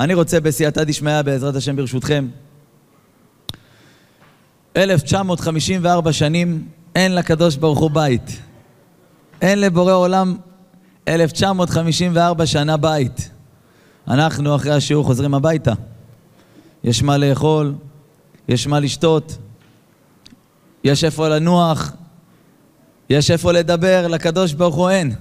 אני 0.00 0.14
רוצה 0.14 0.40
בסייעתא 0.40 0.84
דשמיא, 0.84 1.22
בעזרת 1.22 1.56
השם 1.56 1.76
ברשותכם, 1.76 2.26
1954 4.76 6.12
שנים 6.12 6.68
אין 6.94 7.14
לקדוש 7.14 7.56
ברוך 7.56 7.78
הוא 7.78 7.90
בית. 7.90 8.40
אין 9.42 9.60
לבורא 9.60 9.92
עולם 9.92 10.36
1954 11.08 12.46
שנה 12.46 12.76
בית. 12.76 13.30
אנחנו 14.08 14.56
אחרי 14.56 14.72
השיעור 14.72 15.04
חוזרים 15.04 15.34
הביתה. 15.34 15.72
יש 16.84 17.02
מה 17.02 17.16
לאכול, 17.16 17.74
יש 18.48 18.66
מה 18.66 18.80
לשתות, 18.80 19.38
יש 20.84 21.04
איפה 21.04 21.28
לנוח, 21.28 21.92
יש 23.10 23.30
איפה 23.30 23.52
לדבר, 23.52 24.06
לקדוש 24.08 24.52
ברוך 24.52 24.74
הוא 24.74 24.90
אין. 24.90 25.14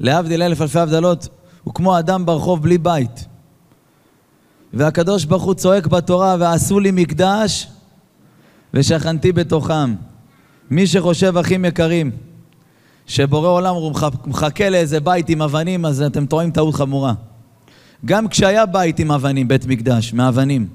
להבדיל 0.00 0.42
אלף 0.42 0.60
אלפי 0.60 0.78
הבדלות, 0.78 1.28
הוא 1.64 1.74
כמו 1.74 1.98
אדם 1.98 2.26
ברחוב 2.26 2.62
בלי 2.62 2.78
בית. 2.78 3.33
והקדוש 4.74 5.24
ברוך 5.24 5.42
הוא 5.42 5.54
צועק 5.54 5.86
בתורה, 5.86 6.36
ועשו 6.38 6.80
לי 6.80 6.90
מקדש 6.90 7.68
ושכנתי 8.74 9.32
בתוכם. 9.32 9.94
מי 10.70 10.86
שחושב, 10.86 11.36
אחים 11.36 11.64
יקרים, 11.64 12.10
שבורא 13.06 13.48
עולם 13.48 13.74
הוא 13.74 13.92
מחכה 14.26 14.70
לאיזה 14.70 15.00
בית 15.00 15.28
עם 15.28 15.42
אבנים, 15.42 15.86
אז 15.86 16.02
אתם 16.02 16.26
טועים 16.26 16.50
טעות 16.50 16.74
חמורה. 16.74 17.14
גם 18.04 18.28
כשהיה 18.28 18.66
בית 18.66 18.98
עם 18.98 19.12
אבנים, 19.12 19.48
בית 19.48 19.66
מקדש, 19.66 20.12
מאבנים. 20.12 20.66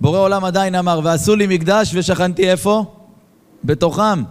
בורא 0.00 0.18
עולם 0.18 0.44
עדיין 0.44 0.74
אמר, 0.74 1.00
ועשו 1.04 1.36
לי 1.36 1.46
מקדש 1.46 1.90
ושכנתי 1.94 2.50
איפה? 2.50 2.84
בתוכם. 3.64 4.22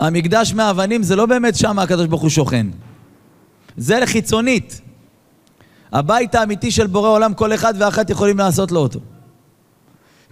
המקדש 0.00 0.54
מאבנים 0.54 1.02
זה 1.02 1.16
לא 1.16 1.26
באמת 1.26 1.56
שם 1.56 1.78
הקדוש 1.78 2.06
ברוך 2.06 2.22
הוא 2.22 2.30
שוכן. 2.30 2.66
זה 3.76 4.00
לחיצונית. 4.00 4.80
הבית 5.92 6.34
האמיתי 6.34 6.70
של 6.70 6.86
בורא 6.86 7.08
עולם, 7.08 7.34
כל 7.34 7.54
אחד 7.54 7.74
ואחת 7.78 8.10
יכולים 8.10 8.38
לעשות 8.38 8.72
לו 8.72 8.80
אותו. 8.80 9.00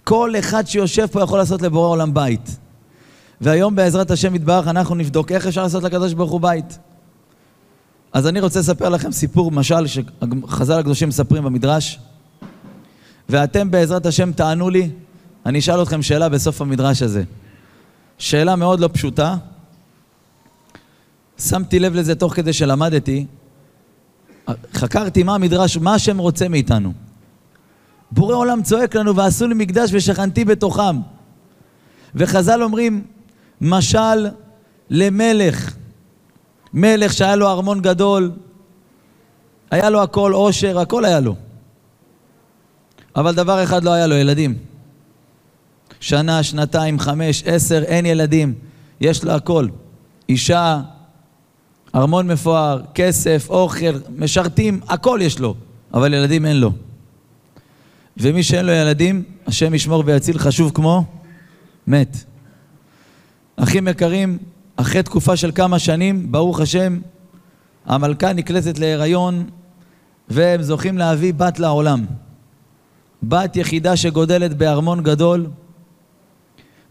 כל 0.03 0.33
אחד 0.39 0.67
שיושב 0.67 1.05
פה 1.05 1.21
יכול 1.21 1.39
לעשות 1.39 1.61
לבורא 1.61 1.87
עולם 1.87 2.13
בית. 2.13 2.57
והיום 3.41 3.75
בעזרת 3.75 4.11
השם 4.11 4.35
יתברך 4.35 4.67
אנחנו 4.67 4.95
נבדוק 4.95 5.31
איך 5.31 5.47
אפשר 5.47 5.63
לעשות 5.63 5.83
לקדוש 5.83 6.13
ברוך 6.13 6.31
הוא 6.31 6.41
בית. 6.41 6.77
אז 8.13 8.27
אני 8.27 8.39
רוצה 8.39 8.59
לספר 8.59 8.89
לכם 8.89 9.11
סיפור, 9.11 9.51
משל, 9.51 9.87
שחז"ל 9.87 10.79
הקדושים 10.79 11.07
מספרים 11.09 11.43
במדרש, 11.43 11.99
ואתם 13.29 13.71
בעזרת 13.71 14.05
השם 14.05 14.31
תענו 14.31 14.69
לי, 14.69 14.89
אני 15.45 15.59
אשאל 15.59 15.81
אתכם 15.81 16.01
שאלה 16.01 16.29
בסוף 16.29 16.61
המדרש 16.61 17.01
הזה. 17.01 17.23
שאלה 18.17 18.55
מאוד 18.55 18.79
לא 18.79 18.89
פשוטה. 18.93 19.35
שמתי 21.39 21.79
לב 21.79 21.95
לזה 21.95 22.15
תוך 22.15 22.35
כדי 22.35 22.53
שלמדתי, 22.53 23.25
חקרתי 24.73 25.23
מה 25.23 25.35
המדרש, 25.35 25.77
מה 25.77 25.93
השם 25.93 26.17
רוצה 26.17 26.47
מאיתנו. 26.47 26.93
בורא 28.11 28.35
עולם 28.35 28.63
צועק 28.63 28.95
לנו, 28.95 29.15
ועשו 29.15 29.47
לי 29.47 29.53
מקדש 29.55 29.89
ושכנתי 29.93 30.45
בתוכם. 30.45 30.99
וחז"ל 32.15 32.63
אומרים, 32.63 33.03
משל 33.61 34.27
למלך. 34.89 35.75
מלך 36.73 37.13
שהיה 37.13 37.35
לו 37.35 37.49
ארמון 37.49 37.81
גדול, 37.81 38.31
היה 39.71 39.89
לו 39.89 40.01
הכל 40.01 40.33
עושר, 40.33 40.79
הכל 40.79 41.05
היה 41.05 41.19
לו. 41.19 41.35
אבל 43.15 43.35
דבר 43.35 43.63
אחד 43.63 43.83
לא 43.83 43.93
היה 43.93 44.07
לו, 44.07 44.15
ילדים. 44.15 44.57
שנה, 45.99 46.43
שנתיים, 46.43 46.99
חמש, 46.99 47.43
עשר, 47.45 47.83
אין 47.83 48.05
ילדים. 48.05 48.53
יש 49.01 49.23
לו 49.23 49.31
הכל. 49.31 49.67
אישה, 50.29 50.81
ארמון 51.95 52.27
מפואר, 52.27 52.81
כסף, 52.93 53.47
אוכל, 53.49 53.99
משרתים, 54.17 54.79
הכל 54.87 55.19
יש 55.21 55.39
לו. 55.39 55.55
אבל 55.93 56.13
ילדים 56.13 56.45
אין 56.45 56.57
לו. 56.57 56.71
ומי 58.17 58.43
שאין 58.43 58.65
לו 58.65 58.71
ילדים, 58.71 59.23
השם 59.47 59.73
ישמור 59.73 60.03
ויציל 60.05 60.37
חשוב 60.37 60.71
כמו 60.73 61.03
מת. 61.87 62.17
אחים 63.55 63.87
יקרים, 63.87 64.37
אחרי 64.75 65.03
תקופה 65.03 65.37
של 65.37 65.51
כמה 65.51 65.79
שנים, 65.79 66.31
ברוך 66.31 66.59
השם, 66.59 66.99
המלכה 67.85 68.33
נקלטת 68.33 68.79
להיריון 68.79 69.49
והם 70.29 70.61
זוכים 70.61 70.97
להביא 70.97 71.33
בת 71.33 71.59
לעולם. 71.59 72.05
בת 73.23 73.55
יחידה 73.55 73.95
שגודלת 73.95 74.57
בארמון 74.57 75.03
גדול, 75.03 75.47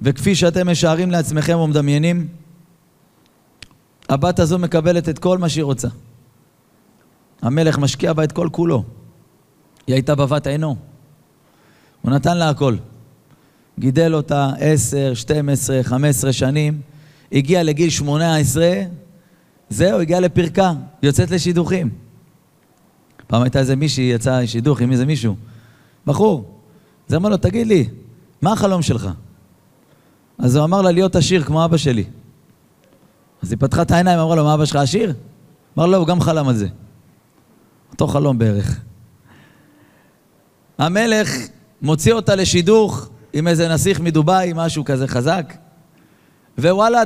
וכפי 0.02 0.34
שאתם 0.34 0.70
משערים 0.70 1.10
לעצמכם 1.10 1.58
ומדמיינים, 1.58 2.28
הבת 4.10 4.38
הזו 4.38 4.58
מקבלת 4.58 5.08
את 5.08 5.18
כל 5.18 5.38
מה 5.38 5.48
שהיא 5.48 5.64
רוצה. 5.64 5.88
המלך 7.42 7.78
משקיע 7.78 8.12
בה 8.12 8.24
את 8.24 8.32
כל 8.32 8.48
כולו. 8.52 8.84
היא 9.86 9.94
הייתה 9.94 10.14
בבת 10.14 10.46
עינו. 10.46 10.76
הוא 12.02 12.12
נתן 12.12 12.36
לה 12.36 12.48
הכל. 12.48 12.76
גידל 13.78 14.14
אותה 14.14 14.50
עשר, 14.58 15.14
שתים 15.14 15.48
עשרה, 15.48 15.82
חמש 15.82 16.08
עשרה 16.08 16.32
שנים, 16.32 16.80
הגיע 17.32 17.62
לגיל 17.62 17.90
שמונה 17.90 18.36
עשרה, 18.36 18.72
זהו, 19.70 20.00
הגיע 20.00 20.20
לפרקה, 20.20 20.72
יוצאת 21.02 21.30
לשידוכים. 21.30 21.90
פעם 23.26 23.42
הייתה 23.42 23.58
איזה 23.58 23.76
מישהי, 23.76 24.04
יצאה 24.04 24.46
שידוך 24.46 24.80
עם 24.80 24.92
איזה 24.92 25.06
מישהו, 25.06 25.36
בחור. 26.06 26.60
אז 27.08 27.14
אמר 27.14 27.28
לו, 27.28 27.36
תגיד 27.36 27.66
לי, 27.66 27.88
מה 28.42 28.52
החלום 28.52 28.82
שלך? 28.82 29.08
אז 30.38 30.56
הוא 30.56 30.64
אמר 30.64 30.82
לה, 30.82 30.90
להיות 30.90 31.16
עשיר 31.16 31.42
כמו 31.42 31.64
אבא 31.64 31.76
שלי. 31.76 32.04
אז 33.42 33.50
היא 33.50 33.58
פתחה 33.60 33.82
את 33.82 33.90
העיניים, 33.90 34.18
אמרה 34.18 34.36
לו, 34.36 34.44
מה 34.44 34.54
אבא 34.54 34.64
שלך 34.64 34.76
עשיר? 34.76 35.14
אמר 35.78 35.86
לו, 35.86 35.92
לא, 35.92 35.96
הוא 35.96 36.06
גם 36.06 36.20
חלם 36.20 36.48
על 36.48 36.54
זה. 36.54 36.68
אותו 37.92 38.06
חלום 38.06 38.38
בערך. 38.38 38.80
המלך 40.78 41.30
מוציא 41.82 42.12
אותה 42.12 42.34
לשידוך 42.34 43.10
עם 43.32 43.48
איזה 43.48 43.68
נסיך 43.68 44.00
מדובאי, 44.00 44.52
משהו 44.54 44.84
כזה 44.84 45.08
חזק, 45.08 45.54
ווואלה, 46.58 47.02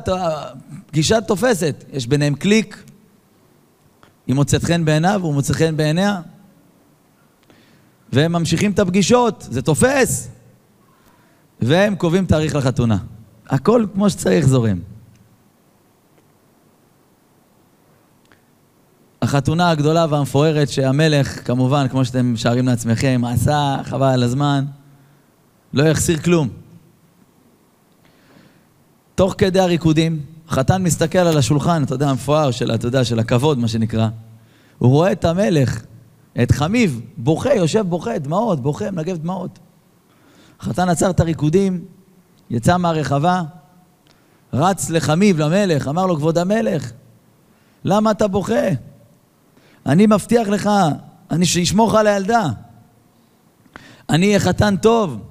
פגישה 0.87 1.21
תופסת, 1.21 1.85
יש 1.93 2.07
ביניהם 2.07 2.35
קליק, 2.35 2.85
היא 4.27 4.35
מוצאת 4.35 4.65
חן 4.65 4.85
בעיניו, 4.85 5.21
הוא 5.23 5.35
מוצא 5.35 5.53
חן 5.53 5.77
בעיניה, 5.77 6.21
והם 8.13 8.33
ממשיכים 8.33 8.71
את 8.71 8.79
הפגישות, 8.79 9.47
זה 9.51 9.63
תופס, 9.63 10.29
והם 11.61 11.97
קובעים 11.97 12.27
תאריך 12.27 12.57
לחתונה. 12.57 12.99
הכל 13.47 13.87
כמו 13.95 14.11
שצריך 14.11 14.47
זורם. 14.47 14.79
החתונה 19.25 19.71
הגדולה 19.71 20.07
והמפוארת 20.11 20.69
שהמלך, 20.69 21.47
כמובן, 21.47 21.89
כמו 21.89 22.05
שאתם 22.05 22.33
משערים 22.33 22.67
לעצמכם, 22.67 23.23
עשה, 23.27 23.77
חבל 23.85 24.07
על 24.07 24.23
הזמן, 24.23 24.65
לא 25.75 25.83
יחסיר 25.83 26.19
כלום. 26.19 26.49
תוך 29.15 29.35
כדי 29.39 29.61
הריקודים, 29.61 30.21
החתן 30.49 30.83
מסתכל 30.83 31.19
על 31.19 31.39
השולחן, 31.39 31.83
אתה 31.83 31.95
יודע, 31.95 32.11
המפואר 32.11 32.51
של, 32.51 32.75
אתה 32.75 32.87
יודע, 32.87 33.05
של 33.05 33.19
הכבוד, 33.19 33.59
מה 33.59 33.69
שנקרא. 33.69 34.09
הוא 34.79 34.91
רואה 34.91 35.13
את 35.13 35.25
המלך, 35.25 35.85
את 36.43 36.51
חמיב, 36.51 37.01
בוכה, 37.17 37.55
יושב 37.55 37.87
בוכה, 37.89 38.19
דמעות, 38.19 38.61
בוכה, 38.63 38.91
מנגב 38.91 39.17
דמעות. 39.17 39.59
החתן 40.61 40.89
עצר 40.89 41.11
את 41.11 41.21
הריקודים, 41.21 41.85
יצא 42.51 42.77
מהרחבה, 42.77 43.43
רץ 44.53 44.91
לחמיב, 44.91 45.39
למלך, 45.39 45.89
אמר 45.89 46.07
לו, 46.07 46.17
כבוד 46.17 46.39
המלך, 46.39 46.93
למה 47.85 48.11
אתה 48.11 48.29
בוכה? 48.29 48.69
אני 49.87 50.07
מבטיח 50.07 50.49
לך, 50.49 50.71
אני 51.31 51.47
שאשמור 51.47 51.99
על 51.99 52.07
הילדה. 52.07 52.47
אני 54.11 54.27
אהיה 54.27 54.41
חתן 54.41 54.77
טוב, 54.77 55.23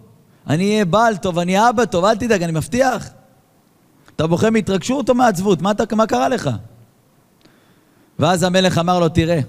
אני 0.47 0.71
אהיה 0.71 0.85
בעל 0.85 1.17
טוב, 1.17 1.39
אני 1.39 1.57
אהיה 1.57 1.69
אבא 1.69 1.85
טוב, 1.85 2.05
אל 2.05 2.15
תדאג, 2.15 2.43
אני 2.43 2.51
מבטיח. 2.51 3.09
אתה 4.15 4.27
בוכה 4.27 4.49
מהתרגשות 4.49 5.09
או 5.09 5.15
מעצבות? 5.15 5.61
מה, 5.61 5.71
אתה, 5.71 5.95
מה 5.95 6.07
קרה 6.07 6.29
לך? 6.29 6.49
ואז 8.19 8.43
המלך 8.43 8.77
אמר 8.77 8.99
לו, 8.99 9.09
תראה, 9.09 9.39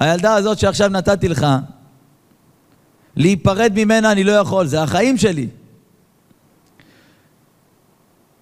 הילדה 0.00 0.34
הזאת 0.34 0.58
שעכשיו 0.58 0.88
נתתי 0.88 1.28
לך, 1.28 1.46
להיפרד 3.16 3.72
ממנה 3.74 4.12
אני 4.12 4.24
לא 4.24 4.32
יכול, 4.32 4.66
זה 4.66 4.82
החיים 4.82 5.16
שלי. 5.16 5.48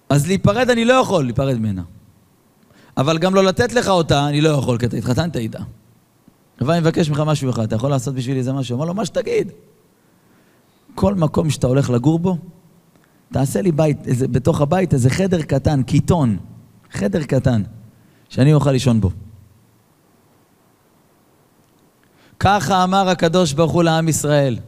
אז 0.09 0.27
להיפרד 0.27 0.69
אני 0.69 0.85
לא 0.85 0.93
יכול 0.93 1.23
להיפרד 1.23 1.57
ממנה. 1.57 1.81
אבל 2.97 3.17
גם 3.17 3.35
לא 3.35 3.43
לתת 3.43 3.73
לך 3.73 3.87
אותה, 3.87 4.27
אני 4.27 4.41
לא 4.41 4.49
יכול, 4.49 4.77
כי 4.77 4.85
אתה 4.85 4.97
התחתנת 4.97 5.35
איתה. 5.35 5.59
אבל 6.61 6.71
אני 6.71 6.79
מבקש 6.79 7.09
ממך 7.09 7.19
משהו 7.19 7.49
אחד, 7.49 7.63
אתה 7.63 7.75
יכול 7.75 7.89
לעשות 7.89 8.15
בשבילי 8.15 8.39
איזה 8.39 8.53
משהו? 8.53 8.77
אמר 8.77 8.85
לו, 8.85 8.93
מה 8.93 9.05
שתגיד. 9.05 9.51
כל 10.95 11.15
מקום 11.15 11.49
שאתה 11.49 11.67
הולך 11.67 11.89
לגור 11.89 12.19
בו, 12.19 12.37
תעשה 13.33 13.61
לי 13.61 13.71
בית, 13.71 14.07
איזה, 14.07 14.27
בתוך 14.27 14.61
הבית 14.61 14.93
איזה 14.93 15.09
חדר 15.09 15.41
קטן, 15.41 15.83
קיטון, 15.83 16.37
חדר 16.91 17.23
קטן, 17.23 17.63
שאני 18.29 18.53
אוכל 18.53 18.71
לישון 18.71 19.01
בו. 19.01 19.11
ככה 22.39 22.83
אמר 22.83 23.09
הקדוש 23.09 23.53
ברוך 23.53 23.71
הוא 23.71 23.83
לעם 23.83 24.09
ישראל. 24.09 24.59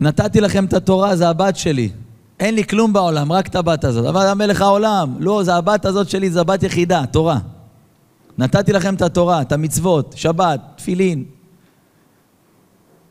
נתתי 0.00 0.40
לכם 0.40 0.64
את 0.64 0.72
התורה, 0.72 1.16
זה 1.16 1.28
הבת 1.28 1.56
שלי. 1.56 1.90
אין 2.40 2.54
לי 2.54 2.64
כלום 2.64 2.92
בעולם, 2.92 3.32
רק 3.32 3.46
את 3.46 3.54
הבת 3.54 3.84
הזאת. 3.84 4.06
אבל 4.06 4.26
המלך 4.26 4.60
העולם, 4.60 5.16
לא, 5.18 5.42
זה 5.42 5.54
הבת 5.54 5.84
הזאת 5.84 6.08
שלי, 6.08 6.30
זה 6.30 6.40
הבת 6.40 6.62
יחידה, 6.62 7.06
תורה. 7.06 7.38
נתתי 8.38 8.72
לכם 8.72 8.94
את 8.94 9.02
התורה, 9.02 9.42
את 9.42 9.52
המצוות, 9.52 10.14
שבת, 10.16 10.60
תפילין, 10.76 11.24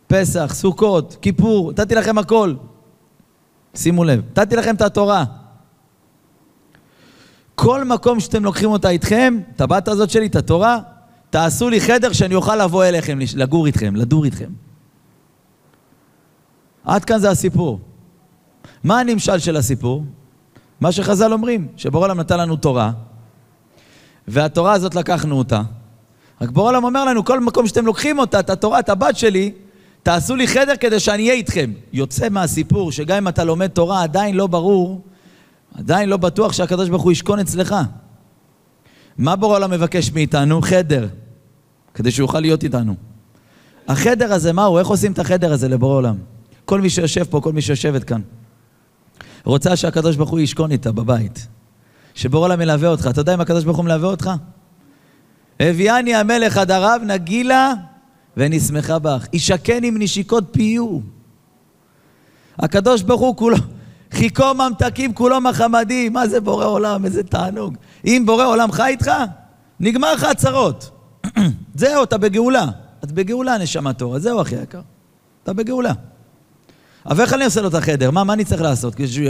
פסח, 0.08 0.54
סוכות, 0.54 1.18
כיפור, 1.22 1.72
נתתי 1.72 1.96
לכם 1.96 2.18
הכל. 2.18 2.54
שימו 3.76 4.04
לב, 4.04 4.22
נתתי 4.32 4.56
לכם 4.56 4.76
את 4.76 4.82
התורה. 4.82 5.26
כל 7.56 7.84
מקום 7.84 8.20
שאתם 8.20 8.44
לוקחים 8.44 8.70
אותה 8.70 8.90
איתכם, 8.90 9.40
את 9.56 9.62
הבת 9.62 9.88
הזאת 9.88 10.10
שלי, 10.10 10.26
את 10.26 10.36
התורה, 10.36 10.80
תעשו 11.30 11.70
לי 11.70 11.82
חדר 11.82 12.14
שאני 12.14 12.36
אוכל 12.36 12.56
לבוא 12.56 12.86
אליכם, 12.86 13.20
לגור 13.36 13.66
איתכם, 13.66 13.96
לדור 13.96 14.26
איתכם. 14.26 14.50
עד 16.86 17.06
כאן 17.06 17.20
זה 17.20 17.30
הסיפור. 17.30 17.80
מה 18.84 19.00
הנמשל 19.00 19.40
של 19.40 19.58
הסיפור? 19.58 20.04
מה 20.82 20.92
שחז"ל 20.92 21.34
אומרים, 21.34 21.68
שבורא 21.78 22.06
עולם 22.06 22.20
נתן 22.20 22.40
לנו 22.40 22.56
תורה, 22.56 22.92
והתורה 24.28 24.74
הזאת 24.74 24.96
לקחנו 24.96 25.38
אותה. 25.38 25.62
רק 26.42 26.50
בורא 26.50 26.70
עולם 26.70 26.84
אומר 26.84 27.06
לנו, 27.06 27.26
כל 27.26 27.40
מקום 27.40 27.68
שאתם 27.68 27.86
לוקחים 27.86 28.20
אותה, 28.20 28.40
את 28.40 28.50
התורה, 28.50 28.80
את 28.80 28.90
הבת 28.90 29.18
שלי, 29.18 29.52
תעשו 30.04 30.36
לי 30.36 30.48
חדר 30.48 30.76
כדי 30.80 31.00
שאני 31.00 31.24
אהיה 31.24 31.34
איתכם. 31.34 31.72
יוצא 31.94 32.30
מהסיפור 32.30 32.92
שגם 32.92 33.18
אם 33.18 33.28
אתה 33.28 33.44
לומד 33.44 33.68
תורה, 33.68 34.04
עדיין 34.04 34.36
לא 34.36 34.48
ברור, 34.48 35.02
עדיין 35.76 36.10
לא 36.10 36.18
בטוח 36.18 36.54
שהקדוש 36.54 36.90
ברוך 36.90 37.04
הוא 37.04 37.12
ישכון 37.12 37.40
אצלך. 37.40 37.76
מה 39.18 39.36
בורא 39.36 39.56
עולם 39.56 39.72
מבקש 39.72 40.12
מאיתנו? 40.12 40.62
חדר, 40.62 41.08
כדי 41.94 42.12
שהוא 42.12 42.24
יוכל 42.24 42.40
להיות 42.40 42.64
איתנו. 42.64 42.96
החדר 43.88 44.34
הזה, 44.34 44.54
מהו? 44.54 44.78
איך 44.78 44.88
עושים 44.88 45.12
את 45.12 45.20
החדר 45.20 45.54
הזה 45.54 45.70
לבורא 45.70 45.96
עולם? 45.96 46.16
כל 46.66 46.82
מי 46.82 46.90
שיושב 46.90 47.24
פה, 47.24 47.42
כל 47.42 47.54
מי 47.54 47.62
שיושבת 47.62 48.04
כאן, 48.04 48.22
רוצה 49.46 49.76
שהקדוש 49.76 50.16
ברוך 50.16 50.30
הוא 50.30 50.40
ישכון 50.40 50.72
איתה 50.72 50.92
בבית. 50.92 51.48
שבורא 52.16 52.46
עולם 52.46 52.60
מלווה 52.60 52.90
אותך. 52.90 53.08
אתה 53.10 53.22
יודע 53.22 53.34
אם 53.34 53.42
הקדוש 53.42 53.64
ברוך 53.64 53.78
הוא 53.78 53.86
מלווה 53.86 54.10
אותך? 54.10 54.32
הביאני 55.60 56.16
המלך 56.16 56.58
עד 56.58 56.72
הרב, 56.72 57.02
נגילה 57.06 57.74
ונשמחה 58.38 59.00
בך. 59.00 59.26
ישכן 59.34 59.84
עם 59.84 59.96
נשיקות 60.00 60.44
פיו. 60.52 61.00
הקדוש 62.60 63.02
ברוך 63.02 63.22
הוא 63.22 63.36
כולו, 63.36 63.58
חיכו 64.12 64.54
ממתקים 64.54 65.14
כולו 65.14 65.42
מחמדים. 65.42 66.14
מה 66.14 66.28
זה 66.28 66.42
בורא 66.42 66.66
עולם? 66.66 67.06
איזה 67.06 67.24
תענוג. 67.24 67.78
אם 68.06 68.24
בורא 68.26 68.46
עולם 68.46 68.72
חי 68.72 68.88
איתך, 68.88 69.12
נגמר 69.80 70.14
לך 70.14 70.24
הצרות. 70.24 70.90
זהו, 71.76 72.04
אתה 72.04 72.18
בגאולה. 72.18 72.66
את 73.04 73.12
בגאולה, 73.12 73.58
נשמה 73.58 73.94
תורה. 73.94 74.20
זהו, 74.20 74.42
אחי 74.42 74.56
יקר. 74.56 74.82
אתה 75.44 75.54
בגאולה. 75.54 75.94
אבל 77.06 77.22
איך 77.22 77.34
אני 77.34 77.46
עושה 77.46 77.62
לו 77.62 77.68
את 77.68 77.74
החדר? 77.74 78.12
מה, 78.12 78.24
מה 78.24 78.34
אני 78.34 78.46
צריך 78.46 78.62
לעשות? 78.62 78.96
כדי 78.96 79.08
שהוא 79.08 79.26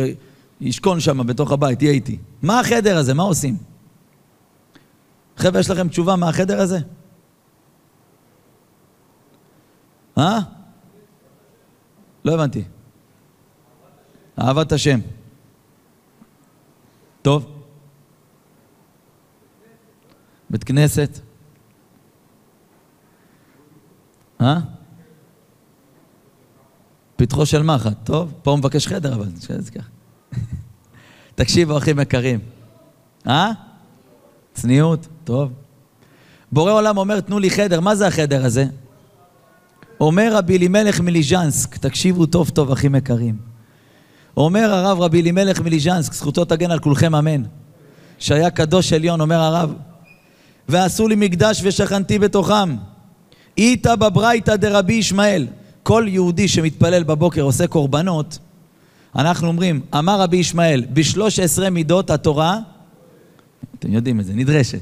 ישכון 0.61 0.99
שם 0.99 1.27
בתוך 1.27 1.51
הבית, 1.51 1.81
יהיה 1.81 1.93
איתי. 1.93 2.17
מה 2.41 2.59
החדר 2.59 2.97
הזה? 2.97 3.13
מה 3.13 3.23
עושים? 3.23 3.57
חבר'ה, 5.37 5.59
יש 5.59 5.69
לכם 5.69 5.87
תשובה 5.87 6.15
מה 6.15 6.29
החדר 6.29 6.61
הזה? 6.61 6.79
אה? 10.17 10.39
לא 12.25 12.33
הבנתי. 12.33 12.63
אהבת 14.39 14.71
השם. 14.71 14.99
טוב. 17.21 17.45
בית 20.49 20.63
כנסת. 20.63 21.19
אה? 24.41 24.59
פתחו 27.23 27.45
של 27.45 27.63
מחט. 27.63 27.93
טוב, 28.03 28.33
פה 28.41 28.51
הוא 28.51 28.59
מבקש 28.59 28.87
חדר, 28.87 29.13
אבל 29.13 29.25
שזה 29.39 29.71
ככה. 29.71 29.87
תקשיבו, 31.35 31.77
אחים 31.77 31.99
יקרים. 31.99 32.39
אה? 33.27 33.51
צניעות, 34.53 35.07
טוב. 35.23 35.51
בורא 36.51 36.71
עולם 36.71 36.97
אומר, 36.97 37.19
תנו 37.19 37.39
לי 37.39 37.49
חדר. 37.49 37.79
מה 37.79 37.95
זה 37.95 38.07
החדר 38.07 38.45
הזה? 38.45 38.65
אומר 39.99 40.35
רבי 40.35 40.57
אלימלך 40.57 40.99
מליז'נסק, 40.99 41.77
תקשיבו 41.77 42.25
טוב 42.25 42.49
טוב, 42.49 42.71
אחים 42.71 42.95
יקרים. 42.95 43.37
אומר 44.37 44.73
הרב 44.73 45.01
רבי 45.01 45.21
אלימלך 45.21 45.61
מליז'נסק, 45.61 46.13
זכותו 46.13 46.45
תגן 46.45 46.71
על 46.71 46.79
כולכם 46.79 47.15
אמן, 47.15 47.43
שהיה 48.19 48.49
קדוש 48.49 48.93
עליון, 48.93 49.21
אומר 49.21 49.39
הרב, 49.39 49.73
ועשו 50.69 51.07
לי 51.07 51.15
מקדש 51.15 51.61
ושכנתי 51.63 52.19
בתוכם. 52.19 52.75
איתא 53.57 53.95
בברייתא 53.95 54.55
דרבי 54.55 54.93
ישמעאל. 54.93 55.47
כל 55.83 56.05
יהודי 56.07 56.47
שמתפלל 56.47 57.03
בבוקר 57.03 57.41
עושה 57.41 57.67
קורבנות, 57.67 58.39
אנחנו 59.15 59.47
אומרים, 59.47 59.81
אמר 59.93 60.21
רבי 60.21 60.37
ישמעאל, 60.37 60.85
בשלוש 60.93 61.39
עשרה 61.39 61.69
מידות 61.69 62.09
התורה, 62.09 62.59
אתם 63.79 63.93
יודעים 63.93 64.19
את 64.19 64.25
זה, 64.25 64.33
נדרשת. 64.33 64.81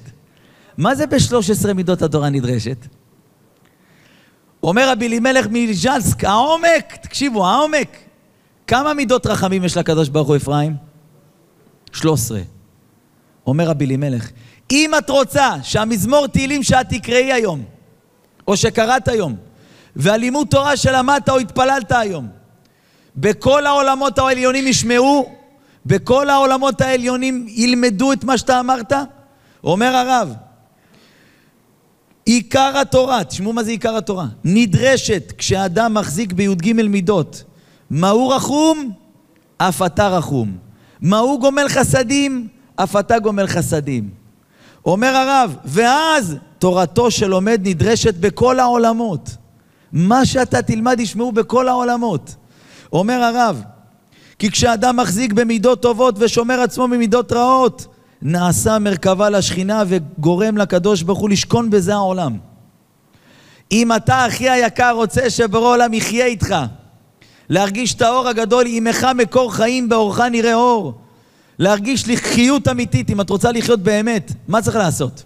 מה 0.77 0.95
זה 0.95 1.07
בשלוש 1.07 1.50
עשרה 1.50 1.74
מידות 1.74 2.01
התורה 2.01 2.30
נדרשת? 2.30 2.77
אומר 4.63 4.92
רבי 4.92 5.07
אלימלך 5.07 5.48
מז'נסק, 5.50 6.24
העומק, 6.24 6.95
תקשיבו, 7.01 7.47
העומק. 7.47 7.97
כמה 8.68 8.94
מידות 8.94 9.27
רחמים 9.27 9.63
יש 9.63 9.77
לקדוש 9.77 10.09
ברוך 10.09 10.27
הוא 10.27 10.36
אפרים? 10.36 10.75
שלוש 11.92 12.19
עשרה. 12.19 12.42
אומר 13.47 13.68
רבי 13.68 13.86
אלימלך, 13.86 14.30
אם 14.71 14.92
את 14.97 15.09
רוצה 15.09 15.50
שהמזמור 15.63 16.27
תהילים 16.27 16.63
שאת 16.63 16.89
תקראי 16.89 17.33
היום, 17.33 17.63
או 18.47 18.57
שקראת 18.57 19.07
היום, 19.07 19.36
והלימוד 19.95 20.47
תורה 20.47 20.77
שלמדת 20.77 21.29
או 21.29 21.38
התפללת 21.38 21.91
היום, 21.91 22.27
בכל 23.15 23.65
העולמות 23.65 24.19
העליונים 24.19 24.67
ישמעו, 24.67 25.35
בכל 25.85 26.29
העולמות 26.29 26.81
העליונים 26.81 27.45
ילמדו 27.49 28.13
את 28.13 28.23
מה 28.23 28.38
שאתה 28.38 28.59
אמרת? 28.59 28.93
אומר 29.63 29.95
הרב, 29.95 30.33
עיקר 32.25 32.77
התורה, 32.81 33.23
תשמעו 33.23 33.53
מה 33.53 33.63
זה 33.63 33.71
עיקר 33.71 33.97
התורה, 33.97 34.25
נדרשת 34.43 35.33
כשאדם 35.38 35.94
מחזיק 35.94 36.33
בי"ג 36.33 36.73
מידות. 36.73 37.44
מהו 37.89 38.29
רחום? 38.29 38.91
אף 39.57 39.81
אתה 39.81 40.07
רחום. 40.07 40.57
מהו 41.01 41.39
גומל 41.39 41.67
חסדים? 41.69 42.47
אף 42.75 42.95
אתה 42.95 43.19
גומל 43.19 43.47
חסדים. 43.47 44.09
אומר 44.85 45.15
הרב, 45.15 45.55
ואז 45.65 46.35
תורתו 46.59 47.11
של 47.11 47.27
לומד 47.27 47.61
נדרשת 47.63 48.15
בכל 48.15 48.59
העולמות. 48.59 49.29
מה 49.93 50.25
שאתה 50.25 50.61
תלמד 50.61 50.99
ישמעו 50.99 51.31
בכל 51.31 51.67
העולמות. 51.67 52.35
אומר 52.93 53.23
הרב, 53.23 53.63
כי 54.39 54.51
כשאדם 54.51 54.97
מחזיק 54.97 55.33
במידות 55.33 55.81
טובות 55.81 56.15
ושומר 56.19 56.61
עצמו 56.61 56.87
ממידות 56.87 57.31
רעות, 57.31 57.87
נעשה 58.21 58.80
מרכבה 58.80 59.30
לשכינה 59.30 59.83
וגורם 59.87 60.57
לקדוש 60.57 61.01
ברוך 61.04 61.19
הוא 61.19 61.30
לשכון 61.30 61.69
בזה 61.69 61.94
העולם. 61.94 62.37
אם 63.71 63.95
אתה, 63.95 64.27
אחי 64.27 64.49
היקר, 64.49 64.92
רוצה 64.92 65.30
שבורא 65.30 65.68
עולם 65.68 65.94
יחיה 65.94 66.25
איתך, 66.25 66.56
להרגיש 67.49 67.94
את 67.94 68.01
האור 68.01 68.27
הגדול, 68.27 68.66
עמך 68.68 69.07
מקור 69.16 69.54
חיים, 69.54 69.89
באורך 69.89 70.19
נראה 70.19 70.54
אור. 70.54 70.94
להרגיש 71.59 72.07
לחיות 72.07 72.68
אמיתית, 72.68 73.09
אם 73.09 73.21
את 73.21 73.30
רוצה 73.30 73.51
לחיות 73.51 73.80
באמת, 73.80 74.31
מה 74.47 74.61
צריך 74.61 74.75
לעשות? 74.75 75.23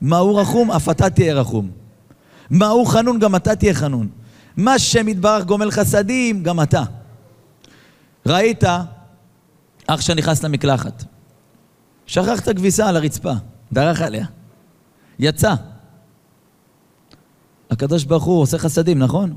מהו 0.00 0.36
רחום? 0.36 0.70
אף 0.70 0.88
אתה 0.88 1.10
תהיה 1.10 1.34
רחום. 1.34 1.85
מהו 2.50 2.84
חנון? 2.84 3.18
גם 3.18 3.36
אתה 3.36 3.56
תהיה 3.56 3.74
חנון. 3.74 4.08
מה 4.56 4.78
שם 4.78 5.08
יתברך 5.08 5.44
גומל 5.44 5.70
חסדים, 5.70 6.42
גם 6.42 6.62
אתה. 6.62 6.82
ראית 8.26 8.64
אח 9.86 10.00
שנכנס 10.00 10.44
למקלחת, 10.44 11.04
שכח 12.06 12.40
את 12.40 12.48
הכביסה 12.48 12.88
על 12.88 12.96
הרצפה, 12.96 13.32
דרך 13.72 14.00
עליה, 14.00 14.26
יצא. 15.18 15.54
הקדוש 17.70 18.04
ברוך 18.04 18.24
הוא 18.24 18.42
עושה 18.42 18.58
חסדים, 18.58 18.98
נכון? 18.98 19.36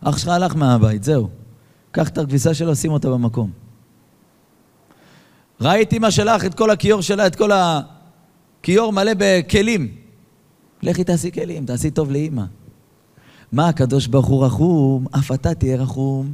אח 0.00 0.18
שלך 0.18 0.28
הלך 0.28 0.56
מהבית, 0.56 1.04
זהו. 1.04 1.28
קח 1.90 2.08
את 2.08 2.18
הכביסה 2.18 2.54
שלו, 2.54 2.76
שים 2.76 2.92
אותה 2.92 3.08
במקום. 3.10 3.50
ראית 5.60 5.92
אמא 5.92 6.10
שלך 6.10 6.44
את 6.44 6.54
כל 6.54 6.70
הכיור 6.70 7.00
שלה, 7.00 7.26
את 7.26 7.36
כל 7.36 7.50
הכיור 7.52 8.92
מלא 8.92 9.12
בכלים. 9.18 10.01
לכי 10.82 11.04
תעשי 11.04 11.32
כלים, 11.32 11.66
תעשי 11.66 11.90
טוב 11.90 12.10
לאימא. 12.10 12.42
מה 13.52 13.68
הקדוש 13.68 14.06
ברוך 14.06 14.26
הוא 14.26 14.44
רחום, 14.44 15.06
אף 15.18 15.32
אתה 15.32 15.54
תהיה 15.54 15.76
רחום. 15.76 16.32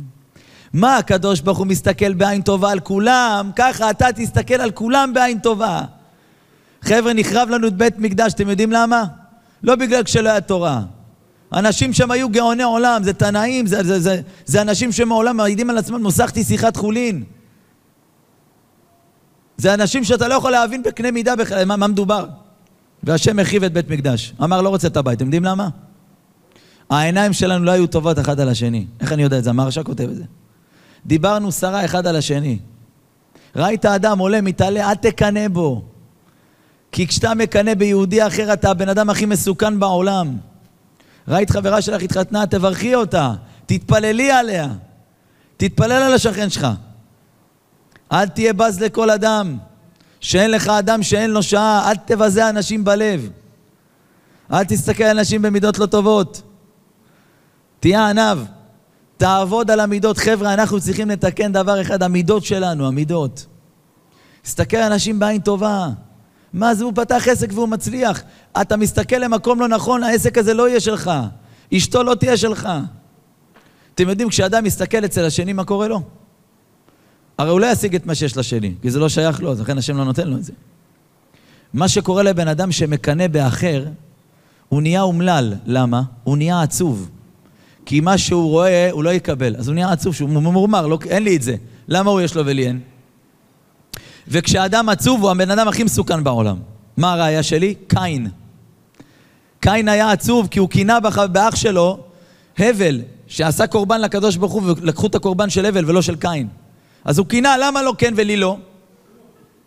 מה 0.72 0.96
הקדוש 0.96 1.40
ברוך 1.40 1.58
הוא 1.58 1.66
מסתכל 1.66 2.14
בעין 2.14 2.42
טובה 2.42 2.70
על 2.70 2.80
כולם, 2.80 3.50
ככה 3.56 3.90
אתה 3.90 4.06
תסתכל 4.14 4.54
על 4.54 4.70
כולם 4.70 5.12
בעין 5.14 5.38
טובה. 5.38 5.82
חבר'ה, 6.82 7.12
נחרב 7.12 7.48
לנו 7.48 7.66
את 7.66 7.76
בית 7.76 7.98
מקדש, 7.98 8.32
אתם 8.32 8.48
יודעים 8.48 8.72
למה? 8.72 9.04
לא 9.62 9.74
בגלל 9.74 10.04
כשלא 10.04 10.28
היה 10.28 10.40
תורה. 10.40 10.82
אנשים 11.52 11.92
שם 11.92 12.10
היו 12.10 12.28
גאוני 12.28 12.62
עולם, 12.62 13.02
זה 13.02 13.12
תנאים, 13.12 13.66
זה, 13.66 13.84
זה, 13.84 14.00
זה, 14.00 14.20
זה 14.46 14.62
אנשים 14.62 14.92
שמעולם 14.92 15.36
מעידים 15.36 15.70
על 15.70 15.78
עצמם, 15.78 16.02
נוסחתי 16.02 16.44
שיחת 16.44 16.76
חולין. 16.76 17.24
זה 19.56 19.74
אנשים 19.74 20.04
שאתה 20.04 20.28
לא 20.28 20.34
יכול 20.34 20.50
להבין 20.50 20.82
בקנה 20.82 21.10
מידה 21.10 21.36
בכלל, 21.36 21.64
מה, 21.64 21.76
מה 21.76 21.86
מדובר. 21.86 22.26
והשם 23.02 23.38
החריב 23.38 23.64
את 23.64 23.72
בית 23.72 23.90
מקדש. 23.90 24.34
אמר, 24.42 24.60
לא 24.60 24.68
רוצה 24.68 24.88
את 24.88 24.96
הבית. 24.96 25.16
אתם 25.16 25.24
יודעים 25.24 25.44
למה? 25.44 25.68
העיניים 26.90 27.32
שלנו 27.32 27.64
לא 27.64 27.70
היו 27.70 27.86
טובות 27.86 28.18
אחד 28.18 28.40
על 28.40 28.48
השני. 28.48 28.86
איך 29.00 29.12
אני 29.12 29.22
יודע 29.22 29.38
את 29.38 29.44
זה? 29.44 29.50
המהרש"א 29.50 29.82
כותב 29.82 30.08
את 30.10 30.16
זה. 30.16 30.24
דיברנו 31.06 31.52
שרה 31.52 31.84
אחד 31.84 32.06
על 32.06 32.16
השני. 32.16 32.58
ראית 33.56 33.86
אדם 33.86 34.18
עולה, 34.18 34.40
מתעלה, 34.40 34.90
אל 34.90 34.94
תקנא 34.94 35.48
בו. 35.48 35.82
כי 36.92 37.06
כשאתה 37.06 37.34
מקנא 37.34 37.74
ביהודי 37.74 38.26
אחר, 38.26 38.52
אתה 38.52 38.70
הבן 38.70 38.88
אדם 38.88 39.10
הכי 39.10 39.26
מסוכן 39.26 39.80
בעולם. 39.80 40.36
ראית 41.28 41.50
חברה 41.50 41.82
שלך 41.82 42.02
התחתנה, 42.02 42.46
תברכי 42.46 42.94
אותה, 42.94 43.32
תתפללי 43.66 44.30
עליה, 44.30 44.68
תתפלל 45.56 45.92
על 45.92 46.12
השכן 46.12 46.50
שלך. 46.50 46.66
אל 48.12 48.28
תהיה 48.28 48.52
בז 48.52 48.80
לכל 48.80 49.10
אדם. 49.10 49.58
שאין 50.20 50.50
לך 50.50 50.68
אדם 50.68 51.02
שאין 51.02 51.30
לו 51.30 51.42
שעה, 51.42 51.90
אל 51.90 51.96
תבזה 51.96 52.48
אנשים 52.48 52.84
בלב. 52.84 53.30
אל 54.52 54.64
תסתכל 54.64 55.04
על 55.04 55.18
אנשים 55.18 55.42
במידות 55.42 55.78
לא 55.78 55.86
טובות. 55.86 56.42
תהיה 57.80 58.08
עניו. 58.08 58.38
תעבוד 59.16 59.70
על 59.70 59.80
המידות. 59.80 60.18
חבר'ה, 60.18 60.54
אנחנו 60.54 60.80
צריכים 60.80 61.10
לתקן 61.10 61.52
דבר 61.52 61.80
אחד, 61.80 62.02
המידות 62.02 62.44
שלנו, 62.44 62.86
המידות. 62.86 63.46
תסתכל 64.42 64.76
על 64.76 64.92
אנשים 64.92 65.18
בעין 65.18 65.40
טובה. 65.40 65.88
מה 66.52 66.74
זה, 66.74 66.84
הוא 66.84 66.92
פתח 66.96 67.28
עסק 67.28 67.48
והוא 67.52 67.68
מצליח. 67.68 68.22
אתה 68.60 68.76
מסתכל 68.76 69.16
למקום 69.16 69.60
לא 69.60 69.68
נכון, 69.68 70.02
העסק 70.02 70.38
הזה 70.38 70.54
לא 70.54 70.68
יהיה 70.68 70.80
שלך. 70.80 71.10
אשתו 71.76 72.02
לא 72.02 72.14
תהיה 72.14 72.36
שלך. 72.36 72.68
אתם 73.94 74.08
יודעים, 74.08 74.28
כשאדם 74.28 74.64
מסתכל 74.64 75.04
אצל 75.04 75.24
השני, 75.24 75.52
מה 75.52 75.64
קורה 75.64 75.88
לו? 75.88 76.02
הרי 77.38 77.50
הוא 77.50 77.60
לא 77.60 77.66
ישיג 77.66 77.94
את 77.94 78.06
מה 78.06 78.14
שיש 78.14 78.36
לשני, 78.36 78.74
כי 78.82 78.90
זה 78.90 78.98
לא 78.98 79.08
שייך 79.08 79.40
לו, 79.40 79.52
אז 79.52 79.60
לכן 79.60 79.78
השם 79.78 79.96
לא 79.96 80.04
נותן 80.04 80.28
לו 80.28 80.36
את 80.36 80.44
זה. 80.44 80.52
מה 81.74 81.88
שקורה 81.88 82.22
לבן 82.22 82.48
אדם 82.48 82.72
שמקנא 82.72 83.26
באחר, 83.26 83.84
הוא 84.68 84.82
נהיה 84.82 85.02
אומלל. 85.02 85.54
למה? 85.66 86.02
הוא 86.24 86.36
נהיה 86.36 86.62
עצוב. 86.62 87.10
כי 87.86 88.00
מה 88.00 88.18
שהוא 88.18 88.50
רואה, 88.50 88.90
הוא 88.90 89.04
לא 89.04 89.10
יקבל. 89.10 89.56
אז 89.56 89.68
הוא 89.68 89.74
נהיה 89.74 89.92
עצוב, 89.92 90.14
שהוא 90.14 90.28
ממורמר, 90.28 90.86
לא, 90.86 90.98
אין 91.08 91.22
לי 91.22 91.36
את 91.36 91.42
זה. 91.42 91.56
למה 91.88 92.10
הוא 92.10 92.20
יש 92.20 92.34
לו 92.34 92.46
ולי 92.46 92.66
אין? 92.66 92.80
וכשאדם 94.28 94.88
עצוב 94.88 95.22
הוא 95.22 95.30
הבן 95.30 95.50
אדם 95.50 95.68
הכי 95.68 95.84
מסוכן 95.84 96.24
בעולם. 96.24 96.56
מה 96.96 97.12
הראייה 97.12 97.42
שלי? 97.42 97.74
קין. 97.88 98.28
קין 99.60 99.88
היה 99.88 100.12
עצוב 100.12 100.48
כי 100.50 100.58
הוא 100.58 100.68
קינה 100.68 100.98
באח 101.32 101.56
שלו 101.56 101.98
הבל, 102.58 103.00
שעשה 103.26 103.66
קורבן 103.66 104.00
לקדוש 104.00 104.36
ברוך 104.36 104.52
הוא 104.52 104.62
ולקחו 104.62 105.06
את 105.06 105.14
הקורבן 105.14 105.50
של 105.50 105.66
הבל 105.66 105.84
ולא 105.90 106.02
של 106.02 106.16
קין. 106.16 106.48
אז 107.08 107.18
הוא 107.18 107.26
קינה, 107.26 107.56
למה 107.58 107.82
לא 107.82 107.94
כן 107.98 108.14
ולי 108.16 108.36
לא? 108.36 108.58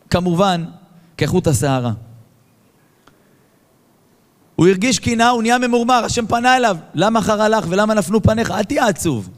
כמובן, 0.09 0.65
כחוט 1.17 1.47
השערה. 1.47 1.91
הוא 4.55 4.67
הרגיש 4.67 4.99
קינה, 4.99 5.29
הוא 5.29 5.41
נהיה 5.41 5.57
ממורמר, 5.57 6.03
השם 6.05 6.27
פנה 6.27 6.57
אליו, 6.57 6.77
למה 6.93 7.21
חרה 7.21 7.49
לך 7.49 7.65
ולמה 7.69 7.93
נפנו 7.93 8.21
פניך? 8.21 8.51
אל 8.51 8.63
תהיה 8.63 8.87
עצוב. 8.87 9.29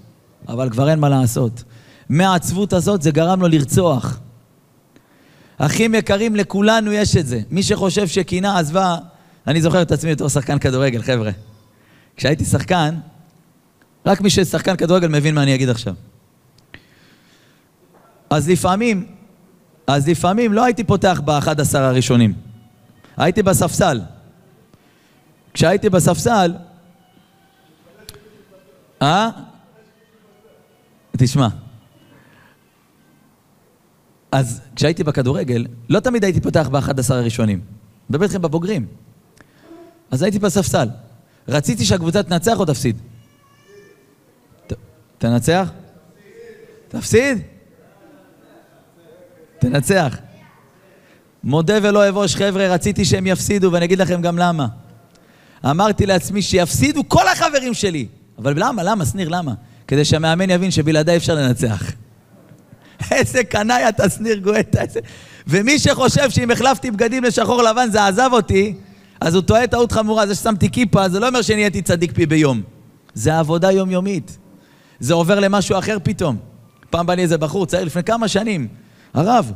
אבל 0.48 0.70
כבר 0.70 0.90
אין 0.90 1.00
מה 1.00 1.10
לעשות. 1.10 1.64
מהעצבות 2.10 2.74
הזאת 2.74 3.02
זה 3.02 3.12
גרם 3.12 3.42
לו 3.42 3.48
לרצוח. 3.48 4.20
אחים 5.58 5.96
יקרים, 5.96 6.36
לכולנו 6.36 6.92
יש 6.92 7.18
את 7.18 7.28
זה. 7.28 7.42
מי 7.52 7.64
שחושב 7.64 8.08
שקינה 8.08 8.60
עזבה, 8.60 8.98
אני 9.48 9.62
זוכר 9.62 9.82
את 9.82 9.92
עצמי 9.92 10.16
בתור 10.16 10.30
שחקן 10.30 10.60
כדורגל, 10.60 11.02
חבר'ה. 11.02 11.32
כשהייתי 12.18 12.46
שחקן, 12.46 12.96
רק 14.06 14.22
מי 14.22 14.30
ששחקן 14.30 14.76
כדורגל 14.76 15.08
מבין 15.08 15.36
מה 15.36 15.44
אני 15.44 15.56
אגיד 15.56 15.70
עכשיו. 15.70 15.94
אז 18.34 18.50
לפעמים, 18.50 19.06
אז 19.88 20.08
לפעמים 20.10 20.54
לא 20.54 20.64
הייתי 20.64 20.84
פותח 20.84 21.22
באחד 21.26 21.60
עשר 21.60 21.84
הראשונים. 21.84 22.34
הייתי 23.18 23.44
בספסל. 23.44 24.02
כשהייתי 25.54 25.90
בספסל... 25.90 26.56
אה? 29.02 29.30
תשמע. 31.18 31.48
אז 34.32 34.62
כשהייתי 34.76 35.04
בכדורגל, 35.04 35.66
לא 35.90 36.00
תמיד 36.00 36.24
הייתי 36.24 36.42
פותח 36.42 36.68
באחד 36.72 37.00
עשר 37.00 37.16
הראשונים. 37.16 37.62
מדבר 38.10 38.24
איתכם 38.24 38.42
בבוגרים. 38.42 38.88
אז 40.12 40.22
הייתי 40.22 40.40
בספסל. 40.40 40.88
רציתי 41.48 41.86
שהקבוצה 41.86 42.24
תנצח 42.24 42.60
או 42.60 42.66
תפסיד? 42.66 42.98
תנצח? 45.18 45.72
תפסיד? 46.88 47.53
תנצח. 49.64 50.18
מודה 51.44 51.74
ולא 51.82 52.10
אבוש, 52.10 52.36
חבר'ה, 52.36 52.68
רציתי 52.68 53.06
שהם 53.06 53.28
יפסידו, 53.28 53.72
ואני 53.72 53.86
אגיד 53.86 54.00
לכם 54.00 54.22
גם 54.22 54.38
למה. 54.38 54.68
אמרתי 55.66 56.06
לעצמי 56.06 56.42
שיפסידו 56.42 57.10
כל 57.10 57.28
החברים 57.28 57.74
שלי. 57.74 58.08
אבל 58.38 58.54
למה? 58.56 58.84
למה, 58.84 59.06
שניר, 59.06 59.30
למה? 59.30 59.54
כדי 59.88 60.06
שהמאמן 60.06 60.50
יבין 60.50 60.72
שבלעדיי 60.72 61.18
אפשר 61.18 61.36
לנצח. 61.36 61.92
איזה 63.12 63.44
קנאי 63.44 63.90
אתה, 63.90 64.10
שניר 64.10 64.38
גואטה. 64.38 64.82
איזה... 64.82 65.00
ומי 65.48 65.80
שחושב 65.80 66.30
שאם 66.30 66.52
החלפתי 66.52 66.92
בגדים 66.92 67.24
לשחור 67.24 67.64
לבן 67.64 67.90
זה 67.92 68.06
עזב 68.06 68.30
אותי, 68.34 68.74
אז 69.22 69.36
הוא 69.36 69.44
טועה 69.44 69.68
טעות 69.68 69.92
חמורה. 69.92 70.28
זה 70.28 70.36
ששמתי 70.36 70.70
כיפה, 70.70 71.10
זה 71.10 71.20
לא 71.20 71.28
אומר 71.28 71.42
שנהייתי 71.42 71.82
צדיק 71.82 72.12
פי 72.12 72.26
ביום. 72.26 72.62
זה 73.14 73.40
עבודה 73.40 73.72
יומיומית. 73.72 74.38
זה 75.00 75.14
עובר 75.14 75.40
למשהו 75.40 75.80
אחר 75.80 75.98
פתאום. 76.04 76.38
פעם 76.90 77.06
בא 77.06 77.14
לי 77.14 77.22
איזה 77.22 77.38
בחור 77.38 77.66
צעיר 77.66 77.84
לפני 77.84 78.04
כמה 78.04 78.28
שנים, 78.28 78.68
הרב, 79.14 79.52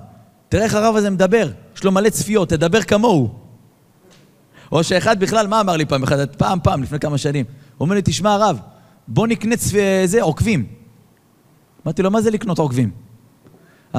תראה 0.50 0.64
איך 0.64 0.76
הרב 0.76 0.96
הזה 0.96 1.10
מדבר, 1.10 1.50
יש 1.76 1.84
לו 1.84 1.92
מלא 1.92 2.10
צפיות, 2.10 2.50
תדבר 2.50 2.82
כמוהו. 2.82 3.30
או 4.72 4.84
שאחד 4.84 5.20
בכלל, 5.20 5.48
מה 5.48 5.62
אמר 5.62 5.78
לי 5.78 5.86
פעם 5.86 6.04
אחד? 6.04 6.36
פעם, 6.36 6.60
פעם, 6.64 6.84
לפני 6.84 7.00
כמה 7.00 7.18
שנים. 7.18 7.46
הוא 7.78 7.86
אומר 7.86 7.96
לי, 7.96 8.02
תשמע 8.06 8.34
הרב, 8.34 8.60
בוא 9.08 9.28
נקנה 9.28 9.58
צפ... 9.58 9.78
זה, 10.06 10.22
עוקבים. 10.22 10.66
אמרתי 11.86 12.02
לו, 12.02 12.12
מה 12.12 12.22
זה 12.22 12.32
לקנות 12.32 12.60
עוקבים? 12.60 12.92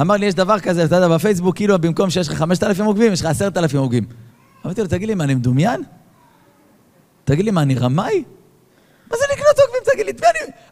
אמר 0.01 0.15
לי, 0.15 0.25
יש 0.25 0.33
דבר 0.33 0.59
כזה, 0.59 0.83
אתה 0.83 0.95
יודע, 0.95 1.07
בפייסבוק, 1.07 1.55
כאילו 1.55 1.79
במקום 1.79 2.09
שיש 2.09 2.27
לך 2.27 2.33
חמשת 2.33 2.63
אלפים 2.63 2.85
עוקבים, 2.85 3.13
יש 3.13 3.21
לך 3.21 3.27
עשרת 3.27 3.57
אלפים 3.57 3.79
עוקבים. 3.79 4.03
אמרתי 4.65 4.81
לו, 4.81 4.87
תגיד 4.87 5.07
לי, 5.07 5.15
מה, 5.15 5.23
אני 5.23 5.35
מדומיין? 5.35 5.83
תגיד 7.23 7.45
לי, 7.45 7.51
מה, 7.51 7.61
אני 7.61 7.75
רמאי? 7.75 8.23
מה 9.11 9.17
זה 9.17 9.23
לקנות 9.33 9.59
עוקבים? 9.59 9.81
תגיד 9.93 10.05
לי, 10.05 10.13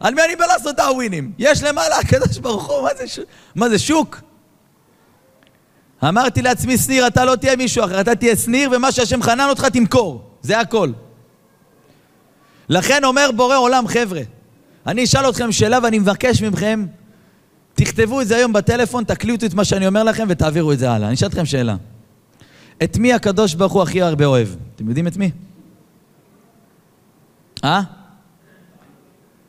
על 0.00 0.14
מי 0.14 0.24
אני 0.24 0.36
בא 0.36 0.46
לעשות 0.46 0.76
דאווינים? 0.76 1.32
יש 1.38 1.62
למעלה, 1.62 1.98
הקדוש 1.98 2.38
ברוך 2.38 2.66
הוא, 2.66 2.82
מה 2.82 2.90
זה, 2.98 3.08
ש... 3.08 3.20
מה 3.54 3.68
זה 3.68 3.78
שוק? 3.78 4.20
אמרתי 6.04 6.42
לעצמי, 6.42 6.78
שניר, 6.78 7.06
אתה 7.06 7.24
לא 7.24 7.36
תהיה 7.36 7.56
מישהו 7.56 7.84
אחר, 7.84 8.00
אתה 8.00 8.14
תהיה 8.14 8.36
שניר, 8.36 8.70
ומה 8.72 8.92
שהשם 8.92 9.22
חנן 9.22 9.46
אותך 9.48 9.64
תמכור. 9.64 10.30
זה 10.42 10.60
הכל. 10.60 10.90
לכן 12.68 13.04
אומר 13.04 13.30
בורא 13.36 13.56
עולם, 13.56 13.88
חבר'ה, 13.88 14.20
אני 14.86 15.04
אשאל 15.04 15.30
אתכם 15.30 15.52
שאלה 15.52 15.78
ואני 15.82 15.98
מבקש 15.98 16.42
מכם, 16.42 16.86
תכתבו 17.74 18.20
את 18.20 18.28
זה 18.28 18.36
היום 18.36 18.52
בטלפון, 18.52 19.04
תקליטו 19.04 19.46
את 19.46 19.54
מה 19.54 19.64
שאני 19.64 19.86
אומר 19.86 20.02
לכם 20.02 20.26
ותעבירו 20.28 20.72
את 20.72 20.78
זה 20.78 20.90
הלאה. 20.90 21.08
אני 21.08 21.14
אשאל 21.14 21.28
אתכם 21.28 21.46
שאלה. 21.46 21.76
את 22.82 22.98
מי 22.98 23.12
הקדוש 23.12 23.54
ברוך 23.54 23.72
הוא 23.72 23.82
הכי 23.82 24.02
הרבה 24.02 24.24
אוהב? 24.24 24.48
אתם 24.74 24.88
יודעים 24.88 25.06
את 25.06 25.16
מי? 25.16 25.30
אה? 27.64 27.80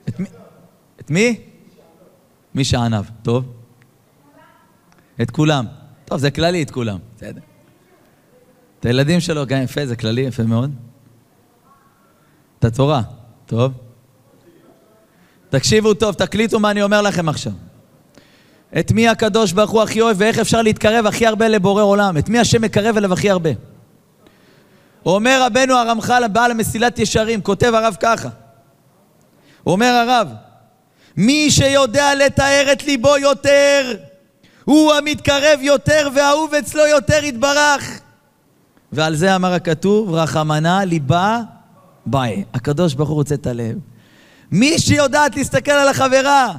את 0.10 0.20
מי? 0.20 0.27
את 1.00 1.12
מי? 1.12 1.39
מי 2.56 2.63
שענב. 2.63 3.06
טוב. 3.24 3.46
את 5.22 5.32
כולם. 5.32 5.65
טוב, 6.09 6.19
זה 6.19 6.31
כללי 6.31 6.63
את 6.63 6.71
כולם, 6.71 6.97
בסדר. 7.17 7.41
את 8.79 8.85
הילדים 8.85 9.19
שלו, 9.19 9.45
גם 9.45 9.61
יפה, 9.61 9.85
זה 9.85 9.95
כללי, 9.95 10.21
יפה 10.21 10.43
מאוד. 10.43 10.71
את 12.59 12.65
התורה, 12.65 13.01
טוב. 13.45 13.71
תקשיבו 15.49 15.93
טוב, 15.93 16.15
תקליטו 16.15 16.59
מה 16.59 16.71
אני 16.71 16.81
אומר 16.81 17.01
לכם 17.01 17.29
עכשיו. 17.29 17.51
את 18.79 18.91
מי 18.91 19.07
הקדוש 19.07 19.51
ברוך 19.51 19.71
הוא 19.71 19.81
הכי 19.81 20.01
אוהב 20.01 20.17
ואיך 20.19 20.39
אפשר 20.39 20.61
להתקרב 20.61 21.05
הכי 21.05 21.27
הרבה 21.27 21.47
לבורא 21.47 21.83
עולם? 21.83 22.17
את 22.17 22.29
מי 22.29 22.39
השם 22.39 22.61
מקרב 22.61 22.97
אליו 22.97 23.13
הכי 23.13 23.29
הרבה? 23.29 23.49
אומר 25.05 25.43
רבנו 25.45 25.75
הרמח"ל, 25.75 26.23
הבעל 26.23 26.51
המסילת 26.51 26.99
ישרים, 26.99 27.41
כותב 27.41 27.73
הרב 27.73 27.97
ככה. 27.99 28.29
אומר 29.65 29.87
הרב, 29.87 30.27
מי 31.17 31.51
שיודע 31.51 32.15
לתאר 32.15 32.69
את 32.71 32.83
ליבו 32.83 33.17
יותר, 33.17 33.97
הוא 34.69 34.93
המתקרב 34.93 35.59
יותר 35.61 36.07
והאהוב 36.15 36.53
אצלו 36.53 36.88
יותר 36.88 37.23
יתברך. 37.23 37.99
ועל 38.91 39.15
זה 39.15 39.35
אמר 39.35 39.53
הכתוב, 39.53 40.13
רחמנה 40.13 40.85
ליבה 40.85 41.39
ביי. 42.05 42.43
הקדוש 42.53 42.93
ברוך 42.93 43.09
הוא 43.09 43.15
רוצה 43.15 43.35
את 43.35 43.47
הלב. 43.47 43.75
מי 44.51 44.79
שיודעת 44.79 45.35
להסתכל 45.35 45.71
על 45.71 45.88
החברה 45.88 46.53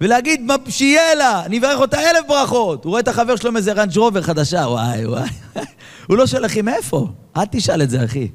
ולהגיד 0.00 0.50
שיהיה 0.68 1.14
לה, 1.14 1.44
אני 1.44 1.58
אברך 1.58 1.80
אותה 1.80 2.10
אלף 2.10 2.26
ברכות. 2.28 2.84
הוא 2.84 2.90
רואה 2.90 3.00
את 3.00 3.08
החבר 3.08 3.36
שלו 3.36 3.50
עם 3.50 3.56
איזה 3.56 3.72
רנג' 3.72 3.96
רובר 3.96 4.22
חדשה, 4.22 4.58
וואי 4.58 5.06
וואי. 5.06 5.28
הוא 6.08 6.16
לא 6.16 6.26
שואל, 6.26 6.46
אחי, 6.46 6.62
מאיפה? 6.62 7.08
אל 7.36 7.44
תשאל 7.50 7.82
את 7.82 7.90
זה, 7.90 8.04
אחי. 8.04 8.28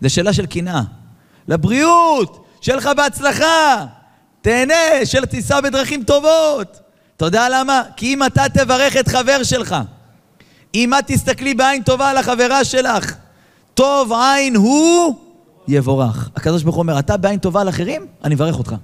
זה 0.00 0.08
שאלה 0.08 0.32
של 0.32 0.46
קנאה. 0.46 0.82
לבריאות, 1.48 2.46
שיהיה 2.60 2.78
לך 2.78 2.90
בהצלחה, 2.96 3.86
תהנה, 4.42 4.74
שתיסע 5.04 5.60
בדרכים 5.60 6.04
טובות. 6.04 6.83
אתה 7.16 7.24
יודע 7.24 7.48
למה? 7.48 7.82
כי 7.96 8.14
אם 8.14 8.26
אתה 8.26 8.44
תברך 8.54 8.96
את 8.96 9.08
חבר 9.08 9.42
שלך, 9.42 9.76
אם 10.74 10.94
את 10.94 11.04
תסתכלי 11.06 11.54
בעין 11.54 11.82
טובה 11.82 12.10
על 12.10 12.16
החברה 12.16 12.64
שלך, 12.64 13.14
טוב 13.74 14.12
עין 14.12 14.56
הוא 14.56 15.14
יבורך. 15.68 16.30
הקדוש 16.36 16.62
ברוך 16.62 16.76
הוא 16.76 16.82
אומר, 16.82 16.98
אתה 16.98 17.16
בעין 17.16 17.38
טובה 17.38 17.60
על 17.60 17.68
אחרים, 17.68 18.06
אני 18.24 18.34
מברך 18.34 18.58
אותך. 18.58 18.74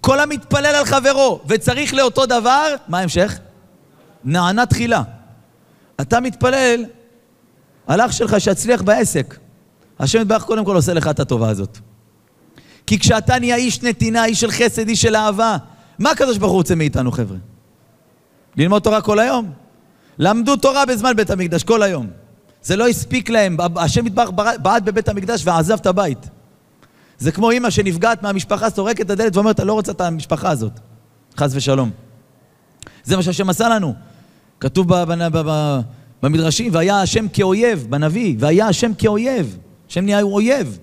כל 0.00 0.20
המתפלל 0.20 0.66
על 0.66 0.84
חברו 0.84 1.40
וצריך 1.46 1.94
לאותו 1.94 2.26
דבר, 2.26 2.74
מה 2.88 2.98
ההמשך? 2.98 3.38
נענה 4.24 4.66
תחילה. 4.66 5.02
אתה 6.00 6.20
מתפלל 6.20 6.84
על 7.86 8.00
אח 8.00 8.12
שלך 8.12 8.40
שיצליח 8.40 8.82
בעסק. 8.82 9.38
השם 9.98 10.20
יתברך 10.20 10.42
קודם 10.42 10.64
כל 10.64 10.76
עושה 10.76 10.94
לך 10.94 11.08
את 11.08 11.20
הטובה 11.20 11.48
הזאת. 11.48 11.78
כי 12.86 12.98
כשאתה 12.98 13.38
נהיה 13.38 13.56
איש 13.56 13.82
נתינה, 13.82 14.24
איש 14.24 14.40
של 14.40 14.50
חסד, 14.50 14.88
איש 14.88 15.02
של 15.02 15.16
אהבה, 15.16 15.56
מה 15.98 16.10
הקדוש 16.10 16.38
ברוך 16.38 16.52
הוא 16.52 16.58
רוצה 16.58 16.74
מאיתנו, 16.74 17.12
חבר'ה? 17.12 17.36
ללמוד 18.56 18.82
תורה 18.82 19.00
כל 19.00 19.18
היום? 19.18 19.52
למדו 20.18 20.56
תורה 20.56 20.86
בזמן 20.86 21.16
בית 21.16 21.30
המקדש, 21.30 21.62
כל 21.62 21.82
היום. 21.82 22.06
זה 22.62 22.76
לא 22.76 22.88
הספיק 22.88 23.30
להם, 23.30 23.56
השם 23.76 24.06
יתברך 24.06 24.30
בעט 24.62 24.82
בבית 24.82 25.08
המקדש 25.08 25.42
ועזב 25.44 25.78
את 25.80 25.86
הבית. 25.86 26.28
זה 27.18 27.32
כמו 27.32 27.50
אימא 27.50 27.70
שנפגעת 27.70 28.22
מהמשפחה, 28.22 28.70
סורקת 28.70 29.00
את 29.00 29.10
הדלת 29.10 29.36
ואומרת, 29.36 29.60
אני 29.60 29.68
לא 29.68 29.72
רוצה 29.72 29.92
את 29.92 30.00
המשפחה 30.00 30.50
הזאת. 30.50 30.72
חס 31.36 31.50
ושלום. 31.54 31.90
זה 33.04 33.16
מה 33.16 33.22
שהשם 33.22 33.50
עשה 33.50 33.68
לנו. 33.68 33.94
כתוב 34.60 34.86
במדרשים, 36.22 36.74
והיה 36.74 37.00
השם 37.00 37.28
כאויב, 37.28 37.86
בנביא, 37.90 38.36
והיה 38.38 38.68
השם 38.68 38.94
כאויב. 38.94 39.58
השם 39.88 40.04
נהיה 40.04 40.22
אויב. 40.22 40.78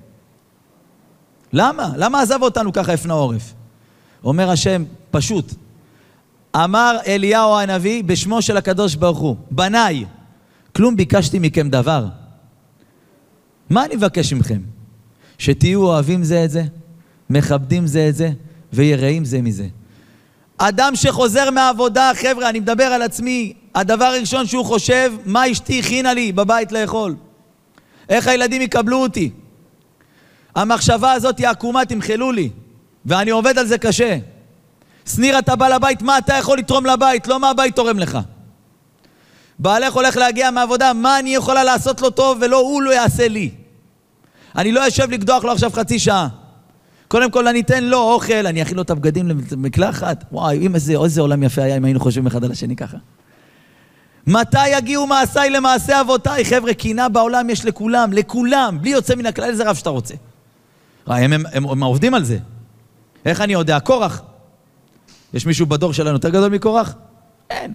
למה? 1.53 1.91
למה 1.97 2.21
עזב 2.21 2.41
אותנו 2.41 2.73
ככה 2.73 2.93
הפנה 2.93 3.13
עורף? 3.13 3.53
אומר 4.25 4.49
השם, 4.49 4.83
פשוט. 5.11 5.53
אמר 6.55 6.97
אליהו 7.07 7.59
הנביא 7.59 8.03
בשמו 8.03 8.41
של 8.41 8.57
הקדוש 8.57 8.95
ברוך 8.95 9.19
הוא, 9.19 9.35
בניי, 9.51 10.05
כלום 10.75 10.95
ביקשתי 10.95 11.39
מכם 11.39 11.69
דבר. 11.69 12.05
מה 13.69 13.85
אני 13.85 13.95
מבקש 13.95 14.33
מכם? 14.33 14.61
שתהיו 15.37 15.83
אוהבים 15.83 16.23
זה 16.23 16.45
את 16.45 16.51
זה, 16.51 16.63
מכבדים 17.29 17.87
זה 17.87 18.09
את 18.09 18.15
זה, 18.15 18.29
ויראים 18.73 19.25
זה 19.25 19.41
מזה. 19.41 19.67
אדם 20.57 20.95
שחוזר 20.95 21.51
מהעבודה, 21.51 22.11
חבר'ה, 22.15 22.49
אני 22.49 22.59
מדבר 22.59 22.83
על 22.83 23.01
עצמי, 23.01 23.53
הדבר 23.75 24.05
הראשון 24.05 24.45
שהוא 24.45 24.65
חושב, 24.65 25.13
מה 25.25 25.51
אשתי 25.51 25.79
הכינה 25.79 26.13
לי 26.13 26.31
בבית 26.31 26.71
לאכול? 26.71 27.15
איך 28.09 28.27
הילדים 28.27 28.61
יקבלו 28.61 28.97
אותי? 28.97 29.31
המחשבה 30.55 31.11
הזאת 31.11 31.37
היא 31.37 31.47
עקומה, 31.47 31.85
תמחלו 31.85 32.31
לי. 32.31 32.49
ואני 33.05 33.31
עובד 33.31 33.57
על 33.57 33.67
זה 33.67 33.77
קשה. 33.77 34.17
שניר, 35.09 35.39
אתה 35.39 35.55
בא 35.55 35.67
לבית, 35.67 36.01
מה 36.01 36.17
אתה 36.17 36.33
יכול 36.33 36.57
לתרום 36.57 36.85
לבית? 36.85 37.27
לא 37.27 37.39
מה 37.39 37.49
הבית 37.49 37.75
תורם 37.75 37.99
לך. 37.99 38.19
בעלך 39.59 39.93
הולך 39.93 40.17
להגיע 40.17 40.51
מהעבודה, 40.51 40.93
מה 40.93 41.19
אני 41.19 41.35
יכולה 41.35 41.63
לעשות 41.63 42.01
לו 42.01 42.09
טוב 42.09 42.37
ולא 42.41 42.57
הוא 42.57 42.81
לא 42.81 42.91
יעשה 42.91 43.27
לי? 43.27 43.51
אני 44.55 44.71
לא 44.71 44.87
אשב 44.87 45.11
לקדוח 45.11 45.43
לו 45.43 45.51
עכשיו 45.51 45.71
חצי 45.73 45.99
שעה. 45.99 46.27
קודם 47.07 47.31
כל 47.31 47.47
אני 47.47 47.61
אתן 47.61 47.83
לו 47.83 47.97
אוכל, 47.97 48.47
אני 48.47 48.61
אכין 48.61 48.75
לו 48.75 48.81
את 48.81 48.89
הבגדים 48.89 49.27
למקלחת. 49.51 50.23
וואי, 50.31 50.67
איזה, 50.73 50.93
איזה 51.03 51.21
עולם 51.21 51.43
יפה 51.43 51.63
היה 51.63 51.77
אם 51.77 51.85
היינו 51.85 51.99
חושבים 51.99 52.27
אחד 52.27 52.43
על 52.43 52.51
השני 52.51 52.75
ככה. 52.75 52.97
מתי 54.27 54.67
יגיעו 54.67 55.07
מעשיי 55.07 55.49
למעשה 55.49 56.01
אבותיי? 56.01 56.45
חבר'ה, 56.45 56.73
קינה 56.73 57.09
בעולם 57.09 57.49
יש 57.49 57.65
לכולם, 57.65 58.13
לכולם, 58.13 58.77
בלי 58.81 58.89
יוצא 58.89 59.15
מן 59.15 59.25
הכלל, 59.25 59.49
איזה 59.49 59.69
רב 59.69 59.75
שאתה 59.75 59.89
רוצה. 59.89 60.13
הם, 61.07 61.33
הם, 61.33 61.43
הם, 61.53 61.69
הם 61.69 61.83
עובדים 61.83 62.13
על 62.13 62.23
זה. 62.23 62.37
איך 63.25 63.41
אני 63.41 63.53
יודע? 63.53 63.79
קורח. 63.79 64.21
יש 65.33 65.45
מישהו 65.45 65.65
בדור 65.65 65.93
שלנו 65.93 66.11
יותר 66.11 66.29
גדול 66.29 66.49
מקורח? 66.49 66.95
אין. 67.49 67.73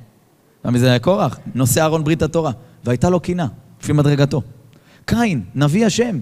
למה 0.64 0.78
זה 0.78 0.90
היה 0.90 0.98
קורח? 0.98 1.38
נושא 1.54 1.84
ארון 1.84 2.04
ברית 2.04 2.22
התורה. 2.22 2.52
והייתה 2.84 3.10
לו 3.10 3.20
קינה, 3.20 3.46
לפי 3.82 3.92
מדרגתו. 3.92 4.42
קין, 5.04 5.42
נביא 5.54 5.86
השם. 5.86 6.20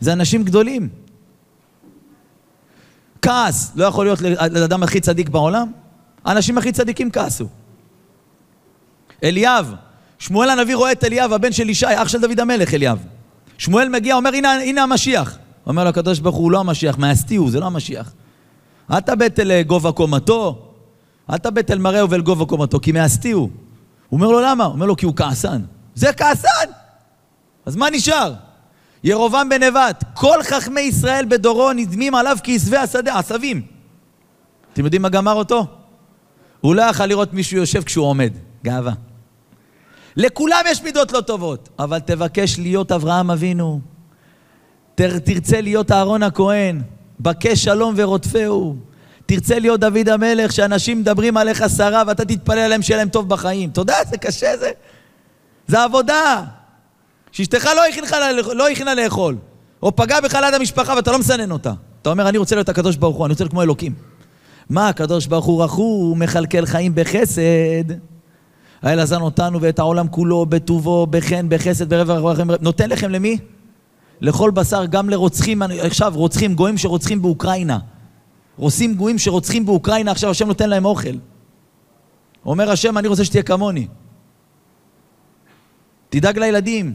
זה 0.00 0.12
אנשים 0.12 0.44
גדולים. 0.44 0.88
כעס 3.22 3.72
לא 3.76 3.84
יכול 3.84 4.06
להיות 4.06 4.20
לאדם 4.50 4.82
הכי 4.82 5.00
צדיק 5.00 5.28
בעולם? 5.28 5.72
האנשים 6.24 6.58
הכי 6.58 6.72
צדיקים 6.72 7.10
כעסו. 7.10 7.48
אליאב, 9.24 9.74
שמואל 10.18 10.50
הנביא 10.50 10.76
רואה 10.76 10.92
את 10.92 11.04
אליאב, 11.04 11.32
הבן 11.32 11.52
של 11.52 11.70
ישי, 11.70 11.86
אח 11.86 12.08
של 12.08 12.20
דוד 12.20 12.40
המלך, 12.40 12.74
אליאב. 12.74 12.98
שמואל 13.58 13.88
מגיע, 13.88 14.14
אומר, 14.14 14.34
הנה, 14.34 14.52
הנה 14.52 14.82
המשיח. 14.82 15.38
אומר 15.66 15.84
לו 15.84 15.90
הקדוש 15.90 16.18
ברוך 16.18 16.36
הוא, 16.36 16.52
לא 16.52 16.60
המשיח, 16.60 16.98
מאסתי 16.98 17.36
הוא, 17.36 17.50
זה 17.50 17.60
לא 17.60 17.66
המשיח. 17.66 18.12
אל 18.90 19.00
תבט 19.00 19.40
אל 19.40 19.62
גובה 19.62 19.92
קומתו, 19.92 20.72
אל 21.30 21.38
תבט 21.38 21.70
אל 21.70 21.78
מראהו 21.78 22.10
ואל 22.10 22.20
גובה 22.20 22.44
קומתו, 22.44 22.80
כי 22.80 22.92
מאסתי 22.92 23.30
הוא. 23.30 23.50
הוא 24.08 24.18
אומר 24.20 24.28
לו, 24.28 24.40
למה? 24.40 24.64
הוא 24.64 24.72
אומר 24.72 24.86
לו, 24.86 24.96
כי 24.96 25.06
הוא 25.06 25.16
כעסן. 25.16 25.62
זה 25.94 26.12
כעסן! 26.12 26.70
אז 27.66 27.76
מה 27.76 27.90
נשאר? 27.90 28.34
ירובעם 29.04 29.48
בן 29.48 29.62
נבט, 29.62 30.04
כל 30.14 30.42
חכמי 30.42 30.80
ישראל 30.80 31.24
בדורו 31.28 31.72
נדמים 31.72 32.14
עליו 32.14 32.36
כעשבי 32.44 32.76
השדה, 32.76 33.18
עשבים. 33.18 33.62
אתם 34.72 34.84
יודעים 34.84 35.02
מה 35.02 35.08
גמר 35.08 35.32
אותו? 35.32 35.66
הוא 36.60 36.74
לא 36.74 36.82
יכל 36.82 37.06
לראות 37.06 37.34
מישהו 37.34 37.56
יושב 37.56 37.82
כשהוא 37.82 38.06
עומד. 38.06 38.32
גאווה. 38.64 38.92
לכולם 40.16 40.60
יש 40.66 40.82
מידות 40.82 41.12
לא 41.12 41.20
טובות, 41.20 41.68
אבל 41.78 41.98
תבקש 41.98 42.58
להיות 42.58 42.92
אברהם 42.92 43.30
אבינו. 43.30 43.80
תרצה 44.94 45.60
להיות 45.60 45.92
אהרון 45.92 46.22
הכהן, 46.22 46.82
בקש 47.20 47.64
שלום 47.64 47.94
ורודפהו. 47.96 48.76
תרצה 49.26 49.58
להיות 49.58 49.80
דוד 49.80 50.08
המלך, 50.08 50.52
שאנשים 50.52 51.00
מדברים 51.00 51.36
עליך 51.36 51.64
שרה 51.76 52.02
ואתה 52.06 52.24
תתפלל 52.24 52.58
עליהם 52.58 52.82
שיהיה 52.82 52.98
להם 52.98 53.08
טוב 53.08 53.28
בחיים. 53.28 53.70
אתה 53.70 53.80
יודע 53.80 53.94
איזה 54.00 54.18
קשה 54.18 54.56
זה? 54.56 54.70
זה 55.66 55.82
עבודה. 55.82 56.42
שאשתך 57.32 57.68
לא 57.76 57.86
הכינה, 57.86 58.32
לא 58.54 58.68
הכינה 58.68 58.94
לאכול, 58.94 59.36
או 59.82 59.96
פגע 59.96 60.20
בך 60.20 60.34
ליד 60.34 60.54
המשפחה 60.54 60.94
ואתה 60.96 61.12
לא 61.12 61.18
מסנן 61.18 61.50
אותה. 61.50 61.72
אתה 62.02 62.10
אומר, 62.10 62.28
אני 62.28 62.38
רוצה 62.38 62.54
להיות 62.54 62.68
הקדוש 62.68 62.96
ברוך 62.96 63.16
הוא, 63.16 63.26
אני 63.26 63.32
רוצה 63.32 63.44
להיות 63.44 63.50
כמו 63.50 63.62
אלוקים. 63.62 63.92
מה, 64.70 64.88
הקדוש 64.88 65.26
ברוך 65.26 65.44
הוא 65.44 65.64
רחום, 65.64 66.22
מכלכל 66.22 66.66
חיים 66.66 66.92
בחסד. 66.94 67.92
האל 68.82 69.00
עזן 69.00 69.20
אותנו 69.20 69.60
ואת 69.60 69.78
העולם 69.78 70.08
כולו 70.08 70.46
בטובו, 70.46 71.06
בחן, 71.06 71.46
בחסד, 71.48 71.94
ברבע. 71.94 72.44
נותן 72.60 72.90
לכם 72.90 73.10
למי? 73.10 73.38
לכל 74.20 74.50
בשר, 74.50 74.86
גם 74.86 75.10
לרוצחים, 75.10 75.62
עכשיו 75.62 76.12
רוצחים, 76.16 76.54
גויים 76.54 76.78
שרוצחים 76.78 77.22
באוקראינה. 77.22 77.78
רוסים 78.56 78.94
גויים 78.94 79.18
שרוצחים 79.18 79.66
באוקראינה, 79.66 80.10
עכשיו 80.10 80.30
השם 80.30 80.46
נותן 80.46 80.70
להם 80.70 80.84
אוכל. 80.84 81.16
אומר 82.46 82.70
השם, 82.70 82.98
אני 82.98 83.08
רוצה 83.08 83.24
שתהיה 83.24 83.42
כמוני. 83.42 83.86
תדאג 86.08 86.38
לילדים, 86.38 86.94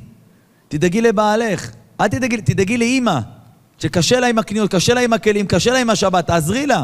תדאגי 0.68 1.02
לבעלך, 1.02 1.72
אל 2.02 2.08
תדאגי, 2.08 2.42
תדאגי 2.42 2.78
לאימא, 2.78 3.20
שקשה 3.78 4.20
לה 4.20 4.28
עם 4.28 4.38
הקניות, 4.38 4.72
קשה 4.72 4.94
לה 4.94 5.02
עם 5.02 5.14
הכלים, 5.14 5.48
קשה 5.48 5.72
לה 5.72 5.80
עם 5.80 5.90
השבת, 5.90 6.28
תעזרי 6.28 6.68
לה. 6.68 6.84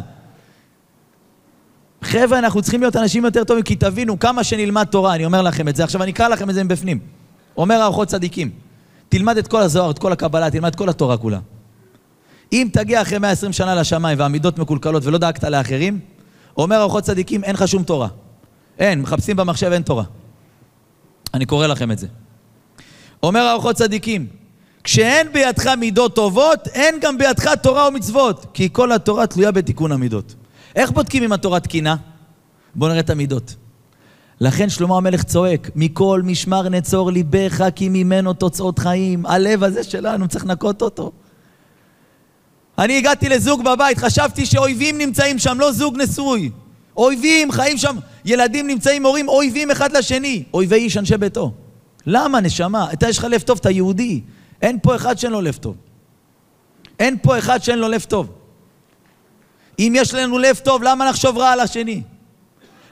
חבר'ה, 2.01 2.39
אנחנו 2.39 2.61
צריכים 2.61 2.81
להיות 2.81 2.95
אנשים 2.95 3.25
יותר 3.25 3.43
טובים, 3.43 3.63
כי 3.63 3.75
תבינו, 3.75 4.19
כמה 4.19 4.43
שנלמד 4.43 4.83
תורה, 4.83 5.15
אני 5.15 5.25
אומר 5.25 5.41
לכם 5.41 5.67
את 5.67 5.75
זה, 5.75 5.83
עכשיו 5.83 6.03
אני 6.03 6.11
אקרא 6.11 6.27
לכם 6.27 6.49
את 6.49 6.55
זה 6.55 6.63
מבפנים. 6.63 6.99
אומר 7.57 7.75
האורחות 7.75 8.07
צדיקים, 8.07 8.49
תלמד 9.09 9.37
את 9.37 9.47
כל 9.47 9.61
הזוהר, 9.61 9.91
את 9.91 9.99
כל 9.99 10.11
הקבלה, 10.11 10.51
תלמד 10.51 10.69
את 10.69 10.75
כל 10.75 10.89
התורה 10.89 11.17
כולה. 11.17 11.39
אם 12.53 12.67
תגיע 12.73 13.01
אחרי 13.01 13.17
120 13.17 13.53
שנה 13.53 13.75
לשמיים 13.75 14.19
והמידות 14.19 14.59
מקולקלות 14.59 15.05
ולא 15.05 15.17
דאגת 15.17 15.43
לאחרים, 15.43 15.99
אומר 16.57 16.75
האורחות 16.75 17.03
צדיקים, 17.03 17.43
אין 17.43 17.55
לך 17.55 17.67
שום 17.67 17.83
תורה. 17.83 18.07
אין, 18.79 19.01
מחפשים 19.01 19.35
במחשב, 19.35 19.71
אין 19.71 19.81
תורה. 19.81 20.03
אני 21.33 21.45
קורא 21.45 21.67
לכם 21.67 21.91
את 21.91 21.99
זה. 21.99 22.07
אומר 23.23 23.39
האורחות 23.39 23.75
צדיקים, 23.75 24.27
כשאין 24.83 25.33
בידך 25.33 25.67
מידות 25.67 26.15
טובות, 26.15 26.67
אין 26.67 26.95
גם 27.01 27.17
בידך 27.17 27.47
תורה 27.63 27.87
ומצוות, 27.87 28.45
כי 28.53 28.69
כל 28.71 28.91
התורה 28.91 29.27
תלויה 29.27 29.51
בתיקון 29.51 29.91
המידות. 29.91 30.35
איך 30.75 30.91
בודקים 30.91 31.23
אם 31.23 31.33
התורה 31.33 31.59
תקינה? 31.59 31.95
בואו 32.75 32.89
נראה 32.89 32.99
את 32.99 33.09
המידות. 33.09 33.55
לכן 34.39 34.69
שלמה 34.69 34.97
המלך 34.97 35.23
צועק, 35.23 35.69
מכל 35.75 36.21
משמר 36.23 36.69
נצור 36.69 37.11
ליבך, 37.11 37.61
כי 37.75 37.89
ממנו 37.89 38.33
תוצאות 38.33 38.79
חיים. 38.79 39.25
הלב 39.25 39.63
הזה 39.63 39.83
שלנו, 39.83 40.27
צריך 40.27 40.45
לנקות 40.45 40.81
אותו. 40.81 41.11
אני 42.77 42.97
הגעתי 42.97 43.29
לזוג 43.29 43.63
בבית, 43.63 43.97
חשבתי 43.97 44.45
שאויבים 44.45 44.97
נמצאים 44.97 45.39
שם, 45.39 45.59
לא 45.59 45.71
זוג 45.71 46.01
נשוי. 46.01 46.49
אויבים 46.97 47.51
חיים 47.51 47.77
שם, 47.77 47.97
ילדים 48.25 48.67
נמצאים, 48.67 49.05
הורים 49.05 49.27
אויבים 49.27 49.71
אחד 49.71 49.91
לשני. 49.91 50.43
אויבי 50.53 50.75
איש 50.75 50.97
אנשי 50.97 51.17
ביתו. 51.17 51.53
למה, 52.05 52.41
נשמה? 52.41 52.87
אתה 52.93 53.09
יש 53.09 53.17
לך 53.17 53.23
לב 53.23 53.41
טוב, 53.41 53.57
אתה 53.61 53.71
יהודי. 53.71 54.21
אין 54.61 54.79
פה 54.81 54.95
אחד 54.95 55.17
שאין 55.17 55.31
לו 55.31 55.41
לב 55.41 55.55
טוב. 55.55 55.75
אין 56.99 57.17
פה 57.21 57.39
אחד 57.39 57.63
שאין 57.63 57.79
לו 57.79 57.87
לב 57.87 58.05
טוב. 58.07 58.31
אם 59.79 59.93
יש 59.95 60.13
לנו 60.13 60.37
לב 60.37 60.55
טוב, 60.63 60.83
למה 60.83 61.09
נחשוב 61.09 61.37
רע 61.37 61.49
על 61.49 61.59
השני? 61.59 62.01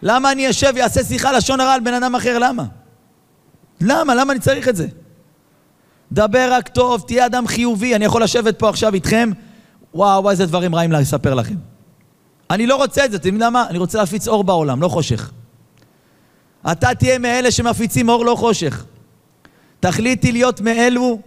למה 0.07 0.31
אני 0.31 0.49
אשב 0.49 0.73
ואעשה 0.75 1.03
שיחה 1.03 1.31
לשון 1.31 1.59
הרע 1.59 1.73
על 1.73 1.81
בן 1.81 1.93
אדם 1.93 2.15
אחר? 2.15 2.39
למה? 2.39 2.63
למה? 3.81 4.15
למה 4.15 4.31
אני 4.33 4.39
צריך 4.39 4.67
את 4.67 4.75
זה? 4.75 4.87
דבר 6.11 6.47
רק 6.51 6.67
טוב, 6.67 7.03
תהיה 7.07 7.25
אדם 7.25 7.47
חיובי. 7.47 7.95
אני 7.95 8.05
יכול 8.05 8.23
לשבת 8.23 8.59
פה 8.59 8.69
עכשיו 8.69 8.93
איתכם, 8.93 9.31
וואו, 9.93 10.21
וואו, 10.21 10.31
איזה 10.31 10.45
דברים 10.45 10.75
רעים 10.75 10.91
לספר 10.91 11.33
לכם. 11.33 11.55
אני 12.49 12.67
לא 12.67 12.75
רוצה 12.75 13.05
את 13.05 13.11
זה, 13.11 13.17
אתם 13.17 13.27
יודעים 13.27 13.41
למה? 13.41 13.65
אני 13.69 13.77
רוצה 13.77 13.97
להפיץ 13.97 14.27
אור 14.27 14.43
בעולם, 14.43 14.81
לא 14.81 14.87
חושך. 14.87 15.31
אתה 16.71 16.95
תהיה 16.95 17.19
מאלה 17.19 17.51
שמפיצים 17.51 18.09
אור, 18.09 18.25
לא 18.25 18.35
חושך. 18.35 18.85
תחליטי 19.79 20.31
להיות 20.31 20.61
מאלו 20.61 21.19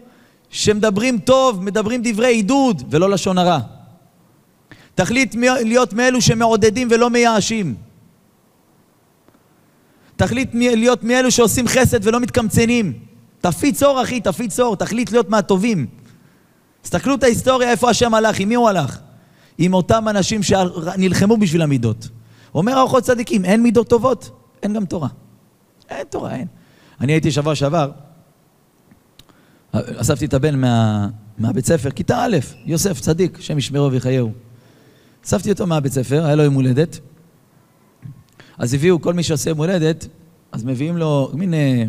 שמדברים 0.50 1.18
טוב, 1.18 1.64
מדברים 1.64 2.00
דברי 2.04 2.28
עידוד 2.28 2.82
ולא 2.90 3.10
לשון 3.10 3.38
הרע. 3.38 3.58
תחליט 4.94 5.34
להיות 5.64 5.92
מאלו 5.92 6.20
שמעודדים 6.20 6.88
ולא 6.90 7.10
מייאשים. 7.10 7.87
תחליט 10.18 10.50
להיות 10.54 11.04
מאלו 11.04 11.30
שעושים 11.30 11.68
חסד 11.68 12.06
ולא 12.06 12.20
מתקמצנים. 12.20 12.92
תפיץ 13.40 13.82
אור, 13.82 14.02
אחי, 14.02 14.20
תפיץ 14.20 14.60
אור, 14.60 14.76
תחליט 14.76 15.12
להיות 15.12 15.28
מהטובים. 15.30 15.86
תסתכלו 16.82 17.14
את 17.14 17.22
ההיסטוריה, 17.22 17.70
איפה 17.70 17.90
השם 17.90 18.14
הלך, 18.14 18.40
עם 18.40 18.48
מי 18.48 18.54
הוא 18.54 18.68
הלך? 18.68 18.98
עם 19.58 19.74
אותם 19.74 20.08
אנשים 20.08 20.42
שנלחמו 20.42 21.36
בשביל 21.36 21.62
המידות. 21.62 22.08
אומר 22.54 22.78
האורחות 22.78 23.04
צדיקים, 23.04 23.44
אין 23.44 23.62
מידות 23.62 23.88
טובות, 23.88 24.30
אין 24.62 24.74
גם 24.74 24.84
תורה. 24.84 25.08
אין 25.90 26.06
תורה, 26.10 26.34
אין. 26.34 26.46
אני 27.00 27.12
הייתי 27.12 27.30
שבוע 27.30 27.54
שעבר, 27.54 27.90
אספתי 29.72 30.24
את 30.24 30.34
הבן 30.34 30.60
מה, 30.60 31.08
מהבית 31.38 31.66
ספר, 31.66 31.90
כיתה 31.90 32.24
א', 32.24 32.36
יוסף, 32.66 33.00
צדיק, 33.00 33.40
שם 33.40 33.58
ישמרו 33.58 33.92
ויחייהו. 33.92 34.32
אספתי 35.26 35.50
אותו 35.50 35.66
מהבית 35.66 35.92
ספר, 35.92 36.24
היה 36.24 36.34
לו 36.34 36.42
יום 36.42 36.54
הולדת. 36.54 36.98
אז 38.58 38.74
הביאו, 38.74 39.00
כל 39.00 39.14
מי 39.14 39.22
שעושה 39.22 39.50
יום 39.50 39.58
הולדת, 39.58 40.06
אז 40.52 40.64
מביאים 40.64 40.96
לו 40.96 41.30
מין 41.34 41.54
אה, 41.54 41.84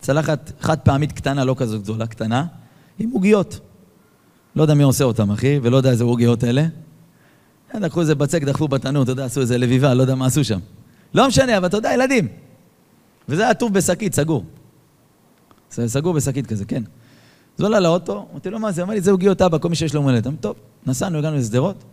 צלחת 0.00 0.52
חד 0.60 0.78
פעמית 0.78 1.12
קטנה, 1.12 1.44
לא 1.44 1.54
כזאת 1.58 1.82
גדולה, 1.82 2.06
קטנה, 2.06 2.44
עם 2.98 3.10
עוגיות. 3.10 3.60
לא 4.56 4.62
יודע 4.62 4.74
מי 4.74 4.82
עושה 4.82 5.04
אותם, 5.04 5.30
אחי, 5.30 5.58
ולא 5.62 5.76
יודע 5.76 5.90
איזה 5.90 6.04
עוגיות 6.04 6.44
אלה. 6.44 6.66
לקחו 7.74 8.00
איזה 8.00 8.14
בצק, 8.14 8.42
דחפו 8.42 8.68
בתנור, 8.68 9.02
אתה 9.02 9.12
יודע, 9.12 9.24
עשו 9.24 9.40
איזה 9.40 9.58
לביבה, 9.58 9.94
לא 9.94 10.02
יודע 10.02 10.14
מה 10.14 10.26
עשו 10.26 10.44
שם. 10.44 10.58
לא 11.14 11.28
משנה, 11.28 11.58
אבל 11.58 11.66
אתה 11.66 11.76
יודע, 11.76 11.92
ילדים. 11.94 12.28
וזה 13.28 13.42
היה 13.42 13.54
טוב 13.54 13.74
בשקית, 13.74 14.14
סגור. 14.14 14.44
סגור 15.70 16.14
בשקית 16.14 16.46
כזה, 16.46 16.64
כן. 16.64 16.82
אז 17.56 17.60
הוא 17.60 17.66
עלה 17.66 17.80
לאוטו, 17.80 18.26
אמרתי 18.32 18.50
לו, 18.50 18.58
מה 18.58 18.72
זה? 18.72 18.82
אמר 18.82 18.94
לי, 18.94 19.00
זה 19.00 19.10
עוגיות 19.10 19.42
אבא, 19.42 19.58
כל 19.58 19.68
מי 19.68 19.76
שיש 19.76 19.94
לו 19.94 20.02
מולדת. 20.02 20.26
אמרתי, 20.26 20.42
טוב, 20.42 20.56
נסענו, 20.86 21.18
הגענו 21.18 21.36
לשדרות. 21.36 21.84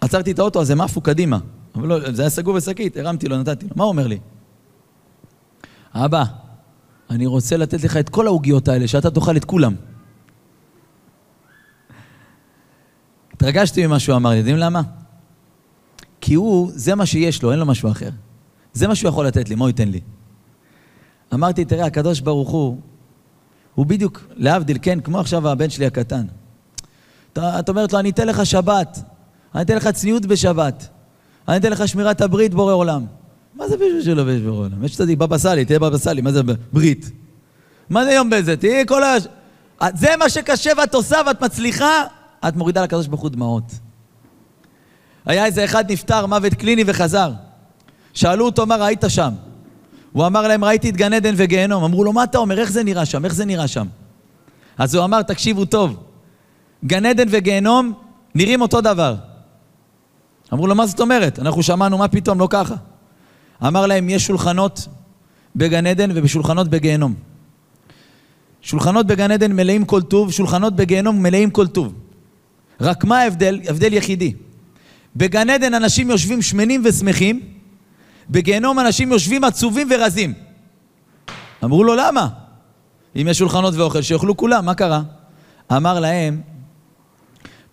עצרתי 0.00 0.32
את 0.32 0.38
האוטו, 0.38 0.60
אז 0.60 0.70
הם 0.70 0.80
עפו 0.80 1.00
קדימה. 1.00 1.38
אבל 1.76 1.88
לא, 1.88 2.12
זה 2.12 2.22
היה 2.22 2.30
סגור 2.30 2.56
בשקית, 2.56 2.96
הרמתי 2.96 3.28
לו, 3.28 3.38
נתתי 3.38 3.66
לו. 3.66 3.72
מה 3.76 3.84
הוא 3.84 3.88
אומר 3.88 4.06
לי? 4.06 4.18
אבא, 5.94 6.24
אני 7.10 7.26
רוצה 7.26 7.56
לתת 7.56 7.84
לך 7.84 7.96
את 7.96 8.08
כל 8.08 8.26
העוגיות 8.26 8.68
האלה, 8.68 8.88
שאתה 8.88 9.10
תאכל 9.10 9.36
את 9.36 9.44
כולם. 9.44 9.74
התרגשתי 13.32 13.86
ממה 13.86 13.98
שהוא 13.98 14.16
אמר 14.16 14.30
לי, 14.30 14.36
יודעים 14.36 14.56
למה? 14.56 14.82
כי 16.20 16.34
הוא, 16.34 16.70
זה 16.74 16.94
מה 16.94 17.06
שיש 17.06 17.42
לו, 17.42 17.50
אין 17.50 17.58
לו 17.58 17.66
משהו 17.66 17.90
אחר. 17.90 18.10
זה 18.72 18.88
מה 18.88 18.94
שהוא 18.94 19.08
יכול 19.08 19.26
לתת 19.26 19.48
לי, 19.48 19.54
מה 19.54 19.64
הוא 19.64 19.68
ייתן 19.68 19.88
לי? 19.88 20.00
אמרתי, 21.34 21.64
תראה, 21.64 21.86
הקדוש 21.86 22.20
ברוך 22.20 22.50
הוא, 22.50 22.80
הוא 23.74 23.86
בדיוק, 23.86 24.24
להבדיל, 24.36 24.78
כן, 24.82 25.00
כמו 25.00 25.20
עכשיו 25.20 25.48
הבן 25.48 25.70
שלי 25.70 25.86
הקטן. 25.86 26.26
את 27.38 27.68
אומרת 27.68 27.92
לו, 27.92 27.98
אני 27.98 28.10
אתן 28.10 28.26
לך 28.28 28.46
שבת, 28.46 28.98
אני 29.54 29.62
אתן 29.62 29.76
לך 29.76 29.88
צניעות 29.88 30.26
בשבת, 30.26 30.88
אני 31.48 31.56
אתן 31.56 31.70
לך 31.70 31.88
שמירת 31.88 32.20
הברית, 32.20 32.54
בורא 32.54 32.72
עולם. 32.72 33.04
מה 33.54 33.68
זה 33.68 33.76
בשביל 33.76 34.02
שלא 34.02 34.32
יש 34.32 34.42
בורא 34.42 34.58
עולם? 34.58 34.84
יש 34.84 34.96
צדיק, 34.96 35.18
בבא 35.18 35.38
סאלי, 35.38 35.64
תהיה 35.64 35.78
בבא 35.78 35.98
סאלי, 35.98 36.20
מה 36.20 36.32
זה 36.32 36.40
ברית? 36.72 37.10
מה 37.90 38.04
זה 38.04 38.12
יום 38.12 38.30
בזה? 38.30 38.56
תהיי 38.56 38.86
כל 38.86 39.02
ה... 39.02 39.14
זה 39.94 40.08
מה 40.18 40.28
שקשה 40.28 40.70
ואת 40.78 40.94
עושה 40.94 41.16
ואת 41.26 41.40
מצליחה, 41.40 42.04
את 42.48 42.56
מורידה 42.56 42.82
לקדוש 42.82 43.06
ברוך 43.06 43.20
הוא 43.20 43.30
דמעות. 43.30 43.72
היה 45.26 45.46
איזה 45.46 45.64
אחד 45.64 45.92
נפטר, 45.92 46.26
מוות 46.26 46.54
קליני 46.54 46.84
וחזר. 46.86 47.32
שאלו 48.14 48.44
אותו, 48.44 48.66
מה 48.66 48.76
ראית 48.76 49.04
שם? 49.08 49.32
הוא 50.12 50.26
אמר 50.26 50.48
להם, 50.48 50.64
ראיתי 50.64 50.90
את 50.90 50.96
גן 50.96 51.12
עדן 51.12 51.34
וגיהנום. 51.36 51.84
אמרו 51.84 52.04
לו, 52.04 52.12
מה 52.12 52.24
אתה 52.24 52.38
אומר? 52.38 52.58
איך 52.58 52.72
זה 52.72 52.84
נראה 52.84 53.04
שם? 53.04 53.24
איך 53.24 53.34
זה 53.34 53.44
נראה 53.44 53.68
שם? 53.68 53.86
אז 54.78 54.94
הוא 54.94 55.04
אמר, 55.04 55.22
תקשיבו 55.22 55.64
טוב, 55.64 55.96
גן 56.84 57.06
עדן 57.06 57.26
וגיהנום 57.30 57.92
נראים 58.34 58.60
אותו 58.60 58.80
דבר. 58.80 59.14
אמרו 60.52 60.66
לו, 60.66 60.74
מה 60.74 60.86
זאת 60.86 61.00
אומרת? 61.00 61.38
אנחנו 61.38 61.62
שמענו, 61.62 61.98
מה 61.98 62.08
פתאום, 62.08 62.40
לא 62.40 62.48
ככה. 62.50 62.74
אמר 63.66 63.86
להם, 63.86 64.08
יש 64.08 64.26
שולחנות 64.26 64.88
בגן 65.56 65.86
עדן 65.86 66.10
ובשולחנות 66.14 66.68
בגיהנום. 66.68 67.14
שולחנות 68.62 69.06
בגן 69.06 69.30
עדן 69.30 69.52
מלאים 69.52 69.84
כל 69.84 70.02
טוב, 70.02 70.32
שולחנות 70.32 70.76
בגיהנום 70.76 71.22
מלאים 71.22 71.50
כל 71.50 71.66
טוב. 71.66 71.94
רק 72.80 73.04
מה 73.04 73.18
ההבדל? 73.18 73.60
הבדל 73.68 73.92
יחידי. 73.92 74.34
בגן 75.16 75.50
עדן 75.50 75.74
אנשים 75.74 76.10
יושבים 76.10 76.42
שמנים 76.42 76.82
ושמחים, 76.84 77.40
בגיהנום 78.30 78.80
אנשים 78.80 79.12
יושבים 79.12 79.44
עצובים 79.44 79.88
ורזים. 79.90 80.34
אמרו 81.64 81.84
לו, 81.84 81.94
למה? 81.94 82.28
אם 83.16 83.26
יש 83.30 83.38
שולחנות 83.38 83.74
ואוכל, 83.74 84.02
שיאכלו 84.02 84.36
כולם, 84.36 84.64
מה 84.64 84.74
קרה? 84.74 85.02
אמר 85.72 86.00
להם, 86.00 86.40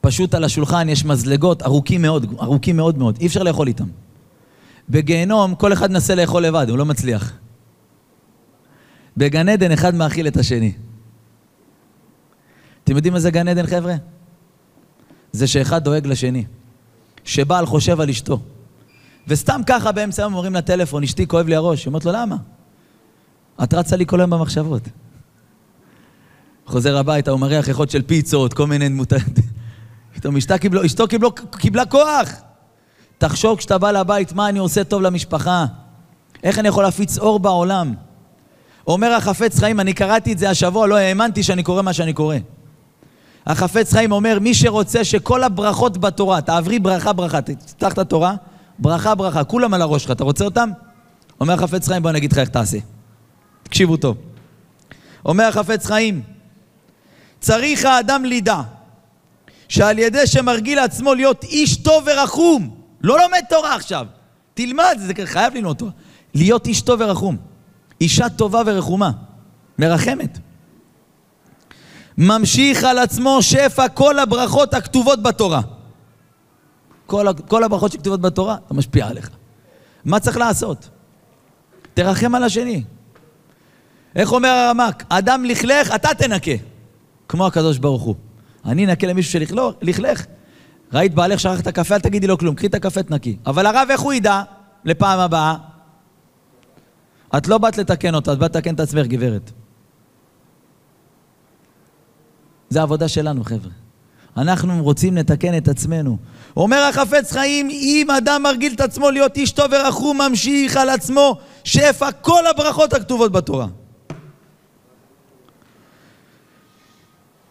פשוט 0.03 0.33
על 0.33 0.43
השולחן 0.43 0.89
יש 0.89 1.05
מזלגות 1.05 1.63
ארוכים 1.63 2.01
מאוד, 2.01 2.35
ארוכים 2.41 2.77
מאוד 2.77 2.97
מאוד, 2.97 3.17
אי 3.19 3.27
אפשר 3.27 3.43
לאכול 3.43 3.67
איתם. 3.67 3.87
בגיהנום 4.89 5.55
כל 5.55 5.73
אחד 5.73 5.91
מנסה 5.91 6.15
לאכול 6.15 6.43
לבד, 6.43 6.65
הוא 6.69 6.77
לא 6.77 6.85
מצליח. 6.85 7.33
בגן 9.17 9.49
עדן 9.49 9.71
אחד 9.71 9.95
מאכיל 9.95 10.27
את 10.27 10.37
השני. 10.37 10.71
אתם 12.83 12.95
יודעים 12.95 13.13
מה 13.13 13.19
זה 13.19 13.31
גן 13.31 13.47
עדן, 13.47 13.65
חבר'ה? 13.67 13.95
זה 15.31 15.47
שאחד 15.47 15.83
דואג 15.83 16.07
לשני. 16.07 16.45
שבעל 17.23 17.65
חושב 17.65 18.01
על 18.01 18.09
אשתו. 18.09 18.39
וסתם 19.27 19.61
ככה 19.65 19.91
באמצע 19.91 20.23
היום 20.23 20.33
אומרים 20.33 20.53
לטלפון, 20.53 21.03
אשתי 21.03 21.27
כואב 21.27 21.47
לי 21.47 21.55
הראש. 21.55 21.85
היא 21.85 21.87
אומרת 21.87 22.05
לו, 22.05 22.11
למה? 22.11 22.35
את 23.63 23.73
רצה 23.73 23.95
לי 23.95 24.05
כל 24.05 24.19
היום 24.19 24.29
במחשבות. 24.29 24.83
חוזר 26.65 26.97
הביתה, 26.97 27.31
הוא 27.31 27.39
מריח 27.39 27.67
ריחות 27.67 27.89
של 27.89 28.01
פיצות, 28.01 28.53
כל 28.53 28.67
מיני 28.67 28.89
דמותות. 28.89 29.21
פתאום 30.13 30.35
קיבלו, 30.59 30.85
אשתו 30.85 31.07
קיבלו, 31.07 31.31
קיבלה 31.31 31.85
כוח. 31.85 32.29
תחשוב 33.17 33.57
כשאתה 33.57 33.77
בא 33.77 33.91
לבית, 33.91 34.33
מה 34.33 34.49
אני 34.49 34.59
עושה 34.59 34.83
טוב 34.83 35.01
למשפחה? 35.01 35.65
איך 36.43 36.59
אני 36.59 36.67
יכול 36.67 36.83
להפיץ 36.83 37.17
אור 37.17 37.39
בעולם? 37.39 37.93
אומר 38.87 39.13
החפץ 39.13 39.59
חיים, 39.59 39.79
אני 39.79 39.93
קראתי 39.93 40.33
את 40.33 40.39
זה 40.39 40.49
השבוע, 40.49 40.87
לא 40.87 40.95
האמנתי 40.95 41.43
שאני 41.43 41.63
קורא 41.63 41.81
מה 41.81 41.93
שאני 41.93 42.13
קורא. 42.13 42.35
החפץ 43.45 43.93
חיים 43.93 44.11
אומר, 44.11 44.37
מי 44.41 44.53
שרוצה 44.53 45.03
שכל 45.03 45.43
הברכות 45.43 45.97
בתורה, 45.97 46.41
תעברי 46.41 46.79
ברכה 46.79 47.13
ברכה, 47.13 47.41
תפתח 47.41 47.93
את 47.93 47.97
התורה, 47.97 48.35
ברכה 48.79 49.15
ברכה, 49.15 49.43
כולם 49.43 49.73
על 49.73 49.81
הראש 49.81 50.03
שלך, 50.03 50.11
אתה 50.11 50.23
רוצה 50.23 50.45
אותם? 50.45 50.69
אומר 51.41 51.53
החפץ 51.53 51.87
חיים, 51.87 52.03
בוא 52.03 52.09
אני 52.09 52.17
אגיד 52.17 52.31
לך 52.31 52.37
איך 52.37 52.49
תעשה. 52.49 52.77
תקשיבו 53.63 53.97
טוב. 53.97 54.17
אומר 55.25 55.43
החפץ 55.43 55.85
חיים, 55.85 56.21
צריך 57.39 57.85
האדם 57.85 58.25
לידע 58.25 58.61
שעל 59.73 59.99
ידי 59.99 60.27
שמרגיל 60.27 60.79
לעצמו 60.79 61.13
להיות 61.13 61.43
איש 61.43 61.77
טוב 61.77 62.03
ורחום, 62.07 62.75
לא 63.01 63.17
לומד 63.19 63.41
תורה 63.49 63.75
עכשיו, 63.75 64.05
תלמד, 64.53 64.97
זה 64.99 65.13
חייב 65.25 65.53
ללמוד 65.53 65.77
תורה, 65.77 65.91
להיות 66.33 66.67
איש 66.67 66.81
טוב 66.81 67.01
ורחום, 67.01 67.37
אישה 68.01 68.29
טובה 68.29 68.61
ורחומה, 68.65 69.11
מרחמת. 69.79 70.37
ממשיך 72.17 72.83
על 72.83 72.97
עצמו 72.97 73.41
שפע 73.41 73.89
כל 73.89 74.19
הברכות 74.19 74.73
הכתובות 74.73 75.23
בתורה. 75.23 75.61
כל, 77.05 77.25
כל 77.47 77.63
הברכות 77.63 77.91
שכתובות 77.91 78.21
בתורה, 78.21 78.57
אתה 78.65 78.73
משפיע 78.73 79.07
עליך. 79.07 79.29
מה 80.05 80.19
צריך 80.19 80.37
לעשות? 80.37 80.89
תרחם 81.93 82.35
על 82.35 82.43
השני. 82.43 82.83
איך 84.15 84.31
אומר 84.31 84.49
הרמק? 84.49 85.03
אדם 85.09 85.45
לכלך, 85.45 85.95
אתה 85.95 86.09
תנקה. 86.17 86.51
כמו 87.27 87.47
הקדוש 87.47 87.77
ברוך 87.77 88.01
הוא. 88.01 88.15
אני 88.65 88.85
אנקה 88.85 89.07
למישהו 89.07 89.31
שלכלך. 89.31 90.25
ראית 90.93 91.13
בעלך 91.13 91.39
שכח 91.39 91.59
את 91.59 91.67
הקפה, 91.67 91.95
אל 91.95 91.99
תגידי 91.99 92.27
לו 92.27 92.37
כלום, 92.37 92.55
קחי 92.55 92.67
את 92.67 92.73
הקפה 92.73 93.03
תנקי. 93.03 93.37
אבל 93.45 93.65
הרב, 93.65 93.87
איך 93.89 94.01
הוא 94.01 94.13
ידע 94.13 94.43
לפעם 94.85 95.19
הבאה? 95.19 95.55
את 97.37 97.47
לא 97.47 97.57
באת 97.57 97.77
לתקן 97.77 98.15
אותה, 98.15 98.33
את 98.33 98.39
באת 98.39 98.55
לתקן 98.55 98.75
את 98.75 98.79
עצמך, 98.79 99.07
גברת. 99.07 99.51
זה 102.69 102.79
העבודה 102.79 103.07
שלנו, 103.07 103.43
חבר'ה. 103.43 103.71
אנחנו 104.37 104.83
רוצים 104.83 105.17
לתקן 105.17 105.57
את 105.57 105.67
עצמנו. 105.67 106.17
אומר 106.57 106.77
החפץ 106.89 107.31
חיים, 107.31 107.69
אם 107.69 108.07
אדם 108.17 108.43
מרגיל 108.43 108.73
את 108.73 108.81
עצמו 108.81 109.11
להיות 109.11 109.37
איש 109.37 109.51
טוב 109.51 109.65
ורחום, 109.71 110.21
ממשיך 110.21 110.77
על 110.77 110.89
עצמו 110.89 111.37
שפע 111.63 112.11
כל 112.11 112.47
הברכות 112.47 112.93
הכתובות 112.93 113.31
בתורה. 113.31 113.67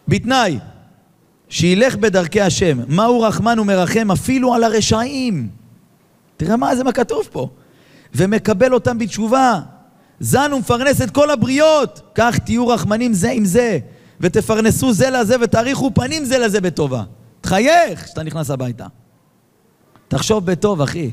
בתנאי 0.07 0.59
שילך 1.53 1.95
בדרכי 1.95 2.41
השם, 2.41 2.77
מהו 2.87 3.21
רחמן 3.21 3.59
ומרחם 3.59 4.11
אפילו 4.11 4.53
על 4.53 4.63
הרשעים. 4.63 5.49
תראה 6.37 6.57
מה 6.57 6.75
זה, 6.75 6.83
מה 6.83 6.91
כתוב 6.91 7.27
פה. 7.31 7.49
ומקבל 8.15 8.73
אותם 8.73 8.97
בתשובה. 8.97 9.59
זן 10.19 10.53
ומפרנס 10.53 11.01
את 11.01 11.11
כל 11.11 11.29
הבריות. 11.29 12.01
כך 12.15 12.37
תהיו 12.37 12.67
רחמנים 12.67 13.13
זה 13.13 13.31
עם 13.31 13.45
זה. 13.45 13.79
ותפרנסו 14.19 14.93
זה 14.93 15.09
לזה 15.09 15.35
ותאריכו 15.41 15.91
פנים 15.93 16.25
זה 16.25 16.37
לזה 16.37 16.61
בטובה. 16.61 17.03
תחייך 17.41 18.05
כשאתה 18.05 18.23
נכנס 18.23 18.49
הביתה. 18.49 18.85
תחשוב 20.07 20.45
בטוב, 20.45 20.81
אחי. 20.81 21.11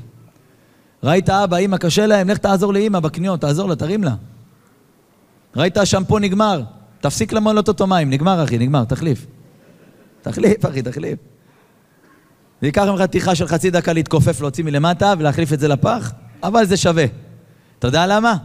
ראית 1.03 1.31
אבא, 1.31 1.57
אמא, 1.57 1.77
קשה 1.77 2.07
להם, 2.07 2.29
לך 2.29 2.39
תעזור 2.39 2.73
לאמא 2.73 3.01
בקניות, 3.01 3.41
תעזור 3.41 3.69
לה, 3.69 3.77
תרים 3.77 4.05
לה. 4.05 4.15
ראית 5.57 5.77
השמפו 5.77 6.19
נגמר, 6.19 6.63
תפסיק 7.01 7.33
למלות 7.33 7.69
אותו 7.69 7.87
מים, 7.87 8.11
נגמר 8.11 8.45
אחי, 8.45 8.59
נגמר, 8.59 8.85
תחליף. 8.85 9.27
תחליף 10.23 10.67
אחי, 10.67 10.83
תחליף. 10.83 11.19
זה 12.61 12.67
ייקח 12.67 12.83
ממך 12.83 13.03
טרחה 13.03 13.35
של 13.35 13.47
חצי 13.47 13.71
דקה 13.71 13.93
להתכופף, 13.93 14.41
להוציא 14.41 14.65
מלמטה 14.65 15.15
ולהחליף 15.19 15.53
את 15.53 15.61
זה 15.61 15.69
לפח, 15.69 16.13
אבל 16.43 16.65
זה 16.65 16.77
שווה. 16.77 17.05
אתה 17.79 17.87
יודע 17.89 18.07
למה? 18.07 18.37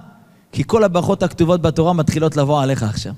כי 0.52 0.64
כל 0.68 0.84
הברכות 0.84 1.24
הכתובות 1.24 1.62
בתורה 1.62 1.94
מתחילות 1.94 2.38
לבוא 2.38 2.64
עליך 2.64 2.84
עכשיו. 2.84 3.14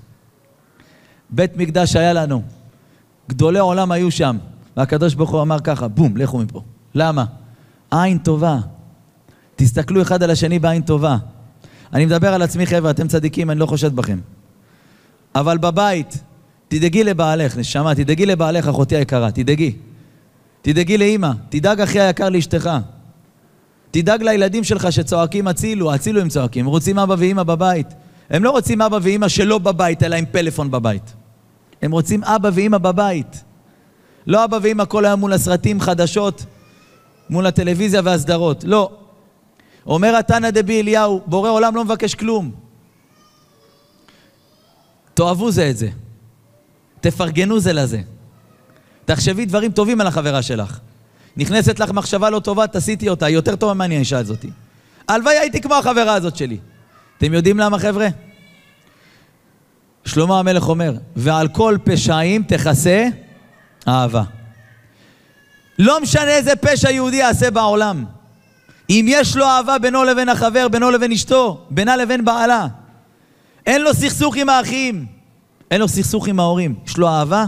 בית 1.30 1.58
מקדש 1.58 1.96
היה 1.96 2.14
לנו, 2.14 2.42
גדולי 3.30 3.60
עולם 3.60 3.92
היו 3.92 4.12
שם, 4.12 4.38
והקדוש 4.78 5.14
ברוך 5.14 5.30
הוא 5.30 5.42
אמר 5.42 5.60
ככה, 5.60 5.88
בום, 5.88 6.18
לכו 6.18 6.38
מפה. 6.38 6.62
למה? 6.96 7.26
עין 7.92 8.18
טובה. 8.18 8.58
תסתכלו 9.56 10.02
אחד 10.02 10.24
על 10.24 10.32
השני 10.32 10.60
בעין 10.60 10.82
טובה. 10.82 11.18
אני 11.94 12.06
מדבר 12.06 12.34
על 12.34 12.42
עצמי, 12.42 12.66
חבר'ה, 12.66 12.92
אתם 12.92 13.08
צדיקים, 13.08 13.52
אני 13.52 13.60
לא 13.60 13.66
חושד 13.66 13.96
בכם. 13.96 14.20
אבל 15.36 15.58
בבית, 15.58 16.18
תדאגי 16.68 17.04
לבעלך, 17.04 17.58
נשמה, 17.58 17.96
תדאגי 17.96 18.26
לבעלך, 18.26 18.68
אחותי 18.68 18.96
היקרה, 18.96 19.32
תדאגי. 19.32 19.76
תדאגי 20.62 20.98
לאימא, 20.98 21.32
תדאג 21.50 21.82
אחי 21.82 22.00
היקר 22.00 22.30
לאשתך. 22.30 22.70
תדאג 23.92 24.24
לילדים 24.24 24.64
שלך 24.64 24.92
שצועקים 24.92 25.48
הצילו, 25.48 25.94
הצילו 25.94 26.22
הם 26.22 26.30
צועקים, 26.30 26.66
הם 26.66 26.72
רוצים 26.72 27.00
אבא 27.00 27.16
ואימא 27.18 27.44
בבית. 27.44 27.88
הם 28.30 28.44
לא 28.44 28.52
רוצים 28.52 28.82
אבא 28.82 29.00
ואימא 29.02 29.28
שלא 29.28 29.58
בבית, 29.58 30.04
אלא 30.04 30.16
עם 30.16 30.26
פלאפון 30.32 30.72
בבית. 30.72 31.14
הם 31.82 31.92
רוצים 31.92 32.24
אבא 32.24 32.50
ואימא 32.54 32.78
בבית. 32.78 33.44
לא 34.28 34.44
אבא 34.44 34.60
ואימא 34.62 34.86
כל 34.86 35.06
היום 35.06 35.20
מול 35.20 35.34
הסרטים, 35.34 35.82
חדשות, 35.82 36.46
מול 37.30 37.46
הטלוויזיה 37.46 38.02
והסדרות. 38.04 38.64
לא. 38.64 38.92
אומר 39.86 40.16
התנא 40.16 40.50
דבי 40.50 40.82
אליהו, 40.82 41.22
בורא 41.26 41.50
עולם 41.50 41.76
לא 41.76 41.86
מבקש 41.86 42.16
כלום. 42.16 42.52
תאהבו 45.14 45.52
זה 45.52 45.70
את 45.70 45.78
זה. 45.78 45.90
תפרגנו 47.08 47.60
זה 47.60 47.74
לזה. 47.74 48.02
תחשבי 49.06 49.46
דברים 49.46 49.72
טובים 49.72 50.02
על 50.02 50.08
החברה 50.08 50.42
שלך. 50.42 50.80
נכנסת 51.38 51.80
לך 51.80 51.92
מחשבה 51.92 52.30
לא 52.30 52.40
טובה, 52.40 52.68
תסיטי 52.68 53.10
אותה, 53.10 53.26
היא 53.26 53.36
יותר 53.36 53.56
טובה 53.56 53.74
ממני 53.74 53.96
האישה 53.96 54.18
הזאתי. 54.18 54.50
הלוואי 55.08 55.38
הייתי 55.38 55.62
כמו 55.62 55.76
החברה 55.76 56.14
הזאת 56.14 56.36
שלי. 56.36 56.58
אתם 57.18 57.34
יודעים 57.34 57.60
למה, 57.60 57.80
חבר'ה? 57.80 58.08
שלמה 60.06 60.40
המלך 60.40 60.70
אומר, 60.70 60.94
ועל 61.16 61.48
כל 61.48 61.78
פשעים 61.84 62.44
תכסה 62.44 63.08
אהבה. 63.88 64.24
לא 65.80 66.02
משנה 66.02 66.32
איזה 66.32 66.56
פשע 66.56 66.92
יהודי 66.92 67.18
יעשה 67.18 67.52
בעולם. 67.52 68.06
אם 68.90 69.06
יש 69.10 69.38
לו 69.38 69.46
אהבה 69.46 69.80
בינו 69.80 70.04
לבין 70.04 70.30
החבר, 70.30 70.68
בינו 70.68 70.92
לבין 70.92 71.12
אשתו, 71.12 71.66
בינה 71.70 71.98
לבין 71.98 72.26
בעלה, 72.26 72.68
אין 73.66 73.82
לו 73.82 73.94
סכסוך 73.94 74.36
עם 74.36 74.50
האחים, 74.50 75.17
אין 75.72 75.82
לו 75.82 75.88
סכסוך 75.88 76.28
עם 76.28 76.40
ההורים, 76.40 76.76
יש 76.86 76.98
לו 76.98 77.08
אהבה, 77.08 77.46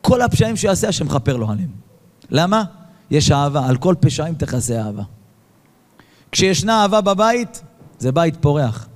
כל 0.00 0.22
הפשעים 0.22 0.56
שיעשה 0.56 0.88
השם 0.88 1.06
מכפר 1.06 1.36
לו 1.36 1.50
עליהם. 1.50 1.68
למה? 2.30 2.64
יש 3.10 3.30
אהבה, 3.30 3.66
על 3.66 3.76
כל 3.76 3.94
פשעים 4.00 4.34
תכסה 4.34 4.82
אהבה. 4.82 5.02
כשישנה 6.32 6.82
אהבה 6.82 7.00
בבית, 7.00 7.62
זה 7.98 8.12
בית 8.12 8.36
פורח. 8.40 8.88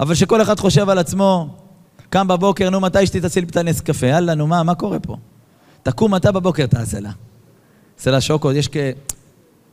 אבל 0.00 0.14
שכל 0.14 0.42
אחד 0.42 0.60
חושב 0.60 0.88
על 0.88 0.98
עצמו, 0.98 1.56
קם 2.10 2.28
בבוקר, 2.28 2.70
נו, 2.70 2.80
מתי 2.80 3.04
אשתי 3.04 3.20
תעשי 3.20 3.40
לי 3.40 3.46
את 3.46 3.56
הנס 3.56 3.80
קפה? 3.80 4.06
יאללה, 4.06 4.34
נו, 4.34 4.46
מה, 4.46 4.62
מה 4.62 4.74
קורה 4.74 4.98
פה? 5.00 5.16
תקום 5.82 6.16
אתה 6.16 6.32
בבוקר, 6.32 6.66
תעשה 6.66 7.00
לה. 7.00 7.10
תעשה 7.96 8.10
לה 8.10 8.20
שוקו, 8.20 8.52
יש 8.52 8.68
כ... 8.68 8.76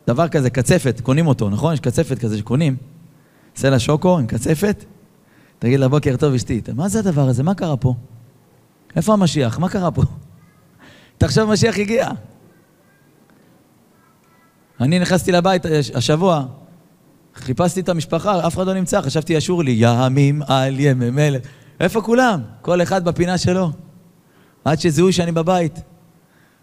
דבר 0.07 0.27
כזה, 0.27 0.49
קצפת, 0.49 1.01
קונים 1.01 1.27
אותו, 1.27 1.49
נכון? 1.49 1.73
יש 1.73 1.79
קצפת 1.79 2.19
כזה 2.19 2.37
שקונים. 2.37 2.75
תעשה 3.53 3.69
לה 3.69 3.79
שוקו 3.79 4.17
עם 4.17 4.27
קצפת, 4.27 4.85
תגיד 5.59 5.79
לה, 5.79 5.87
בוקר 5.87 6.15
טוב 6.17 6.33
אשתי. 6.33 6.61
מה 6.75 6.89
זה 6.89 6.99
הדבר 6.99 7.29
הזה? 7.29 7.43
מה 7.43 7.55
קרה 7.55 7.77
פה? 7.77 7.93
איפה 8.95 9.13
המשיח? 9.13 9.59
מה 9.59 9.69
קרה 9.69 9.91
פה? 9.91 10.01
תחשוב, 11.17 11.49
משיח 11.49 11.79
הגיע. 11.79 12.09
אני 14.81 14.99
נכנסתי 14.99 15.31
לבית 15.31 15.63
השבוע, 15.95 16.45
חיפשתי 17.35 17.79
את 17.79 17.89
המשפחה, 17.89 18.47
אף 18.47 18.55
אחד 18.55 18.67
לא 18.67 18.73
נמצא, 18.73 19.01
חשבתי 19.01 19.33
ישור 19.33 19.63
לי, 19.63 19.75
ימים 19.77 20.41
על 20.47 20.79
ימי 20.79 21.09
מלך. 21.09 21.41
איפה 21.79 22.01
כולם? 22.01 22.41
כל 22.61 22.81
אחד 22.81 23.05
בפינה 23.05 23.37
שלו. 23.37 23.71
עד 24.65 24.79
שזיהו 24.79 25.13
שאני 25.13 25.31
בבית. 25.31 25.79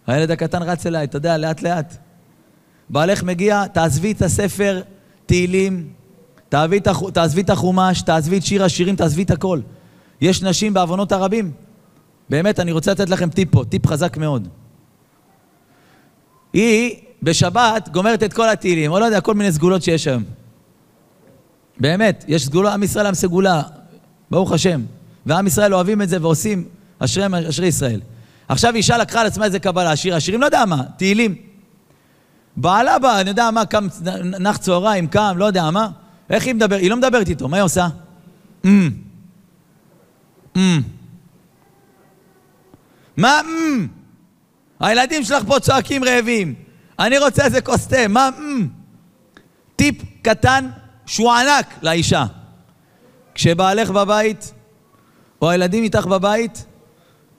הילד 0.06 0.30
הקטן 0.30 0.62
רץ 0.62 0.86
אליי, 0.86 1.04
אתה 1.04 1.16
יודע, 1.16 1.38
לאט 1.38 1.62
לאט. 1.62 1.96
בעלך 2.90 3.22
מגיע, 3.22 3.66
תעזבי 3.66 4.12
את 4.12 4.22
הספר 4.22 4.82
תהילים, 5.26 5.88
תעזבי 7.12 7.40
את 7.42 7.50
החומש, 7.50 8.02
תעזבי 8.02 8.38
את 8.38 8.42
שיר 8.42 8.64
השירים, 8.64 8.96
תעזבי 8.96 9.22
את 9.22 9.30
הכל. 9.30 9.60
יש 10.20 10.42
נשים 10.42 10.74
בעוונות 10.74 11.12
הרבים. 11.12 11.52
באמת, 12.32 12.60
אני 12.60 12.72
רוצה 12.72 12.90
לתת 12.90 13.10
לכם 13.10 13.30
טיפ 13.30 13.48
פה, 13.50 13.64
טיפ 13.68 13.86
חזק 13.86 14.16
מאוד. 14.16 14.48
היא 16.52 16.96
בשבת 17.22 17.88
גומרת 17.88 18.22
את 18.22 18.32
כל 18.32 18.48
התהילים, 18.48 18.92
או 18.92 19.00
לא 19.00 19.04
יודע, 19.04 19.20
כל 19.20 19.34
מיני 19.34 19.52
סגולות 19.52 19.82
שיש 19.82 20.06
היום. 20.06 20.22
באמת, 21.80 22.24
יש 22.28 22.44
סגולה, 22.44 22.74
עם 22.74 22.82
ישראל 22.82 23.06
עם 23.06 23.14
סגולה, 23.14 23.62
ברוך 24.30 24.52
השם. 24.52 24.80
ועם 25.26 25.46
ישראל 25.46 25.74
אוהבים 25.74 26.02
את 26.02 26.08
זה 26.08 26.18
ועושים, 26.20 26.64
אשרי, 26.98 27.48
אשרי 27.48 27.66
ישראל. 27.66 28.00
עכשיו 28.48 28.74
אישה 28.74 28.96
לקחה 28.96 29.20
על 29.20 29.26
עצמה 29.26 29.44
איזה 29.44 29.58
קבלה, 29.58 29.96
שיר 29.96 30.16
השירים, 30.16 30.40
לא 30.40 30.46
יודע 30.46 30.64
מה, 30.64 30.82
תהילים. 30.96 31.34
בעלה 32.56 32.98
בא, 32.98 33.20
אני 33.20 33.30
יודע 33.30 33.50
מה, 33.50 33.66
קם, 33.66 33.86
נח 34.40 34.56
צהריים, 34.56 35.06
קם, 35.06 35.34
לא 35.36 35.44
יודע 35.44 35.70
מה. 35.70 35.88
איך 36.30 36.46
היא 36.46 36.54
מדברת? 36.54 36.80
היא 36.80 36.90
לא 36.90 36.96
מדברת 36.96 37.28
איתו, 37.28 37.48
מה 37.48 37.56
היא 37.56 37.64
עושה? 37.64 37.88
Mm. 38.64 38.68
Mm. 40.56 40.58
מה? 43.16 43.40
Mm. 43.40 44.02
הילדים 44.80 45.24
שלך 45.24 45.44
פה 45.46 45.60
צועקים 45.60 46.04
רעבים. 46.04 46.54
אני 46.98 47.18
רוצה 47.18 47.44
איזה 47.44 47.60
כוס 47.60 47.86
תה, 47.86 48.08
מה? 48.08 48.30
Mm. 48.38 48.42
טיפ 49.76 49.94
קטן 50.22 50.68
שהוא 51.06 51.32
ענק 51.32 51.66
לאישה. 51.82 52.24
כשבעלך 53.34 53.90
בבית, 53.90 54.52
או 55.42 55.50
הילדים 55.50 55.84
איתך 55.84 56.06
בבית, 56.06 56.64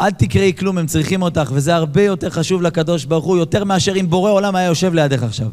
אל 0.02 0.12
תקראי 0.12 0.54
כלום, 0.60 0.78
הם 0.78 0.88
צריכים 0.88 1.22
אותך, 1.22 1.52
וזה 1.54 1.76
הרבה 1.76 2.02
יותר 2.02 2.30
חשוב 2.30 2.62
לקדוש 2.62 3.06
ברוך 3.06 3.26
הוא, 3.26 3.38
יותר 3.38 3.64
מאשר 3.64 3.96
אם 3.96 4.10
בורא 4.10 4.32
עולם 4.32 4.56
היה 4.56 4.68
יושב 4.68 4.94
לידך 4.94 5.24
עכשיו. 5.24 5.48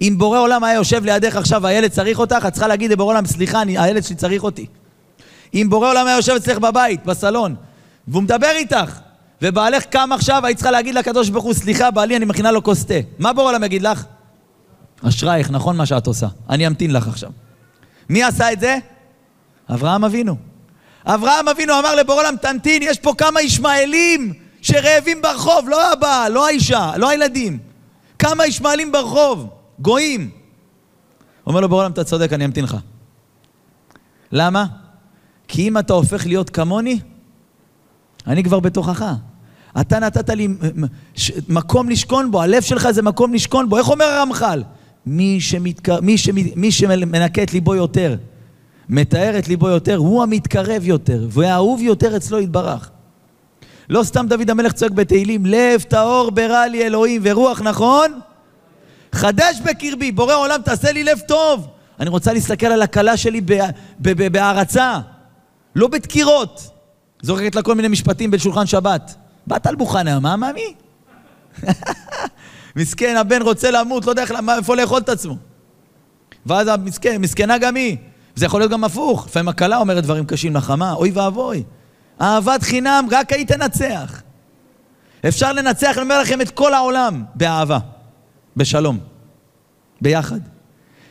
אם 0.00 0.14
בורא 0.18 0.38
עולם 0.38 0.64
היה 0.64 0.74
יושב 0.74 1.04
לידך 1.04 1.36
עכשיו 1.36 1.62
והילד 1.62 1.90
צריך 1.90 2.18
אותך, 2.18 2.44
את 2.48 2.52
צריכה 2.52 2.68
להגיד 2.68 2.90
לבורא 2.90 3.12
עולם, 3.12 3.26
סליחה, 3.26 3.62
אני, 3.62 3.78
הילד 3.78 4.02
שלי 4.04 4.16
צריך 4.16 4.42
אותי. 4.42 4.66
אם 5.54 5.66
בורא 5.70 5.90
עולם 5.90 6.06
היה 6.06 6.16
יושב 6.16 6.32
אצלך 6.32 6.58
בבית, 6.58 7.06
בסלון, 7.06 7.54
והוא 8.08 8.22
מדבר 8.22 8.50
איתך, 8.54 8.98
ובעלך 9.42 9.84
קם 9.84 10.10
עכשיו, 10.12 10.46
היית 10.46 10.56
צריכה 10.56 10.70
להגיד 10.70 10.94
לקדוש 10.94 11.28
ברוך 11.28 11.44
הוא, 11.44 11.54
סליחה, 11.54 11.90
בעלי, 11.90 12.16
אני 12.16 12.24
מכינה 12.24 12.50
לו 12.50 12.62
כוס 12.62 12.84
תה. 12.84 12.94
מה 13.18 13.32
בורא 13.32 13.48
עולם 13.48 13.64
יגיד 13.64 13.82
לך? 13.82 14.04
אשרייך, 15.08 15.50
נכון 15.50 15.76
מה 15.76 15.86
שאת 15.86 16.06
עושה. 16.06 16.26
אני 16.50 16.66
אמתין 16.66 16.92
לך 16.92 17.08
עכשיו. 17.08 17.30
מי 18.08 18.22
עשה 18.22 18.52
את 18.52 18.60
זה? 18.60 18.78
אברהם 19.70 20.04
אבינו. 20.04 20.36
אברהם 21.06 21.48
אבינו 21.48 21.78
אמר 21.78 21.94
לבורא 21.94 22.18
עולם, 22.18 22.34
תמתין, 22.42 22.82
יש 22.82 22.98
פה 22.98 23.14
כמה 23.18 23.42
ישמעאלים 23.42 24.32
שרעבים 24.62 25.22
ברחוב, 25.22 25.68
לא 25.68 25.92
הבעל, 25.92 26.32
לא 26.32 26.46
האישה, 26.46 26.92
לא 26.96 27.08
הילדים. 27.08 27.58
כמה 28.18 28.46
ישמעאלים 28.46 28.92
ברחוב, 28.92 29.48
גויים. 29.78 30.30
אומר 31.46 31.60
לו 31.60 31.68
בורא 31.68 31.80
עולם, 31.80 31.92
אתה 31.92 32.04
צודק, 32.04 32.32
אני 32.32 32.44
אמתין 32.44 32.64
לך. 32.64 32.76
למה? 34.32 34.66
כי 35.48 35.68
אם 35.68 35.78
אתה 35.78 35.92
הופך 35.92 36.26
להיות 36.26 36.50
כמוני, 36.50 37.00
אני 38.26 38.44
כבר 38.44 38.60
בתוכך. 38.60 39.14
אתה 39.80 39.98
נתת 39.98 40.30
לי 40.30 40.48
מקום 41.48 41.88
לשכון 41.88 42.30
בו, 42.30 42.42
הלב 42.42 42.62
שלך 42.62 42.90
זה 42.90 43.02
מקום 43.02 43.34
לשכון 43.34 43.68
בו. 43.68 43.78
איך 43.78 43.88
אומר 43.88 44.04
הרמח"ל? 44.04 44.62
מי, 45.06 45.40
שמתק... 45.40 45.88
מי, 45.88 46.18
שמ... 46.18 46.34
מי 46.56 46.72
שמנקה 46.72 47.42
את 47.42 47.52
ליבו 47.52 47.74
יותר, 47.74 48.16
מתאר 48.88 49.38
את 49.38 49.48
ליבו 49.48 49.68
יותר, 49.68 49.96
הוא 49.96 50.22
המתקרב 50.22 50.86
יותר, 50.86 51.26
והאהוב 51.30 51.82
יותר 51.82 52.16
אצלו 52.16 52.40
יתברך. 52.40 52.90
לא 53.88 54.02
סתם 54.02 54.26
דוד 54.28 54.50
המלך 54.50 54.72
צועק 54.72 54.92
בתהילים, 54.92 55.46
לב 55.46 55.82
טהור 55.82 56.30
ברע 56.30 56.66
לי 56.66 56.86
אלוהים 56.86 57.22
ורוח 57.24 57.60
נכון, 57.62 58.20
חדש 59.12 59.60
בקרבי, 59.64 60.12
בורא 60.12 60.34
עולם 60.34 60.62
תעשה 60.64 60.92
לי 60.92 61.04
לב 61.04 61.18
טוב. 61.28 61.66
אני 62.00 62.10
רוצה 62.10 62.32
להסתכל 62.32 62.66
על 62.66 62.82
הכלה 62.82 63.16
שלי 63.16 63.40
בהערצה, 64.32 64.98
לא 65.76 65.88
בדקירות. 65.88 66.70
זורקת 67.22 67.54
לה 67.54 67.62
כל 67.62 67.74
מיני 67.74 67.88
משפטים 67.88 68.30
בשולחן 68.30 68.66
שבת. 68.66 69.14
בת 69.46 69.66
על 69.66 69.76
בוכנה, 69.76 70.20
מה 70.20 70.36
מאמי? 70.36 70.74
מסכן, 72.76 73.16
הבן 73.16 73.42
רוצה 73.42 73.70
למות, 73.70 74.06
לא 74.06 74.10
יודע 74.10 74.24
איפה 74.58 74.76
לאכול 74.76 74.98
את 74.98 75.08
עצמו. 75.08 75.36
ואז 76.46 76.68
המסכן, 76.68 77.20
מסכנה 77.20 77.58
גם 77.58 77.76
היא. 77.76 77.96
זה 78.34 78.46
יכול 78.46 78.60
להיות 78.60 78.72
גם 78.72 78.84
הפוך. 78.84 79.26
לפעמים 79.26 79.48
הכלה 79.48 79.76
אומרת 79.76 80.04
דברים 80.04 80.26
קשים 80.26 80.56
לחמה, 80.56 80.92
אוי 80.92 81.10
ואבוי. 81.10 81.62
אהבת 82.20 82.62
חינם, 82.62 83.06
רק 83.10 83.32
היא 83.32 83.46
תנצח. 83.46 84.22
אפשר 85.28 85.52
לנצח, 85.52 85.92
אני 85.94 86.02
אומר 86.02 86.20
לכם, 86.20 86.40
את 86.40 86.50
כל 86.50 86.74
העולם 86.74 87.24
באהבה, 87.34 87.78
בשלום, 88.56 88.98
ביחד. 90.00 90.38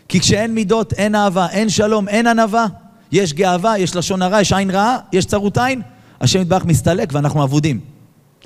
כי 0.07 0.19
כשאין 0.19 0.55
מידות, 0.55 0.93
אין 0.93 1.15
אהבה, 1.15 1.47
אין 1.49 1.69
שלום, 1.69 2.07
אין 2.07 2.27
ענווה, 2.27 2.65
יש 3.11 3.33
גאווה, 3.33 3.77
יש 3.77 3.95
לשון 3.95 4.21
הרע, 4.21 4.41
יש 4.41 4.53
עין 4.53 4.69
רעה, 4.69 4.97
יש 5.13 5.25
צרות 5.25 5.57
עין, 5.57 5.81
השם 6.21 6.41
יתברך 6.41 6.65
מסתלק 6.65 7.09
ואנחנו 7.11 7.43
אבודים. 7.43 7.79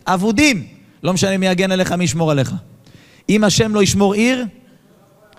אבודים! 0.08 0.68
לא 1.04 1.14
משנה 1.14 1.38
מי 1.38 1.48
יגן 1.48 1.72
עליך, 1.72 1.92
מי 1.92 2.04
ישמור 2.04 2.32
עליך. 2.32 2.54
אם 3.30 3.44
השם 3.44 3.76
לא 3.76 3.84
ישמור 3.84 4.14
עיר, 4.14 4.46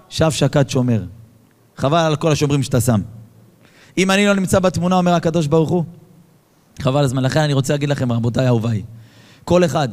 שב 0.08 0.30
שקד 0.30 0.70
שומר. 0.70 1.02
חבל 1.76 1.98
על 1.98 2.16
כל 2.16 2.32
השומרים 2.32 2.62
שאתה 2.62 2.80
שם. 2.80 3.00
אם 3.98 4.10
אני 4.10 4.26
לא 4.26 4.34
נמצא 4.34 4.58
בתמונה, 4.58 4.96
אומר 4.96 5.14
הקדוש 5.14 5.46
ברוך 5.46 5.70
הוא, 5.70 5.84
חבל 6.82 7.04
הזמן. 7.04 7.22
לכן 7.22 7.40
אני 7.40 7.52
רוצה 7.52 7.72
להגיד 7.72 7.88
לכם, 7.88 8.12
רבותיי 8.12 8.46
אהוביי, 8.46 8.82
כל 9.44 9.64
אחד, 9.64 9.88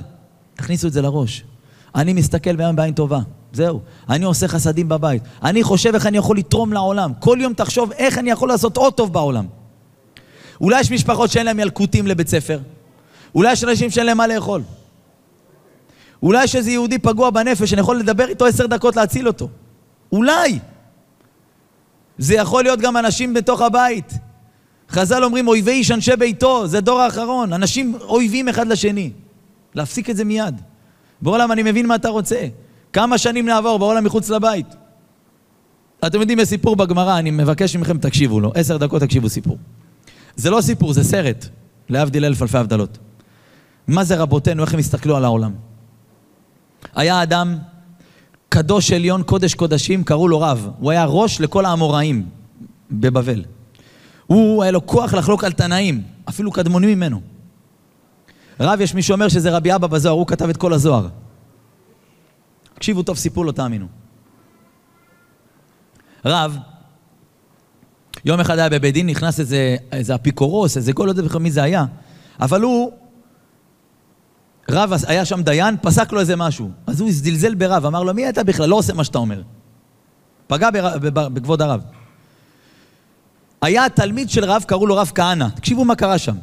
תכניסו 0.55 0.88
את 0.88 0.93
זה 0.93 1.01
לראש. 1.01 1.43
אני 1.95 2.13
מסתכל 2.13 2.55
ביום 2.55 2.75
בעין 2.75 2.93
טובה, 2.93 3.19
זהו. 3.53 3.79
אני 4.09 4.25
עושה 4.25 4.47
חסדים 4.47 4.89
בבית. 4.89 5.23
אני 5.43 5.63
חושב 5.63 5.93
איך 5.95 6.05
אני 6.05 6.17
יכול 6.17 6.38
לתרום 6.38 6.73
לעולם. 6.73 7.12
כל 7.19 7.38
יום 7.41 7.53
תחשוב 7.53 7.91
איך 7.91 8.17
אני 8.17 8.31
יכול 8.31 8.49
לעשות 8.49 8.77
עוד 8.77 8.93
טוב 8.93 9.13
בעולם. 9.13 9.45
אולי 10.62 10.79
יש 10.79 10.91
משפחות 10.91 11.31
שאין 11.31 11.45
להם 11.45 11.59
ילקוטים 11.59 12.07
לבית 12.07 12.27
ספר. 12.27 12.59
אולי 13.36 13.52
יש 13.52 13.63
אנשים 13.63 13.89
שאין 13.89 14.06
להם 14.06 14.17
מה 14.17 14.28
לאכול. 14.28 14.62
אולי 16.24 16.43
יש 16.43 16.56
איזה 16.56 16.72
יהודי 16.72 17.00
פגוע 17.00 17.30
בנפש 17.30 17.69
שאני 17.69 17.82
יכול 17.82 18.00
לדבר 18.00 18.28
איתו 18.28 18.46
עשר 18.46 18.65
דקות 18.65 18.96
להציל 18.96 19.28
אותו. 19.28 19.50
אולי. 20.12 20.60
זה 22.17 22.36
יכול 22.36 22.63
להיות 22.63 22.80
גם 22.80 22.98
אנשים 22.98 23.34
בתוך 23.34 23.62
הבית. 23.62 24.13
חז"ל 24.89 25.24
אומרים 25.24 25.48
אויבי 25.48 25.72
איש 25.72 25.91
אנשי 25.91 26.15
ביתו, 26.15 26.67
זה 26.67 26.82
דור 26.82 27.02
האחרון. 27.02 27.54
אנשים 27.54 27.96
אויבים 28.02 28.50
אחד 28.50 28.67
לשני. 28.67 29.12
להפסיק 29.76 30.10
את 30.10 30.17
זה 30.17 30.24
מיד. 30.24 30.62
בעולם 31.22 31.52
אני 31.52 31.63
מבין 31.63 31.88
מה 31.88 31.96
אתה 31.96 32.10
רוצה. 32.10 32.48
כמה 32.93 33.17
שנים 33.17 33.46
נעבור 33.46 33.80
בעולם 33.80 34.04
מחוץ 34.04 34.30
לבית? 34.30 34.67
אתם 36.08 36.22
יודעים, 36.22 36.39
יש 36.39 36.48
סיפור 36.48 36.76
בגמרא, 36.76 37.19
אני 37.19 37.32
מבקש 37.32 37.76
מכם 37.76 37.98
תקשיבו 37.98 38.39
לו. 38.39 38.52
עשר 38.56 38.78
דקות 38.78 39.02
תקשיבו 39.02 39.30
סיפור. 39.30 39.58
זה 40.36 40.50
לא 40.50 40.62
סיפור, 40.62 40.93
זה 40.93 41.04
סרט. 41.04 41.46
להבדיל 41.89 42.26
אלף 42.26 42.41
אלפי 42.41 42.58
הבדלות. 42.58 42.98
מה 43.88 44.04
זה 44.04 44.15
רבותינו, 44.15 44.63
איך 44.63 44.74
הם 44.74 44.80
הסתכלו 44.80 45.17
על 45.17 45.26
העולם. 45.26 45.54
היה 46.96 47.24
אדם 47.24 47.58
קדוש 48.50 48.91
עליון, 48.91 49.24
קודש 49.24 49.54
קודשים, 49.54 50.04
קראו 50.04 50.28
לו 50.28 50.41
רב. 50.41 50.69
הוא 50.80 50.91
היה 50.91 51.06
ראש 51.06 51.41
לכל 51.41 51.65
האמוראים 51.65 52.30
בבבל. 52.91 53.43
הוא, 54.28 54.63
היה 54.63 54.72
לו 54.72 54.86
כוח 54.86 55.13
לחלוק 55.13 55.43
על 55.43 55.52
תנאים, 55.52 56.02
אפילו 56.30 56.52
קדמונים 56.52 56.89
ממנו. 56.89 57.22
רב, 58.60 58.82
יש 58.82 58.93
מי 58.93 59.02
שאומר 59.02 59.28
שזה 59.30 59.52
רבי 59.52 59.76
אבא 59.76 59.88
בזוהר, 59.88 60.15
הוא 60.15 60.28
כתב 60.28 60.50
את 60.50 60.58
כל 60.58 60.74
הזוהר. 60.74 61.08
תקשיבו 62.74 63.04
טוב, 63.04 63.17
סיפור 63.17 63.46
לא 63.46 63.52
תאמינו. 63.52 63.88
רב, 66.26 66.58
יום 68.26 68.39
אחד 68.39 68.60
היה 68.60 68.69
בבית 68.69 68.93
דין, 68.93 69.08
נכנס 69.08 69.39
איזה, 69.39 69.76
איזה 69.91 70.15
אפיקורוס, 70.15 70.78
איזה 70.78 70.93
כל, 70.93 71.06
לא 71.06 71.12
יודע 71.12 71.22
בכלל 71.22 71.41
מי 71.41 71.52
זה 71.52 71.63
היה, 71.63 71.86
אבל 72.39 72.62
הוא, 72.62 72.91
רב 74.69 74.93
היה 75.08 75.26
שם 75.26 75.43
דיין, 75.43 75.76
פסק 75.82 76.12
לו 76.12 76.19
איזה 76.19 76.36
משהו. 76.36 76.71
אז 76.88 77.02
הוא 77.02 77.10
זלזל 77.12 77.56
ברב, 77.56 77.86
אמר 77.86 78.04
לו, 78.04 78.13
מי 78.13 78.30
אתה 78.30 78.43
בכלל? 78.43 78.69
לא 78.69 78.76
עושה 78.76 78.93
מה 78.93 79.04
שאתה 79.04 79.17
אומר. 79.17 79.41
פגע 80.47 80.69
בכבוד 81.12 81.62
הרב. 81.62 81.82
היה 83.62 83.89
תלמיד 83.89 84.30
של 84.30 84.45
רב, 84.45 84.63
קראו 84.67 84.88
לו 84.88 84.95
רב 84.95 85.12
כהנא. 85.15 85.47
תקשיבו 85.56 85.86
מה 85.86 85.95
קרה 85.95 86.17
שם. 86.17 86.36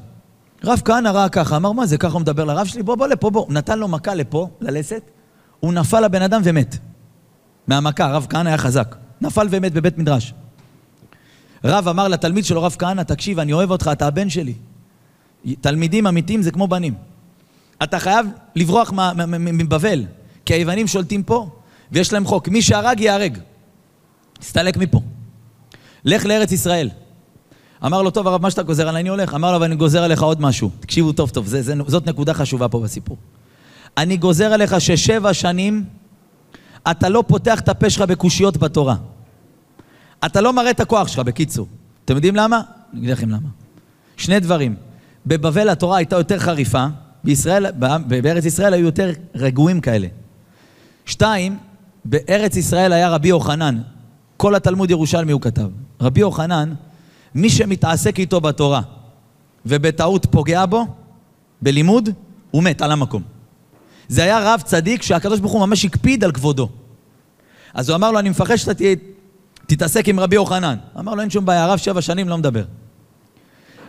רב 0.64 0.82
כהנא 0.84 1.08
ראה 1.08 1.28
ככה, 1.28 1.56
אמר, 1.56 1.72
מה 1.72 1.86
זה, 1.86 1.98
ככה 1.98 2.12
הוא 2.12 2.20
מדבר 2.20 2.44
לרב 2.44 2.66
שלי? 2.66 2.82
בוא, 2.82 2.94
בוא 2.94 3.06
לפה, 3.06 3.30
בוא. 3.30 3.46
נתן 3.48 3.78
לו 3.78 3.88
מכה 3.88 4.14
לפה, 4.14 4.48
ללסת, 4.60 5.02
הוא 5.60 5.72
נפל 5.72 6.00
לבן 6.00 6.22
אדם 6.22 6.40
ומת. 6.44 6.76
מהמכה, 7.66 8.12
רב 8.12 8.26
כהנא 8.30 8.48
היה 8.48 8.58
חזק. 8.58 8.96
נפל 9.20 9.46
ומת 9.50 9.72
בבית 9.72 9.98
מדרש. 9.98 10.34
רב 11.64 11.88
אמר 11.88 12.08
לתלמיד 12.08 12.44
שלו, 12.44 12.62
רב 12.62 12.76
כהנא, 12.78 13.02
תקשיב, 13.02 13.38
אני 13.38 13.52
אוהב 13.52 13.70
אותך, 13.70 13.90
אתה 13.92 14.06
הבן 14.06 14.30
שלי. 14.30 14.54
תלמידים 15.60 16.06
אמיתיים 16.06 16.42
זה 16.42 16.50
כמו 16.50 16.68
בנים. 16.68 16.94
אתה 17.82 17.98
חייב 17.98 18.26
לברוח 18.56 18.92
מבבל, 19.26 20.04
כי 20.44 20.54
היוונים 20.54 20.86
שולטים 20.86 21.22
פה, 21.22 21.48
ויש 21.92 22.12
להם 22.12 22.24
חוק. 22.24 22.48
מי 22.48 22.62
שהרג, 22.62 23.00
ייהרג. 23.00 23.38
תסתלק 24.38 24.76
מפה. 24.76 25.00
לך 26.04 26.26
לארץ 26.26 26.52
ישראל. 26.52 26.90
אמר 27.84 28.02
לו, 28.02 28.10
טוב 28.10 28.26
הרב, 28.26 28.42
מה 28.42 28.50
שאתה 28.50 28.62
גוזר 28.62 28.88
עליי, 28.88 29.00
אני 29.00 29.08
הולך. 29.08 29.34
אמר 29.34 29.50
לו, 29.50 29.56
אבל 29.56 29.64
אני 29.64 29.76
גוזר 29.76 30.02
עליך 30.02 30.22
עוד 30.22 30.40
משהו. 30.40 30.70
תקשיבו 30.80 31.12
טוב 31.12 31.30
טוב, 31.30 31.46
זה, 31.46 31.62
זה, 31.62 31.74
זאת 31.86 32.06
נקודה 32.06 32.34
חשובה 32.34 32.68
פה 32.68 32.80
בסיפור. 32.80 33.16
אני 33.96 34.16
גוזר 34.16 34.52
עליך 34.52 34.80
ששבע 34.80 35.34
שנים 35.34 35.84
אתה 36.90 37.08
לא 37.08 37.24
פותח 37.26 37.60
את 37.60 37.68
הפה 37.68 37.90
שלך 37.90 38.02
בקושיות 38.02 38.56
בתורה. 38.56 38.96
אתה 40.26 40.40
לא 40.40 40.52
מראה 40.52 40.70
את 40.70 40.80
הכוח 40.80 41.08
שלך, 41.08 41.18
בקיצור. 41.18 41.66
אתם 42.04 42.14
יודעים 42.14 42.36
למה? 42.36 42.60
אני 42.92 43.00
אגיד 43.00 43.10
לכם 43.10 43.28
למה. 43.28 43.48
שני 44.16 44.40
דברים. 44.40 44.74
בבבל 45.26 45.68
התורה 45.68 45.96
הייתה 45.96 46.16
יותר 46.16 46.38
חריפה, 46.38 46.86
בישראל, 47.24 47.66
בארץ 48.06 48.44
ישראל 48.44 48.74
היו 48.74 48.84
יותר 48.84 49.10
רגועים 49.34 49.80
כאלה. 49.80 50.08
שתיים, 51.06 51.58
בארץ 52.04 52.56
ישראל 52.56 52.92
היה 52.92 53.08
רבי 53.08 53.28
יוחנן. 53.28 53.80
כל 54.36 54.54
התלמוד 54.54 54.90
ירושלמי 54.90 55.32
הוא 55.32 55.40
כתב. 55.40 55.68
רבי 56.00 56.20
יוחנן, 56.20 56.74
מי 57.34 57.50
שמתעסק 57.50 58.18
איתו 58.18 58.40
בתורה 58.40 58.80
ובטעות 59.66 60.26
פוגע 60.30 60.66
בו, 60.66 60.86
בלימוד, 61.62 62.08
הוא 62.50 62.62
מת 62.62 62.82
על 62.82 62.92
המקום. 62.92 63.22
זה 64.08 64.22
היה 64.22 64.54
רב 64.54 64.62
צדיק 64.64 65.02
שהקדוש 65.02 65.40
ברוך 65.40 65.52
הוא 65.52 65.66
ממש 65.66 65.84
הקפיד 65.84 66.24
על 66.24 66.32
כבודו. 66.32 66.68
אז 67.74 67.88
הוא 67.88 67.96
אמר 67.96 68.10
לו, 68.10 68.18
אני 68.18 68.30
מפחד 68.30 68.56
שאתה 68.56 68.74
תהיה, 68.74 68.96
תתעסק 69.66 70.08
עם 70.08 70.20
רבי 70.20 70.36
יוחנן. 70.36 70.76
אמר 70.98 71.14
לו, 71.14 71.20
אין 71.20 71.30
שום 71.30 71.44
בעיה, 71.46 71.66
רב 71.66 71.78
שבע 71.78 72.02
שנים 72.02 72.28
לא 72.28 72.38
מדבר. 72.38 72.64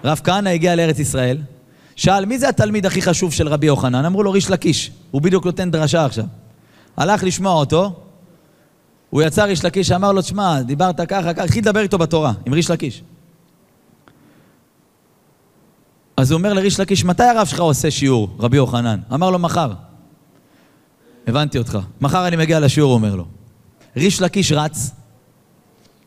רב 0.04 0.22
כהנא 0.24 0.50
הגיע 0.50 0.76
לארץ 0.76 1.00
ישראל, 1.00 1.38
שאל, 1.96 2.26
מי 2.26 2.40
זה 2.40 2.50
התלמיד 2.50 2.86
הכי 2.86 3.02
חשוב 3.02 3.34
של 3.34 3.48
רבי 3.48 3.68
יוחנן? 3.68 4.06
אמרו 4.06 4.24
לו, 4.24 4.32
ריש 4.32 4.50
לקיש. 4.50 4.92
הוא 5.12 5.22
בדיוק 5.22 5.46
נותן 5.46 5.72
דרשה 5.72 6.06
עכשיו. 6.06 6.26
הלך 6.98 7.24
לשמוע 7.24 7.54
אותו, 7.54 7.94
הוא 9.10 9.22
יצא 9.22 9.44
ריש 9.44 9.66
לקיש, 9.66 9.92
אמר 9.92 10.12
לו, 10.12 10.22
תשמע, 10.22 10.62
דיברת 10.62 11.02
ככה, 11.02 11.34
ככה, 11.34 11.44
התחיל 11.44 11.62
לדבר 11.62 11.80
איתו 11.80 11.98
בתורה, 11.98 12.34
עם 12.46 12.54
ריש 12.54 12.72
לקיש. 12.72 13.04
אז 16.18 16.32
הוא 16.32 16.38
אומר 16.38 16.54
לריש 16.54 16.80
לקיש, 16.80 17.06
מתי 17.06 17.24
הרב 17.24 17.48
שלך 17.48 17.60
עושה 17.60 17.92
שיעור, 17.92 18.30
רבי 18.40 18.58
יוחנן? 18.58 19.00
אמר 19.14 19.30
לו, 19.30 19.40
מחר. 19.40 19.74
הבנתי 21.28 21.58
אותך. 21.58 21.80
מחר 22.02 22.28
אני 22.28 22.36
מגיע 22.36 22.60
לשיעור, 22.60 22.92
הוא 22.92 22.98
אומר 22.98 23.16
לו. 23.16 23.26
ריש 23.98 24.22
לקיש 24.22 24.52
רץ, 24.52 24.92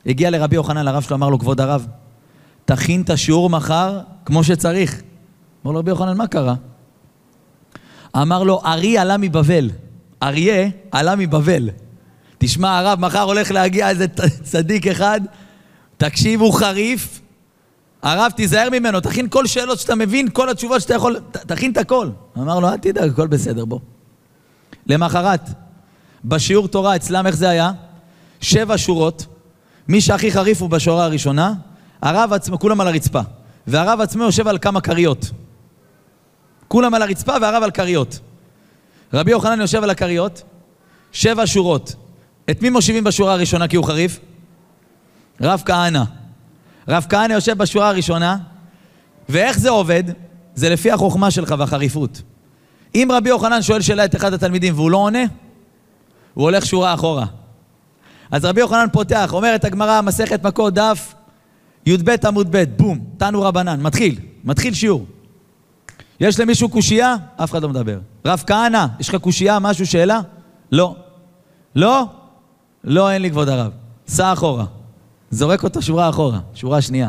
הגיע 0.07 0.31
לרבי 0.31 0.57
יוחנן, 0.57 0.85
לרב 0.85 1.03
שלו, 1.03 1.17
אמר 1.17 1.29
לו, 1.29 1.39
כבוד 1.39 1.61
הרב, 1.61 1.87
תכין 2.65 3.03
את 3.03 3.11
השיעור 3.11 3.51
מחר 3.51 4.01
כמו 4.25 4.45
שצריך. 4.45 5.03
אמר 5.65 5.73
לו, 5.73 5.79
רבי 5.79 5.91
יוחנן, 5.91 6.17
מה 6.17 6.27
קרה? 6.27 6.55
אמר 8.17 8.43
לו, 8.43 8.61
ארי 8.65 8.99
עלה 8.99 9.17
מבבל. 9.17 9.71
אריה 10.23 10.69
עלה 10.91 11.17
מבבל. 11.17 11.71
תשמע, 12.39 12.79
הרב, 12.79 13.01
מחר 13.01 13.23
הולך 13.23 13.51
להגיע 13.51 13.89
איזה 13.89 14.07
צדיק 14.43 14.87
אחד, 14.87 15.21
תקשיב, 15.97 16.41
הוא 16.41 16.55
חריף. 16.55 17.21
הרב, 18.03 18.33
תיזהר 18.37 18.69
ממנו, 18.71 19.01
תכין 19.01 19.29
כל 19.29 19.47
שאלות 19.47 19.79
שאתה 19.79 19.95
מבין, 19.95 20.29
כל 20.33 20.51
התשובות 20.51 20.81
שאתה 20.81 20.95
יכול, 20.95 21.21
תכין 21.31 21.73
את 21.73 21.77
הכל. 21.77 22.09
אמר 22.39 22.61
לו, 22.61 22.69
אל 22.69 22.77
תדאג, 22.77 23.11
הכל 23.11 23.27
בסדר, 23.27 23.65
בוא. 23.65 23.79
למחרת, 24.87 25.51
בשיעור 26.25 26.69
תורה 26.69 26.97
אצלם, 26.97 27.27
איך 27.27 27.37
זה 27.37 27.49
היה? 27.49 27.73
שבע 28.41 28.75
שורות, 28.79 29.27
מי 29.89 30.01
שהכי 30.01 30.33
חריף 30.33 30.63
הוא 30.63 30.71
בשורה 30.71 31.05
הראשונה, 31.05 31.53
הרב 32.03 32.33
עצמו, 32.33 32.59
כולם 32.59 32.81
על 32.81 32.89
הרצפה, 32.89 33.21
והרב 33.67 34.01
עצמו 34.01 34.25
יושב 34.25 34.49
על 34.49 34.59
כמה 34.59 34.81
כריות. 34.81 35.31
כולם 36.69 36.95
על 36.95 37.03
הרצפה 37.03 37.33
והרב 37.41 37.63
על 37.63 37.71
כריות. 37.71 38.21
רבי 39.15 39.31
יוחנן 39.31 39.61
יושב 39.61 39.83
על 39.83 39.91
הכריות, 39.91 40.43
שבע 41.13 41.43
שורות. 41.47 41.95
את 42.51 42.63
מי 42.63 42.71
מושיבים 42.71 43.05
בשורה 43.05 43.33
הראשונה 43.33 43.69
כי 43.69 43.77
הוא 43.77 43.85
חריף? 43.85 44.21
רב 45.41 45.63
כהנא. 45.67 46.03
רב 46.89 47.07
כהנא 47.09 47.33
יושב 47.33 47.59
בשורה 47.59 47.89
הראשונה, 47.89 48.37
ואיך 49.29 49.59
זה 49.59 49.71
עובד? 49.71 50.05
זה 50.55 50.69
לפי 50.69 50.91
החוכמה 50.91 51.31
שלך 51.31 51.55
והחריפות. 51.59 52.23
אם 52.95 53.09
רבי 53.13 53.29
יוחנן 53.29 53.63
שואל 53.63 53.81
שאלה 53.81 54.05
את 54.05 54.17
אחד 54.17 54.33
התלמידים 54.33 54.75
והוא 54.75 54.91
לא 54.91 54.97
עונה, 54.97 55.23
הוא 56.35 56.45
הולך 56.45 56.67
שורה 56.67 56.95
אחורה. 56.95 57.27
אז 58.31 58.45
רבי 58.45 58.61
יוחנן 58.61 58.87
פותח, 58.93 59.31
אומרת 59.33 59.65
הגמרא, 59.65 60.01
מסכת 60.01 60.45
מכות, 60.45 60.75
דף 60.75 61.15
י"ב 61.87 62.11
עמוד 62.27 62.47
ב', 62.51 62.65
בום, 62.77 62.99
תנו 63.19 63.43
רבנן, 63.43 63.83
מתחיל, 63.83 64.19
מתחיל 64.45 64.75
שיעור. 64.75 65.07
יש 66.25 66.41
למישהו 66.41 66.69
קושייה? 66.69 67.17
אף 67.37 67.51
אחד 67.51 67.63
לא 67.63 67.69
מדבר. 67.69 67.99
רב 68.27 68.43
כהנא, 68.47 68.87
יש 69.01 69.09
לך 69.09 69.15
קושייה, 69.15 69.59
משהו, 69.59 69.87
שאלה? 69.87 70.21
לא. 70.73 70.97
לא? 71.77 72.05
לא, 72.85 73.11
אין 73.11 73.23
לי 73.23 73.31
כבוד 73.31 73.49
הרב. 73.49 73.73
סע 74.09 74.33
אחורה. 74.33 74.65
זורק 75.31 75.65
אותו 75.65 75.83
שורה 75.83 76.09
אחורה, 76.09 76.39
שורה 76.55 76.83
שנייה. 76.83 77.09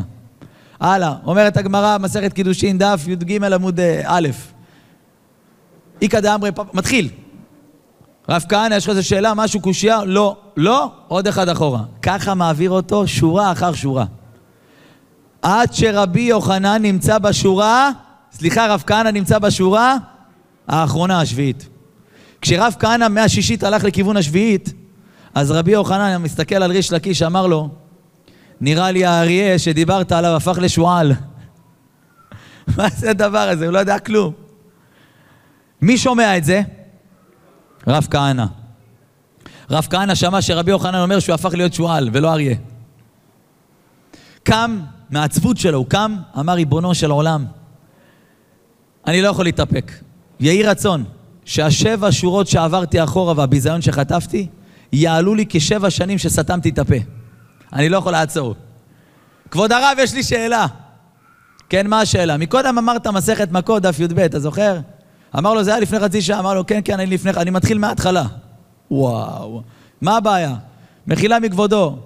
הלאה, 0.80 1.14
אומרת 1.24 1.56
הגמרא, 1.56 1.98
מסכת 1.98 2.32
קידושין, 2.32 2.78
דף 2.78 3.04
י"ג 3.06 3.44
עמוד 3.52 3.80
אה, 3.80 4.02
א'. 4.04 4.28
איכא 6.02 6.20
דאמרי, 6.20 6.50
מתחיל. 6.74 7.08
רב 8.28 8.44
כהנא, 8.48 8.74
יש 8.74 8.84
לך 8.84 8.90
איזה 8.90 9.02
שאלה, 9.02 9.34
משהו, 9.34 9.60
קושייה? 9.60 10.04
לא. 10.04 10.36
לא? 10.56 10.90
עוד 11.08 11.26
אחד 11.26 11.48
אחורה. 11.48 11.82
ככה 12.02 12.34
מעביר 12.34 12.70
אותו 12.70 13.06
שורה 13.06 13.52
אחר 13.52 13.72
שורה. 13.72 14.04
עד 15.42 15.72
שרבי 15.72 16.20
יוחנן 16.20 16.82
נמצא 16.82 17.18
בשורה, 17.18 17.90
סליחה, 18.38 18.74
רב 18.74 18.82
כהנא 18.86 19.10
נמצא 19.10 19.38
בשורה 19.38 19.96
האחרונה, 20.68 21.20
השביעית. 21.20 21.68
כשרב 22.40 22.76
כהנא 22.78 23.08
מהשישית 23.08 23.64
הלך 23.64 23.84
לכיוון 23.84 24.16
השביעית, 24.16 24.72
אז 25.34 25.50
רבי 25.50 25.72
יוחנן 25.72 26.22
מסתכל 26.22 26.54
על 26.54 26.70
ריש 26.70 26.92
לקיש, 26.92 27.22
אמר 27.22 27.46
לו, 27.46 27.68
נראה 28.60 28.90
לי 28.90 29.04
האריה 29.04 29.58
שדיברת 29.58 30.12
עליו 30.12 30.36
הפך 30.36 30.58
לשועל. 30.62 31.12
מה 32.76 32.88
זה 32.96 33.10
הדבר 33.10 33.48
הזה? 33.48 33.64
הוא 33.64 33.72
לא 33.72 33.78
יודע 33.78 33.98
כלום. 33.98 34.32
מי 35.82 35.98
שומע 35.98 36.36
את 36.36 36.44
זה? 36.44 36.62
רב 37.86 38.06
כהנא. 38.10 38.44
רב 39.70 39.86
כהנא 39.90 40.14
שמע 40.14 40.42
שרבי 40.42 40.70
יוחנן 40.70 41.00
אומר 41.02 41.18
שהוא 41.18 41.34
הפך 41.34 41.54
להיות 41.54 41.74
שועל 41.74 42.10
ולא 42.12 42.32
אריה. 42.32 42.56
קם, 44.42 44.80
מהעצבות 45.10 45.56
שלו, 45.56 45.78
הוא 45.78 45.86
קם, 45.86 46.16
אמר 46.38 46.52
ריבונו 46.52 46.94
של 46.94 47.10
עולם, 47.10 47.44
אני 49.06 49.22
לא 49.22 49.28
יכול 49.28 49.44
להתאפק. 49.44 49.92
יהי 50.40 50.62
רצון 50.62 51.04
שהשבע 51.44 52.08
שורות 52.10 52.48
שעברתי 52.48 53.04
אחורה 53.04 53.34
והביזיון 53.36 53.82
שחטפתי, 53.82 54.46
יעלו 54.92 55.34
לי 55.34 55.44
כשבע 55.48 55.90
שנים 55.90 56.18
שסתמתי 56.18 56.68
את 56.68 56.78
הפה. 56.78 56.94
אני 57.72 57.88
לא 57.88 57.96
יכול 57.96 58.12
לעצור. 58.12 58.54
כבוד 59.50 59.72
הרב, 59.72 59.96
יש 59.98 60.14
לי 60.14 60.22
שאלה. 60.22 60.66
כן, 61.68 61.86
מה 61.86 62.00
השאלה? 62.00 62.36
מקודם 62.36 62.78
אמרת 62.78 63.06
מסכת 63.06 63.52
מכות, 63.52 63.82
דף 63.82 64.00
י"ב, 64.00 64.18
אתה 64.18 64.40
זוכר? 64.40 64.78
אמר 65.38 65.54
לו, 65.54 65.64
זה 65.64 65.70
היה 65.70 65.80
לפני 65.80 66.00
חצי 66.00 66.22
שעה, 66.22 66.38
אמר 66.38 66.54
לו, 66.54 66.66
כן, 66.66 66.80
כן, 66.84 67.00
אני 67.00 67.06
לפני, 67.14 67.30
אני 67.30 67.50
מתחיל 67.50 67.78
מההתחלה. 67.78 68.24
וואו, 68.90 69.62
מה 70.00 70.16
הבעיה? 70.16 70.54
מחילה 71.06 71.40
מכבודו. 71.40 71.98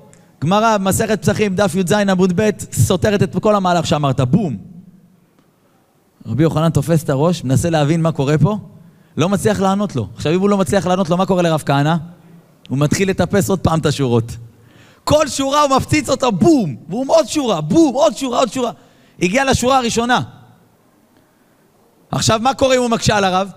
גמרא, 0.45 0.77
מסכת 0.79 1.23
פסחים, 1.23 1.55
דף 1.55 1.75
י"ז 1.75 1.93
עמוד 1.93 2.33
ב', 2.37 2.51
סותרת 2.73 3.23
את 3.23 3.37
כל 3.43 3.55
המהלך 3.55 3.87
שאמרת, 3.87 4.21
בום. 4.21 4.70
רבי 6.27 6.43
יוחנן 6.43 6.71
תופס 6.71 7.05
את 7.05 7.11
הראש, 7.11 7.45
מנסה 7.45 7.71
להבין 7.71 8.03
מה 8.03 8.13
קורה 8.13 8.39
פה, 8.39 8.59
לא 9.17 9.29
מצליח 9.29 9.61
לענות 9.61 9.97
לו. 9.97 10.09
עכשיו, 10.17 10.33
אם 10.33 10.41
הוא 10.41 10.51
לא 10.51 10.57
מצליח 10.57 10.87
לענות 10.87 11.11
לו, 11.11 11.17
מה 11.17 11.27
קורה 11.27 11.43
לרב 11.43 11.63
כהנא? 11.67 11.95
הוא 12.69 12.79
מתחיל 12.79 13.11
לטפס 13.11 13.51
עוד 13.51 13.59
פעם 13.59 13.79
את 13.79 13.87
השורות. 13.87 14.37
כל 15.05 15.29
שורה 15.29 15.63
הוא 15.63 15.77
מפציץ 15.77 16.09
אותה, 16.09 16.31
בום! 16.31 16.77
והוא 16.89 17.05
עוד 17.09 17.29
שורה, 17.29 17.61
בום, 17.61 17.95
עוד 17.95 18.17
שורה, 18.17 18.39
עוד 18.39 18.53
שורה. 18.53 18.71
הגיע 19.23 19.45
לשורה 19.45 19.79
הראשונה. 19.79 20.21
עכשיו, 22.11 22.41
מה 22.43 22.55
קורה 22.55 22.77
אם 22.77 22.81
הוא 22.81 22.91
מקשה 22.91 23.17
על 23.17 23.25
הרב? 23.25 23.51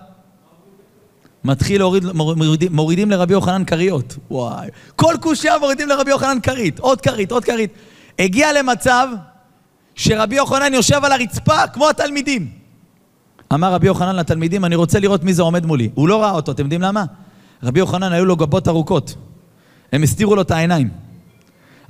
מתחיל 1.44 1.80
להוריד, 1.80 2.04
מורידים, 2.14 2.72
מורידים 2.72 3.10
לרבי 3.10 3.32
יוחנן 3.32 3.64
כריות. 3.64 4.16
וואי. 4.30 4.68
כל 4.96 5.14
קושייה 5.20 5.58
מורידים 5.58 5.88
לרבי 5.88 6.10
יוחנן 6.10 6.38
כרית. 6.42 6.78
עוד 6.78 7.00
כרית, 7.00 7.32
עוד 7.32 7.44
כרית. 7.44 7.70
הגיע 8.18 8.52
למצב 8.52 9.08
שרבי 9.94 10.36
יוחנן 10.36 10.74
יושב 10.74 11.04
על 11.04 11.12
הרצפה 11.12 11.66
כמו 11.66 11.88
התלמידים. 11.88 12.48
אמר 13.54 13.72
רבי 13.72 13.86
יוחנן 13.86 14.16
לתלמידים, 14.16 14.64
אני 14.64 14.74
רוצה 14.74 14.98
לראות 15.00 15.24
מי 15.24 15.34
זה 15.34 15.42
עומד 15.42 15.66
מולי. 15.66 15.90
הוא 15.94 16.08
לא 16.08 16.22
ראה 16.22 16.30
אותו, 16.30 16.52
אתם 16.52 16.62
יודעים 16.62 16.82
למה? 16.82 17.04
רבי 17.62 17.80
יוחנן 17.80 18.12
היו 18.12 18.24
לו 18.24 18.36
גבות 18.36 18.68
ארוכות. 18.68 19.14
הם 19.92 20.02
הסתירו 20.02 20.36
לו 20.36 20.42
את 20.42 20.50
העיניים. 20.50 20.90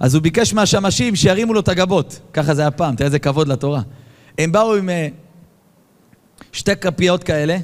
אז 0.00 0.14
הוא 0.14 0.22
ביקש 0.22 0.54
מהשמשים 0.54 1.16
שירימו 1.16 1.54
לו 1.54 1.60
את 1.60 1.68
הגבות. 1.68 2.20
ככה 2.32 2.54
זה 2.54 2.62
היה 2.62 2.70
פעם, 2.70 2.96
תראה 2.96 3.06
איזה 3.06 3.18
כבוד 3.18 3.48
לתורה. 3.48 3.80
הם 4.38 4.52
באו 4.52 4.74
עם 4.74 4.90
אה, 4.90 5.08
שתי 6.52 6.76
כפיות 6.76 7.24
כאלה, 7.24 7.56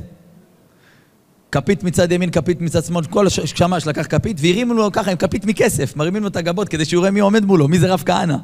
כפית 1.52 1.84
מצד 1.84 2.12
ימין, 2.12 2.30
כפית 2.30 2.60
מצד 2.60 2.84
שמאל, 2.84 3.04
כל 3.04 3.28
שמש 3.28 3.86
לקח 3.86 4.06
כפית, 4.08 4.36
והרימו 4.40 4.74
לו 4.74 4.92
ככה 4.92 5.10
עם 5.10 5.16
כפית 5.16 5.44
מכסף, 5.44 5.96
מרימים 5.96 6.22
לו 6.22 6.28
את 6.28 6.36
הגבות 6.36 6.68
כדי 6.68 6.84
שהוא 6.84 7.00
יראה 7.00 7.10
מי 7.10 7.20
עומד 7.20 7.44
מולו, 7.44 7.68
מי 7.68 7.78
זה 7.78 7.92
רב 7.92 8.02
כהנא. 8.06 8.36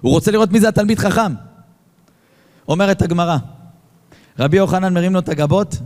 הוא 0.00 0.12
רוצה 0.12 0.30
לראות 0.30 0.52
מי 0.52 0.60
זה 0.60 0.68
התלמיד 0.68 0.98
חכם. 0.98 1.32
אומרת 2.68 3.02
הגמרא, 3.02 3.36
רבי 4.38 4.56
יוחנן 4.56 4.94
מרים 4.94 5.12
לו 5.12 5.18
את 5.18 5.28
הגבות, 5.28 5.76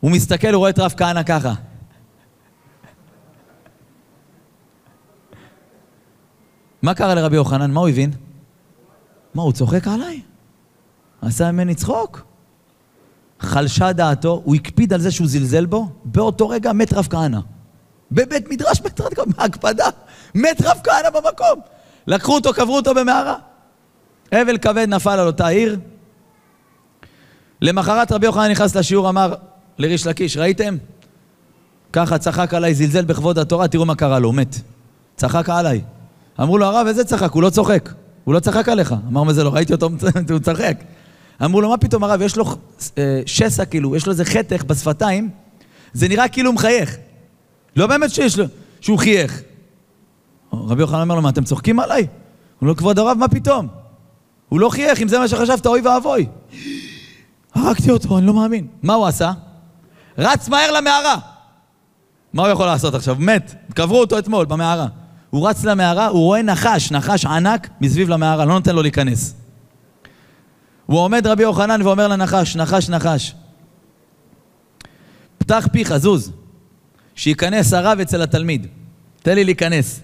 הוא 0.00 0.10
מסתכל, 0.10 0.48
הוא 0.48 0.58
רואה 0.58 0.70
את 0.70 0.78
רב 0.78 0.94
כהנא 0.96 1.22
ככה. 1.22 1.54
מה 6.82 6.94
קרה 6.94 7.14
לרבי 7.14 7.36
יוחנן? 7.36 7.70
מה 7.70 7.80
הוא 7.80 7.88
הבין? 7.88 8.10
מה, 9.34 9.42
הוא 9.42 9.52
צוחק 9.52 9.88
עליי? 9.88 10.20
עשה 11.22 11.52
ממני 11.52 11.74
צחוק? 11.74 12.26
חלשה 13.40 13.92
דעתו, 13.92 14.42
הוא 14.44 14.54
הקפיד 14.54 14.92
על 14.92 15.00
זה 15.00 15.10
שהוא 15.10 15.28
זלזל 15.28 15.66
בו, 15.66 15.88
באותו 16.04 16.48
רגע 16.48 16.72
מת 16.72 16.92
רב 16.92 17.06
כהנא. 17.10 17.40
בבית 18.12 18.48
מדרש 18.50 18.82
מת 18.82 19.00
רב 19.00 19.14
כהנא, 19.14 19.32
בהקפדה, 19.36 19.86
מת 20.34 20.62
רב 20.62 20.80
כהנא 20.84 21.10
במקום. 21.10 21.60
לקחו 22.06 22.34
אותו, 22.34 22.52
קברו 22.52 22.76
אותו 22.76 22.94
במערה. 22.94 23.34
אבל 24.32 24.58
כבד 24.58 24.86
נפל 24.88 25.10
על 25.10 25.26
אותה 25.26 25.46
עיר. 25.48 25.78
למחרת 27.60 28.12
רבי 28.12 28.26
יוחנן 28.26 28.50
נכנס 28.50 28.76
לשיעור, 28.76 29.08
אמר 29.08 29.34
לריש 29.78 30.06
לקיש, 30.06 30.36
ראיתם? 30.36 30.76
ככה 31.92 32.18
צחק 32.18 32.54
עליי, 32.54 32.74
זלזל 32.74 33.04
בכבוד 33.04 33.38
התורה, 33.38 33.68
תראו 33.68 33.84
מה 33.84 33.94
קרה 33.94 34.18
לו, 34.18 34.32
מת. 34.32 34.56
צחק 35.16 35.50
עליי. 35.50 35.80
אמרו 36.40 36.58
לו, 36.58 36.66
הרב, 36.66 36.86
איזה 36.86 37.04
צחק? 37.04 37.32
הוא 37.32 37.42
לא 37.42 37.50
צוחק. 37.50 37.92
הוא 38.24 38.34
לא 38.34 38.40
צחק 38.40 38.68
עליך. 38.68 38.94
אמר, 39.08 39.22
מה 39.22 39.32
זה 39.32 39.44
לא? 39.44 39.54
ראיתי 39.54 39.72
אותו, 39.72 39.90
הוא 40.30 40.38
צחק. 40.38 40.76
אמרו 41.44 41.60
לו, 41.60 41.68
מה 41.68 41.76
פתאום 41.76 42.04
הרב, 42.04 42.22
יש 42.22 42.36
לו 42.36 42.44
אה, 42.98 43.20
שסע 43.26 43.64
כאילו, 43.64 43.96
יש 43.96 44.06
לו 44.06 44.12
איזה 44.12 44.24
חתך 44.24 44.64
בשפתיים, 44.64 45.30
זה 45.92 46.08
נראה 46.08 46.28
כאילו 46.28 46.50
הוא 46.50 46.54
מחייך. 46.54 46.96
לא 47.76 47.86
באמת 47.86 48.10
שיש 48.10 48.38
לו, 48.38 48.44
שהוא 48.80 48.98
חייך. 48.98 49.42
רבי 50.68 50.82
יוחנן 50.82 51.00
אומר 51.00 51.14
לו, 51.14 51.22
מה, 51.22 51.28
אתם 51.28 51.44
צוחקים 51.44 51.80
עליי? 51.80 52.00
הוא 52.00 52.08
אומר 52.60 52.70
לו, 52.70 52.76
כבוד 52.76 52.98
הרב, 52.98 53.16
מה 53.18 53.28
פתאום? 53.28 53.68
הוא 54.48 54.60
לא 54.60 54.68
חייך, 54.68 55.02
אם 55.02 55.08
זה 55.08 55.18
מה 55.18 55.28
שחשבת, 55.28 55.66
אוי 55.66 55.80
ואבוי. 55.80 56.26
הרגתי 57.54 57.90
אותו, 57.90 58.18
אני 58.18 58.26
לא 58.26 58.34
מאמין. 58.34 58.66
מה 58.82 58.94
הוא 58.94 59.06
עשה? 59.06 59.32
רץ 60.18 60.48
מהר 60.48 60.72
למערה. 60.72 61.16
מה 62.32 62.42
הוא 62.42 62.50
יכול 62.50 62.66
לעשות 62.66 62.94
עכשיו? 62.94 63.16
מת. 63.18 63.54
קברו 63.74 64.00
אותו 64.00 64.18
אתמול 64.18 64.46
במערה. 64.46 64.86
הוא 65.30 65.48
רץ 65.48 65.64
למערה, 65.64 66.06
הוא 66.06 66.20
רואה 66.20 66.42
נחש, 66.42 66.92
נחש 66.92 67.24
ענק 67.24 67.68
מסביב 67.80 68.08
למערה, 68.08 68.44
לא 68.44 68.54
נותן 68.54 68.74
לו 68.74 68.82
להיכנס. 68.82 69.34
הוא 70.86 70.98
עומד 70.98 71.26
רבי 71.26 71.42
יוחנן 71.42 71.82
ואומר 71.82 72.08
לנחש, 72.08 72.56
נחש, 72.56 72.88
נחש, 72.88 73.34
פתח 75.38 75.68
פיך, 75.72 75.96
זוז, 75.96 76.32
שייכנס 77.14 77.72
הרב 77.72 78.00
אצל 78.00 78.22
התלמיד. 78.22 78.66
תן 79.22 79.34
לי 79.34 79.44
להיכנס. 79.44 80.00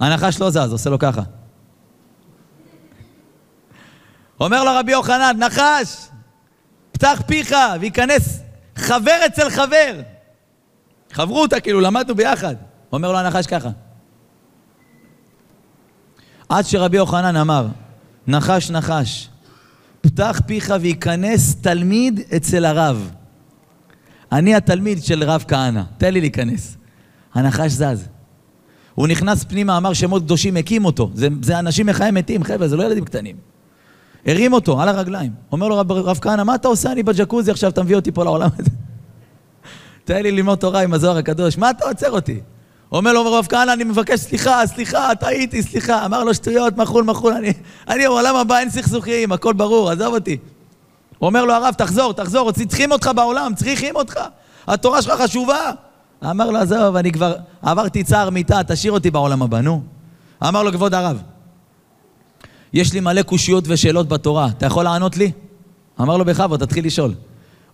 הנחש 0.00 0.40
לא 0.40 0.50
זז, 0.50 0.72
עושה 0.72 0.90
לו 0.90 0.98
ככה. 0.98 1.22
אומר 4.40 4.64
לו 4.64 4.70
רבי 4.74 4.92
יוחנן, 4.92 5.36
נחש, 5.38 6.08
פתח 6.92 7.22
פיך 7.26 7.54
וייכנס 7.80 8.40
חבר 8.76 9.20
אצל 9.26 9.50
חבר. 9.50 10.00
חברו 11.12 11.42
אותה, 11.42 11.60
כאילו, 11.60 11.80
למדנו 11.80 12.14
ביחד. 12.14 12.54
אומר 12.92 13.12
לו 13.12 13.18
הנחש 13.18 13.46
ככה. 13.46 13.68
עד 16.48 16.64
שרבי 16.64 16.96
יוחנן 16.96 17.36
אמר, 17.36 17.66
נחש 18.26 18.70
נחש, 18.70 19.28
פתח 20.00 20.40
פיך 20.46 20.74
וייכנס 20.80 21.56
תלמיד 21.56 22.20
אצל 22.36 22.64
הרב. 22.64 23.10
אני 24.32 24.54
התלמיד 24.54 25.04
של 25.04 25.24
רב 25.24 25.44
כהנא, 25.48 25.82
תן 25.98 26.14
לי 26.14 26.20
להיכנס. 26.20 26.76
הנחש 27.34 27.70
זז. 27.72 28.08
הוא 29.00 29.08
נכנס 29.08 29.44
פנימה, 29.44 29.76
אמר 29.76 29.92
שמות 29.92 30.22
קדושים, 30.22 30.56
הקים 30.56 30.84
אותו. 30.84 31.10
זה, 31.14 31.28
זה 31.42 31.58
אנשים 31.58 31.86
מחיי 31.86 32.10
מתים, 32.10 32.44
חבר'ה, 32.44 32.68
זה 32.68 32.76
לא 32.76 32.82
ילדים 32.82 33.04
קטנים. 33.04 33.36
הרים 34.26 34.52
אותו 34.52 34.80
על 34.80 34.88
הרגליים. 34.88 35.32
אומר 35.52 35.68
לו 35.68 35.78
רב, 35.78 35.92
רב 35.92 36.18
כהנא, 36.20 36.42
מה 36.42 36.54
אתה 36.54 36.68
עושה? 36.68 36.92
אני 36.92 37.02
בג'קוזי 37.02 37.50
עכשיו, 37.50 37.70
אתה 37.70 37.82
מביא 37.82 37.96
אותי 37.96 38.12
פה 38.12 38.24
לעולם 38.24 38.48
הזה. 38.58 38.70
תן 40.04 40.22
לי 40.22 40.30
ללמוד 40.30 40.58
תורה 40.58 40.80
עם 40.80 40.94
הזוהר 40.94 41.16
הקדוש, 41.16 41.58
מה 41.58 41.70
אתה 41.70 41.84
עוצר 41.84 42.10
אותי? 42.10 42.40
אומר 42.92 43.12
לו 43.12 43.32
רב 43.32 43.46
כהנא, 43.48 43.72
אני 43.72 43.84
מבקש 43.84 44.20
סליחה, 44.20 44.66
סליחה, 44.66 45.14
טעיתי, 45.20 45.62
סליחה. 45.62 46.06
אמר 46.06 46.24
לו, 46.24 46.34
שטויות, 46.34 46.76
מחול, 46.76 47.04
מחול, 47.04 47.32
אני, 47.32 47.52
אני 47.88 48.04
בעולם 48.04 48.36
הבא 48.36 48.58
אין 48.58 48.70
סכסוכים, 48.70 49.32
הכל 49.32 49.52
ברור, 49.52 49.90
עזוב 49.90 50.14
אותי. 50.14 50.36
אומר 51.22 51.44
לו, 51.44 51.54
הרב, 51.54 51.74
תחזור, 51.78 52.12
תחזור, 52.12 52.52
צריכים 52.52 52.92
אותך 52.92 53.10
בעולם, 53.16 53.54
צריכים 53.54 53.96
אותך. 53.96 54.20
התורה 54.66 55.02
שלך 55.02 55.20
חשובה. 55.20 55.70
אמר 56.24 56.50
לו, 56.50 56.58
עזוב, 56.58 56.96
אני 56.96 57.12
כבר 57.12 57.34
עברתי 57.62 58.04
צער 58.04 58.30
מיתה, 58.30 58.60
תשאיר 58.66 58.92
אותי 58.92 59.10
בעולם 59.10 59.42
הבא, 59.42 59.60
נו. 59.60 59.82
אמר 60.48 60.62
לו, 60.62 60.72
כבוד 60.72 60.94
הרב, 60.94 61.22
יש 62.72 62.92
לי 62.92 63.00
מלא 63.00 63.22
קושיות 63.22 63.64
ושאלות 63.68 64.08
בתורה, 64.08 64.48
אתה 64.48 64.66
יכול 64.66 64.84
לענות 64.84 65.16
לי? 65.16 65.32
אמר 66.00 66.16
לו, 66.16 66.24
בכבוד, 66.24 66.64
תתחיל 66.64 66.86
לשאול. 66.86 67.14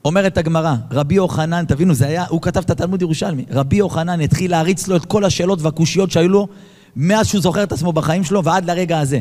אומרת 0.05 0.39
הגמרא, 0.39 0.75
רבי 0.91 1.15
יוחנן, 1.15 1.65
תבינו, 1.65 1.95
זה 1.95 2.07
היה, 2.07 2.25
הוא 2.29 2.43
כתב 2.43 2.61
את 2.61 2.71
התלמוד 2.71 3.03
ירושלמי, 3.03 3.45
רבי 3.51 3.77
יוחנן 3.77 4.21
התחיל 4.21 4.51
להריץ 4.51 4.89
לו 4.89 4.97
את 4.97 5.05
כל 5.05 5.25
השאלות 5.25 5.63
והקושיות 5.63 6.11
שהיו 6.11 6.29
לו 6.29 6.49
מאז 6.97 7.27
שהוא 7.27 7.41
זוכר 7.41 7.63
את 7.63 7.73
עצמו 7.73 7.93
בחיים 7.93 8.25
שלו 8.25 8.45
ועד 8.45 8.65
לרגע 8.65 9.01
הזה. 9.01 9.21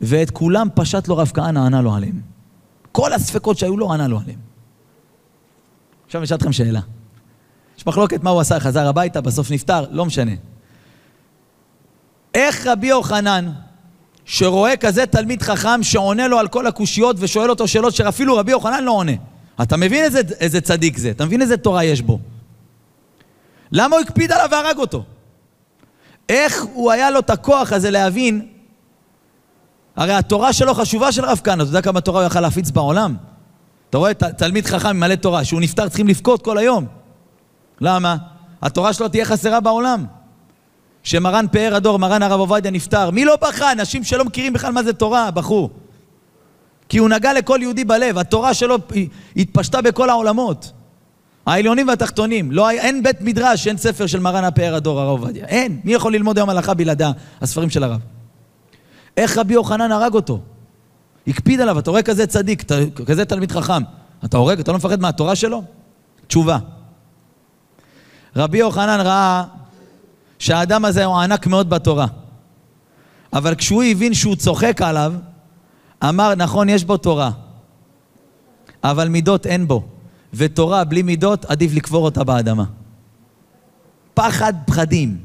ואת 0.00 0.30
כולם 0.30 0.68
פשט 0.74 1.08
לו 1.08 1.16
רב 1.16 1.30
כהנא, 1.34 1.58
ענה 1.58 1.80
לו 1.80 1.94
עליהם. 1.94 2.20
כל 2.92 3.12
הספקות 3.12 3.58
שהיו 3.58 3.76
לו, 3.76 3.92
ענה 3.92 4.08
לו 4.08 4.18
עליהם. 4.18 4.38
עכשיו 6.06 6.20
אני 6.20 6.24
אשאל 6.24 6.36
אתכם 6.36 6.52
שאלה. 6.52 6.80
יש 7.78 7.86
מחלוקת 7.86 8.22
מה 8.22 8.30
הוא 8.30 8.40
עשה, 8.40 8.60
חזר 8.60 8.86
הביתה, 8.86 9.20
בסוף 9.20 9.50
נפטר, 9.50 9.84
לא 9.90 10.04
משנה. 10.04 10.32
איך 12.34 12.66
רבי 12.66 12.86
יוחנן, 12.86 13.52
שרואה 14.24 14.76
כזה 14.76 15.06
תלמיד 15.06 15.42
חכם 15.42 15.82
שעונה 15.82 16.28
לו 16.28 16.38
על 16.38 16.48
כל 16.48 16.66
הקושיות 16.66 17.16
ושואל 17.18 17.50
אותו 17.50 17.68
שאלות 17.68 17.94
שאפילו 17.94 18.36
רבי 18.36 18.50
יוחנן 18.50 18.84
לא 18.84 18.90
עונה, 18.90 19.12
אתה 19.62 19.76
מבין 19.76 20.04
איזה, 20.04 20.20
איזה 20.40 20.60
צדיק 20.60 20.98
זה, 20.98 21.10
אתה 21.10 21.24
מבין 21.24 21.42
איזה 21.42 21.56
תורה 21.56 21.84
יש 21.84 22.02
בו. 22.02 22.18
למה 23.72 23.96
הוא 23.96 24.02
הקפיד 24.04 24.32
עליו 24.32 24.48
והרג 24.50 24.78
אותו? 24.78 25.04
איך 26.28 26.64
הוא 26.72 26.92
היה 26.92 27.10
לו 27.10 27.20
את 27.20 27.30
הכוח 27.30 27.72
הזה 27.72 27.90
להבין? 27.90 28.48
הרי 29.96 30.12
התורה 30.12 30.52
שלו 30.52 30.74
חשובה 30.74 31.12
של 31.12 31.24
רב 31.24 31.40
כהנא, 31.44 31.62
אתה 31.62 31.70
יודע 31.70 31.82
כמה 31.82 32.00
תורה 32.00 32.20
הוא 32.20 32.26
יכל 32.26 32.40
להפיץ 32.40 32.70
בעולם? 32.70 33.16
אתה 33.90 33.98
רואה 33.98 34.14
תלמיד 34.14 34.66
חכם 34.66 34.96
מלא 34.96 35.14
תורה, 35.14 35.44
שהוא 35.44 35.60
נפטר 35.60 35.88
צריכים 35.88 36.08
לבכות 36.08 36.42
כל 36.42 36.58
היום. 36.58 36.97
למה? 37.80 38.16
התורה 38.62 38.92
שלו 38.92 39.08
תהיה 39.08 39.24
חסרה 39.24 39.60
בעולם. 39.60 40.04
כשמרן 41.02 41.46
פאר 41.52 41.74
הדור, 41.74 41.98
מרן 41.98 42.22
הרב 42.22 42.40
עובדיה 42.40 42.70
נפטר, 42.70 43.10
מי 43.10 43.24
לא 43.24 43.36
בכה? 43.36 43.72
אנשים 43.72 44.04
שלא 44.04 44.24
מכירים 44.24 44.52
בכלל 44.52 44.72
מה 44.72 44.82
זה 44.82 44.92
תורה, 44.92 45.30
בכו. 45.30 45.70
כי 46.88 46.98
הוא 46.98 47.08
נגע 47.08 47.32
לכל 47.32 47.58
יהודי 47.62 47.84
בלב, 47.84 48.18
התורה 48.18 48.54
שלו 48.54 48.76
התפשטה 49.36 49.82
בכל 49.82 50.10
העולמות. 50.10 50.72
העליונים 51.46 51.88
והתחתונים. 51.88 52.52
לא, 52.52 52.70
אין 52.70 53.02
בית 53.02 53.20
מדרש, 53.20 53.66
אין 53.66 53.76
ספר 53.76 54.06
של 54.06 54.20
מרן 54.20 54.44
הפאר 54.44 54.74
הדור, 54.74 55.00
הרב 55.00 55.08
עובדיה. 55.20 55.44
אין. 55.44 55.80
מי 55.84 55.94
יכול 55.94 56.12
ללמוד 56.12 56.38
היום 56.38 56.50
הלכה 56.50 56.74
בלעדי 56.74 57.04
הספרים 57.40 57.70
של 57.70 57.84
הרב? 57.84 58.00
איך 59.16 59.38
רבי 59.38 59.54
יוחנן 59.54 59.92
הרג 59.92 60.14
אותו? 60.14 60.40
הקפיד 61.26 61.60
עליו, 61.60 61.78
אתה 61.78 61.90
רואה 61.90 62.02
כזה 62.02 62.26
צדיק, 62.26 62.64
כזה 63.06 63.24
תלמיד 63.24 63.52
חכם. 63.52 63.82
אתה 64.24 64.36
הורג, 64.36 64.60
אתה 64.60 64.72
לא 64.72 64.78
מפחד 64.78 65.00
מהתורה 65.00 65.34
שלו? 65.34 65.62
תשובה. 66.26 66.58
רבי 68.36 68.58
יוחנן 68.58 69.00
ראה 69.00 69.44
שהאדם 70.38 70.84
הזה 70.84 71.04
הוא 71.04 71.16
ענק 71.16 71.46
מאוד 71.46 71.70
בתורה. 71.70 72.06
אבל 73.32 73.54
כשהוא 73.54 73.82
הבין 73.82 74.14
שהוא 74.14 74.36
צוחק 74.36 74.82
עליו, 74.82 75.12
אמר, 76.04 76.34
נכון, 76.34 76.68
יש 76.68 76.84
בו 76.84 76.96
תורה, 76.96 77.30
אבל 78.84 79.08
מידות 79.08 79.46
אין 79.46 79.68
בו. 79.68 79.84
ותורה 80.34 80.84
בלי 80.84 81.02
מידות, 81.02 81.44
עדיף 81.44 81.74
לקבור 81.74 82.04
אותה 82.04 82.24
באדמה. 82.24 82.64
פחד 84.14 84.52
פחדים. 84.66 85.16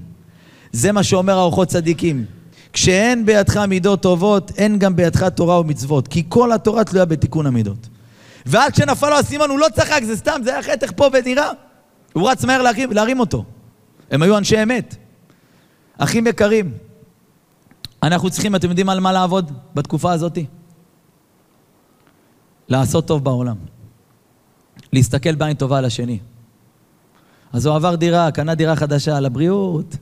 זה 0.71 0.91
מה 0.91 1.03
שאומר 1.03 1.37
האורחות 1.37 1.67
צדיקים. 1.67 2.25
כשאין 2.73 3.25
בידך 3.25 3.57
מידות 3.57 4.01
טובות, 4.01 4.51
אין 4.57 4.79
גם 4.79 4.95
בידך 4.95 5.23
תורה 5.23 5.59
ומצוות. 5.59 6.07
כי 6.07 6.23
כל 6.29 6.51
התורה 6.51 6.83
תלויה 6.83 7.05
בתיקון 7.05 7.45
המידות. 7.45 7.87
ועד 8.45 8.71
כשנפל 8.71 9.09
לו 9.09 9.19
הסימן 9.19 9.49
הוא 9.49 9.59
לא 9.59 9.67
צחק, 9.75 10.01
זה 10.05 10.17
סתם, 10.17 10.41
זה 10.43 10.51
היה 10.51 10.63
חטך 10.63 10.91
פה 10.95 11.09
ונראה. 11.13 11.51
הוא 12.13 12.29
רץ 12.29 12.45
מהר 12.45 12.61
להרים, 12.61 12.91
להרים 12.91 13.19
אותו. 13.19 13.45
הם 14.11 14.21
היו 14.21 14.37
אנשי 14.37 14.63
אמת. 14.63 14.95
אחים 15.97 16.27
יקרים, 16.27 16.73
אנחנו 18.03 18.29
צריכים, 18.29 18.55
אתם 18.55 18.69
יודעים 18.69 18.89
על 18.89 18.99
מה 18.99 19.11
לעבוד 19.11 19.51
בתקופה 19.75 20.11
הזאת? 20.11 20.37
לעשות 22.67 23.07
טוב 23.07 23.23
בעולם. 23.23 23.55
להסתכל 24.93 25.35
בעין 25.35 25.53
טובה 25.53 25.77
על 25.77 25.85
השני. 25.85 26.19
אז 27.53 27.65
הוא 27.65 27.75
עבר 27.75 27.95
דירה, 27.95 28.31
קנה 28.31 28.55
דירה 28.55 28.75
חדשה, 28.75 29.17
על 29.17 29.25
הבריאות. 29.25 29.95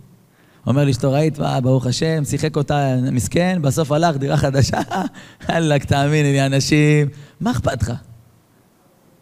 אומר 0.68 0.86
לאשתו, 0.86 1.12
ראית, 1.12 1.40
מה, 1.40 1.62
ברוך 1.62 1.86
השם, 1.86 2.26
שיחק 2.26 2.56
אותה 2.56 2.96
מסכן, 3.12 3.60
בסוף 3.62 3.92
הלך, 3.92 4.18
דירה 4.18 4.38
חדשה. 4.38 4.80
וואלכ, 5.50 5.86
תאמין 5.86 6.26
לי, 6.26 6.46
אנשים, 6.46 7.08
מה 7.42 7.52
אכפת 7.52 7.82
לך? 7.82 7.94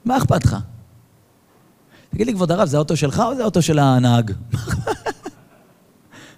מה 0.06 0.18
אכפת 0.18 0.46
לך? 0.46 0.58
תגיד 2.10 2.28
לי, 2.28 2.34
כבוד 2.34 2.52
הרב, 2.52 2.68
זה 2.68 2.78
האוטו 2.78 2.98
שלך 2.98 3.20
או 3.20 3.36
זה 3.36 3.42
האוטו 3.42 3.62
של 3.62 3.80
הנהג? 3.80 4.32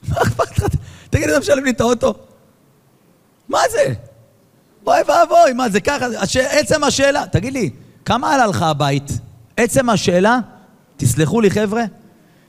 מה 0.09 0.17
אכפת 0.21 0.57
לך? 0.57 0.65
תגיד 1.09 1.27
לי, 1.27 1.31
אתה 1.31 1.39
משלם 1.39 1.63
לי 1.63 1.69
את 1.69 1.81
האוטו? 1.81 2.13
מה 3.49 3.59
זה? 3.71 3.93
אוי 4.87 4.99
ואבוי, 5.07 5.53
מה 5.55 5.69
זה 5.69 5.81
ככה? 5.81 6.05
עצם 6.35 6.83
השאלה, 6.83 7.23
תגיד 7.31 7.53
לי, 7.53 7.69
כמה 8.05 8.33
עלה 8.33 8.47
לך 8.47 8.61
הבית? 8.61 9.11
עצם 9.57 9.89
השאלה, 9.89 10.39
תסלחו 10.97 11.41
לי 11.41 11.51
חבר'ה, 11.51 11.83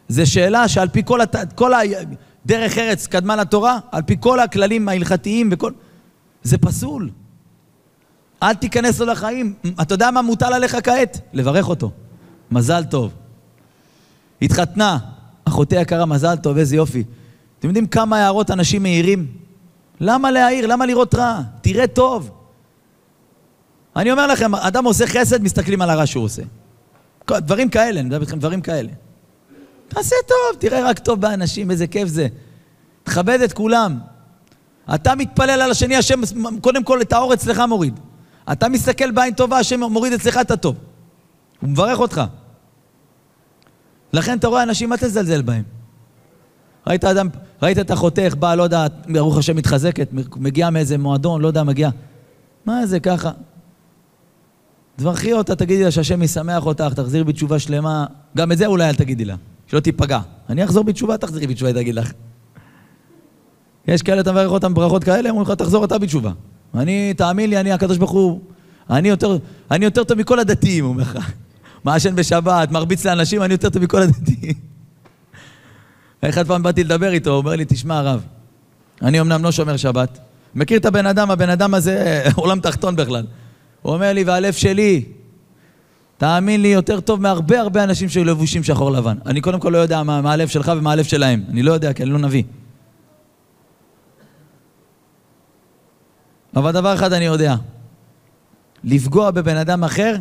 זו 0.09 0.31
שאלה 0.31 0.69
שעל 0.69 0.89
פי 0.89 1.03
כל, 1.05 1.21
הת... 1.21 1.37
כל 1.55 1.73
הדרך 1.75 2.79
ארץ 2.79 3.07
קדמה 3.07 3.37
לתורה, 3.37 3.79
על 3.93 4.03
פי 4.03 4.17
כל 4.21 4.41
הכללים 4.41 4.89
ההלכתיים 4.89 5.49
וכל... 5.53 5.73
זה 6.43 6.59
פסול. 6.59 7.11
אל 8.43 8.55
תיכנס 8.55 9.01
לו 9.01 9.07
לחיים. 9.07 9.55
אתה 9.83 9.95
יודע 9.95 10.11
מה 10.11 10.23
מוטל 10.23 10.53
עליך 10.53 10.77
כעת? 10.83 11.21
לברך 11.33 11.69
אותו. 11.69 11.91
מזל 12.53 12.85
טוב. 12.85 13.13
התחתנה, 14.43 14.99
אחותי 15.45 15.77
יקרה, 15.81 16.07
מזל 16.07 16.37
טוב, 16.37 16.57
איזה 16.57 16.77
יופי. 16.77 17.05
אתם 17.59 17.69
יודעים 17.69 17.87
כמה 17.87 18.19
הערות 18.19 18.51
אנשים 18.51 18.83
מעירים? 18.83 19.27
למה 20.01 20.31
להעיר? 20.31 20.67
למה 20.67 20.87
לראות 20.87 21.15
רע? 21.15 21.41
תראה 21.61 21.87
טוב. 21.87 22.31
אני 23.97 24.13
אומר 24.13 24.27
לכם, 24.27 24.55
אדם 24.55 24.85
עושה 24.85 25.07
חסד, 25.07 25.43
מסתכלים 25.43 25.83
על 25.83 25.91
הרע 25.91 26.07
שהוא 26.07 26.25
עושה. 26.25 26.43
דברים 27.31 27.69
כאלה, 27.69 28.01
אני 28.01 28.09
מדבר 28.09 28.21
איתכם 28.21 28.39
דברים 28.39 28.61
כאלה. 28.61 28.89
תעשה 29.89 30.17
טוב, 30.29 30.61
תראה 30.61 30.89
רק 30.89 30.99
טוב 30.99 31.21
באנשים, 31.21 31.71
איזה 31.71 31.87
כיף 31.87 32.09
זה. 32.09 32.27
תכבד 33.03 33.41
את 33.41 33.53
כולם. 33.53 33.99
אתה 34.95 35.15
מתפלל 35.15 35.63
על 35.63 35.71
השני, 35.71 35.97
השם 35.97 36.21
קודם 36.61 36.85
כל 36.85 37.01
את 37.01 37.13
האור 37.13 37.35
אצלך 37.35 37.59
מוריד. 37.69 38.01
אתה 38.53 38.69
מסתכל 38.69 39.11
בעין 39.11 39.35
טובה, 39.35 39.59
השם 39.59 39.81
מוריד 39.81 40.13
אצלך 40.13 40.37
את 40.37 40.51
הטוב. 40.51 40.77
הוא 41.61 41.71
מברך 41.71 41.99
אותך. 41.99 42.23
לכן 44.13 44.39
אתה 44.39 44.49
רואה 44.49 44.63
אנשים, 44.63 44.93
אל 44.93 44.97
תזלזל 44.97 45.43
בהם. 45.43 45.63
ראית 46.87 47.05
אדם, 47.05 47.29
ראית 47.63 47.79
את 47.79 47.93
אחותך, 47.93 48.35
באה, 48.39 48.57
לא 48.57 48.63
יודע, 48.63 48.87
ברוך 49.09 49.39
השם 49.39 49.57
מתחזקת, 49.57 50.09
מגיעה 50.37 50.71
מאיזה 50.71 50.99
מועדון, 50.99 51.41
לא 51.41 51.47
יודע, 51.47 51.63
מגיעה. 51.63 51.91
מה 52.67 52.87
זה 52.87 53.01
ככה? 53.01 53.31
תברכי 54.97 55.33
אותה, 55.33 55.55
תגידי 55.55 55.85
לה 55.85 55.91
שהשם 55.91 56.23
ישמח 56.23 56.67
אותך, 56.67 56.95
תחזירי 56.95 57.25
בתשובה 57.25 57.59
שלמה. 57.59 58.07
גם 58.37 58.53
את 58.53 58.59
זה 58.59 58.67
אולי 58.67 58.89
אל 58.89 58.95
תגידי 58.95 59.25
לה, 59.25 59.35
שלא 59.67 59.81
תיפגע. 59.81 60.21
אני 60.49 60.65
אחזור 60.65 60.85
בתשובה, 60.85 61.17
תחזירי 61.17 61.47
בתשובה, 61.47 61.69
היא 61.69 61.75
תגיד 61.75 61.95
לך. 61.95 62.13
יש 63.89 64.03
כאלה, 64.03 64.21
אתה 64.21 64.33
מברך 64.33 64.51
אותם 64.51 64.75
בברכות 64.75 65.05
כאלה, 65.05 65.31
אומרים 65.31 65.47
לך, 65.49 65.51
תחזור 65.51 65.85
אתה 65.85 65.99
בתשובה. 65.99 66.33
אני, 66.75 67.15
תאמין 67.15 67.51
לי, 67.51 67.61
אני, 67.61 67.73
הקדוש 67.73 67.99
ברוך 67.99 68.11
הוא, 68.11 68.41
אני 68.91 69.09
יותר, 69.09 69.37
אני 69.71 69.85
יותר 69.85 70.05
טוב 70.05 70.19
מכל 70.19 70.39
הדתיים, 70.39 70.85
הוא 70.85 70.93
אומר 70.93 71.03
לך. 71.03 71.33
מעשן 71.85 72.17
בשבת, 72.17 72.71
מרביץ 72.71 73.07
לאנשים, 73.07 73.43
אני 73.43 73.55
יותר 73.55 73.71
טוב 73.71 73.83
מכל 73.83 74.03
הדתיים. 74.03 74.55
אחד 76.25 76.47
פעם 76.47 76.63
באתי 76.63 76.85
לדבר 76.85 77.13
איתו, 77.13 77.31
הוא 77.31 77.39
אומר 77.39 77.57
לי, 77.57 77.65
תשמע 77.69 77.99
הרב, 77.99 78.23
אני 79.03 79.21
אמנם 79.21 79.45
לא 79.45 79.53
שומר 79.53 79.77
שבת, 79.77 80.19
מכיר 80.55 80.79
את 80.79 80.85
הבן 80.85 81.07
אדם, 81.07 81.31
הבן 81.31 81.51
אדם 81.51 81.75
הזה 81.75 82.23
עולם 82.35 82.61
תחתון 82.61 82.97
בכלל. 82.97 83.27
הוא 83.83 83.95
אומר 83.95 84.13
לי, 84.13 84.25
והלב 84.25 84.53
שלי, 84.53 85.05
תאמין 86.19 86.63
לי, 86.63 86.69
יותר 86.69 87.01
טוב 87.01 87.21
מהרבה 87.21 87.61
הרבה 87.61 87.85
אנשים 87.85 88.09
שהיו 88.09 88.25
לבושים 88.25 88.65
שחור 88.65 88.91
לבן. 88.91 89.17
אני 89.27 89.41
קודם 89.41 89.61
כל 89.61 89.69
לא 89.69 89.79
יודע 89.79 90.03
מה, 90.03 90.21
מה 90.21 90.33
הלב 90.33 90.49
שלך 90.49 90.73
ומה 90.77 90.93
הלב 90.93 91.05
שלהם. 91.05 91.45
אני 91.49 91.63
לא 91.63 91.73
יודע, 91.73 91.93
כי 91.93 92.03
אני 92.03 92.11
לא 92.11 92.19
נביא. 92.19 92.43
אבל 96.57 96.73
דבר 96.73 96.95
אחד 96.95 97.13
אני 97.13 97.25
יודע, 97.25 97.55
לפגוע 98.85 99.31
בבן 99.31 99.57
אדם 99.57 99.85
אחר, 99.85 100.17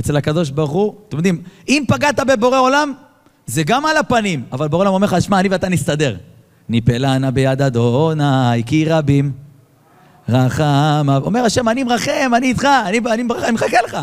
אצל 0.00 0.16
הקדוש 0.16 0.50
ברוך 0.50 0.70
הוא, 0.70 0.94
אתם 1.08 1.16
יודעים, 1.16 1.42
אם 1.68 1.84
פגעת 1.88 2.20
בבורא 2.20 2.58
עולם, 2.58 2.92
זה 3.46 3.62
גם 3.62 3.86
על 3.86 3.96
הפנים, 3.96 4.44
אבל 4.52 4.68
בורא 4.68 4.82
עולם 4.82 4.94
אומר 4.94 5.06
לך, 5.06 5.22
שמע, 5.22 5.40
אני 5.40 5.48
ואתה 5.48 5.68
נסתדר. 5.68 6.16
ניפלה 6.68 7.18
נא 7.18 7.30
ביד 7.30 7.62
אדוני, 7.62 8.62
כי 8.66 8.84
רבים 8.84 9.32
רחם. 10.28 11.06
אומר 11.24 11.40
השם, 11.40 11.68
אני 11.68 11.84
מרחם, 11.84 12.32
אני 12.36 12.46
איתך, 12.46 12.64
אני, 12.64 12.98
אני, 12.98 13.22
אני 13.44 13.52
מחכה 13.52 13.76
לך. 13.84 13.98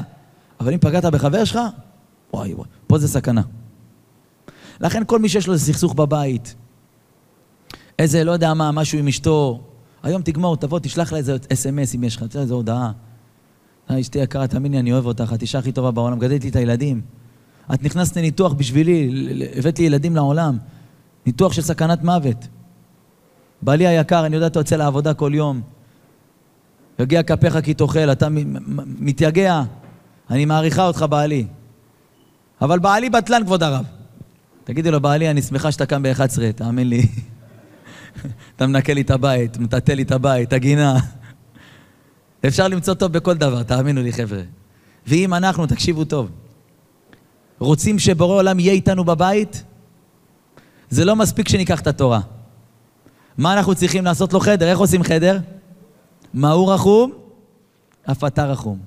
אבל 0.59 0.73
אם 0.73 0.79
פגעת 0.79 1.05
בחבר 1.05 1.43
שלך, 1.43 1.59
וואי 2.33 2.53
וואי, 2.53 2.67
פה 2.87 2.97
זה 2.97 3.07
סכנה. 3.07 3.41
לכן 4.81 5.03
כל 5.05 5.19
מי 5.19 5.29
שיש 5.29 5.47
לו 5.47 5.59
סכסוך 5.59 5.93
בבית, 5.93 6.55
איזה, 7.99 8.23
לא 8.23 8.31
יודע 8.31 8.53
מה, 8.53 8.71
משהו 8.71 8.99
עם 8.99 9.07
אשתו, 9.07 9.61
היום 10.03 10.21
תגמור, 10.21 10.57
תבוא, 10.57 10.79
תשלח 10.79 11.11
לה 11.11 11.17
איזה 11.17 11.37
אס.אם.אס 11.53 11.95
אם 11.95 12.03
יש 12.03 12.15
לך, 12.15 12.23
תשלח 12.23 12.41
איזה 12.41 12.53
הודעה. 12.53 12.91
אה, 13.91 13.99
אשתי 13.99 14.19
יקרה, 14.19 14.47
תאמיני, 14.47 14.79
אני 14.79 14.93
אוהב 14.93 15.05
אותך, 15.05 15.31
את 15.35 15.41
אישה 15.41 15.59
הכי 15.59 15.71
טובה 15.71 15.91
בעולם, 15.91 16.19
גדלת 16.19 16.43
לי 16.43 16.49
את 16.49 16.55
הילדים. 16.55 17.01
את 17.73 17.83
נכנסת 17.83 18.17
לניתוח 18.17 18.53
בשבילי, 18.53 19.09
הבאת 19.55 19.79
לי 19.79 19.85
ילדים 19.85 20.15
לעולם. 20.15 20.57
ניתוח 21.25 21.53
של 21.53 21.61
סכנת 21.61 22.03
מוות. 22.03 22.47
בעלי 23.61 23.87
היקר, 23.87 24.25
אני 24.25 24.35
יודע, 24.35 24.47
אתה 24.47 24.59
יוצא 24.59 24.75
לעבודה 24.75 25.13
כל 25.13 25.31
יום. 25.33 25.61
יגיע 26.99 27.23
כפיך 27.23 27.57
כי 27.63 27.73
תאכל, 27.73 28.11
אתה 28.11 28.27
מתייגע. 28.85 29.63
אני 30.29 30.45
מעריכה 30.45 30.87
אותך, 30.87 31.05
בעלי. 31.09 31.47
אבל 32.61 32.79
בעלי 32.79 33.09
בטלן, 33.09 33.43
כבוד 33.43 33.63
הרב. 33.63 33.85
תגידי 34.63 34.91
לו, 34.91 35.01
בעלי, 35.01 35.29
אני 35.29 35.41
שמחה 35.41 35.71
שאתה 35.71 35.85
קם 35.85 36.03
ב-11, 36.03 36.39
תאמין 36.55 36.89
לי. 36.89 37.07
אתה 38.55 38.67
מנקה 38.67 38.93
לי 38.93 39.01
את 39.01 39.11
הבית, 39.11 39.57
מטאטא 39.57 39.91
לי 39.91 40.03
את 40.03 40.11
הבית, 40.11 40.47
את 40.47 40.53
הגינה. 40.53 40.99
אפשר 42.45 42.67
למצוא 42.67 42.93
טוב 42.93 43.11
בכל 43.11 43.33
דבר, 43.33 43.63
תאמינו 43.63 44.01
לי, 44.01 44.13
חבר'ה. 44.13 44.41
ואם 45.07 45.33
אנחנו, 45.33 45.67
תקשיבו 45.67 46.05
טוב, 46.05 46.29
רוצים 47.59 47.99
שבורא 47.99 48.35
עולם 48.35 48.59
יהיה 48.59 48.73
איתנו 48.73 49.03
בבית, 49.03 49.63
זה 50.89 51.05
לא 51.05 51.15
מספיק 51.15 51.49
שניקח 51.49 51.81
את 51.81 51.87
התורה. 51.87 52.19
מה 53.37 53.53
אנחנו 53.53 53.75
צריכים 53.75 54.05
לעשות 54.05 54.33
לו 54.33 54.39
חדר? 54.39 54.67
איך 54.67 54.79
עושים 54.79 55.03
חדר? 55.03 55.37
מהו 56.33 56.67
רחום? 56.67 57.11
אף 58.11 58.23
אתה 58.23 58.45
רחום. 58.45 58.79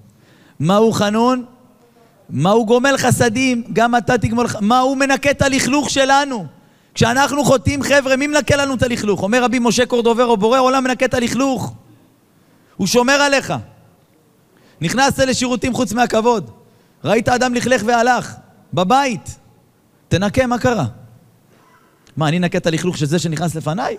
מהו 0.61 0.93
חנון? 0.93 1.45
מהו 2.31 2.67
גומל 2.67 2.97
חסדים? 2.97 3.65
גם 3.73 3.97
אתה 3.97 4.19
תגמול... 4.19 4.49
חסדים. 4.49 4.69
מהו 4.69 4.97
מנקה 4.97 5.31
את 5.31 5.43
הלכלוך 5.43 5.91
שלנו? 5.91 6.47
כשאנחנו 6.95 7.45
חוטאים, 7.45 7.83
חבר'ה, 7.83 8.17
מי 8.17 8.27
מנקה 8.27 8.57
לנו 8.57 8.75
את 8.75 8.83
הלכלוך? 8.83 9.23
אומר 9.23 9.45
רבי 9.45 9.59
משה 9.59 9.87
קורדוברו, 9.87 10.37
בורא 10.37 10.61
עולם 10.61 10.85
מנקה 10.85 11.05
את 11.05 11.15
הלכלוך. 11.15 11.75
הוא 12.81 12.87
שומר 12.87 13.13
עליך. 13.13 13.55
נכנסת 14.81 15.19
לשירותים 15.19 15.75
חוץ 15.75 15.93
מהכבוד. 15.93 16.51
ראית 17.05 17.29
אדם 17.29 17.55
לכלך 17.55 17.83
והלך, 17.87 18.35
בבית. 18.75 19.39
תנקה, 20.09 20.47
מה 20.47 20.59
קרה? 20.59 20.87
מה, 22.17 22.29
אני 22.29 22.39
אנקה 22.39 22.59
את 22.59 22.67
הלכלוך 22.67 22.99
של 22.99 23.07
זה 23.07 23.19
שנכנס 23.19 23.55
לפניי? 23.55 23.97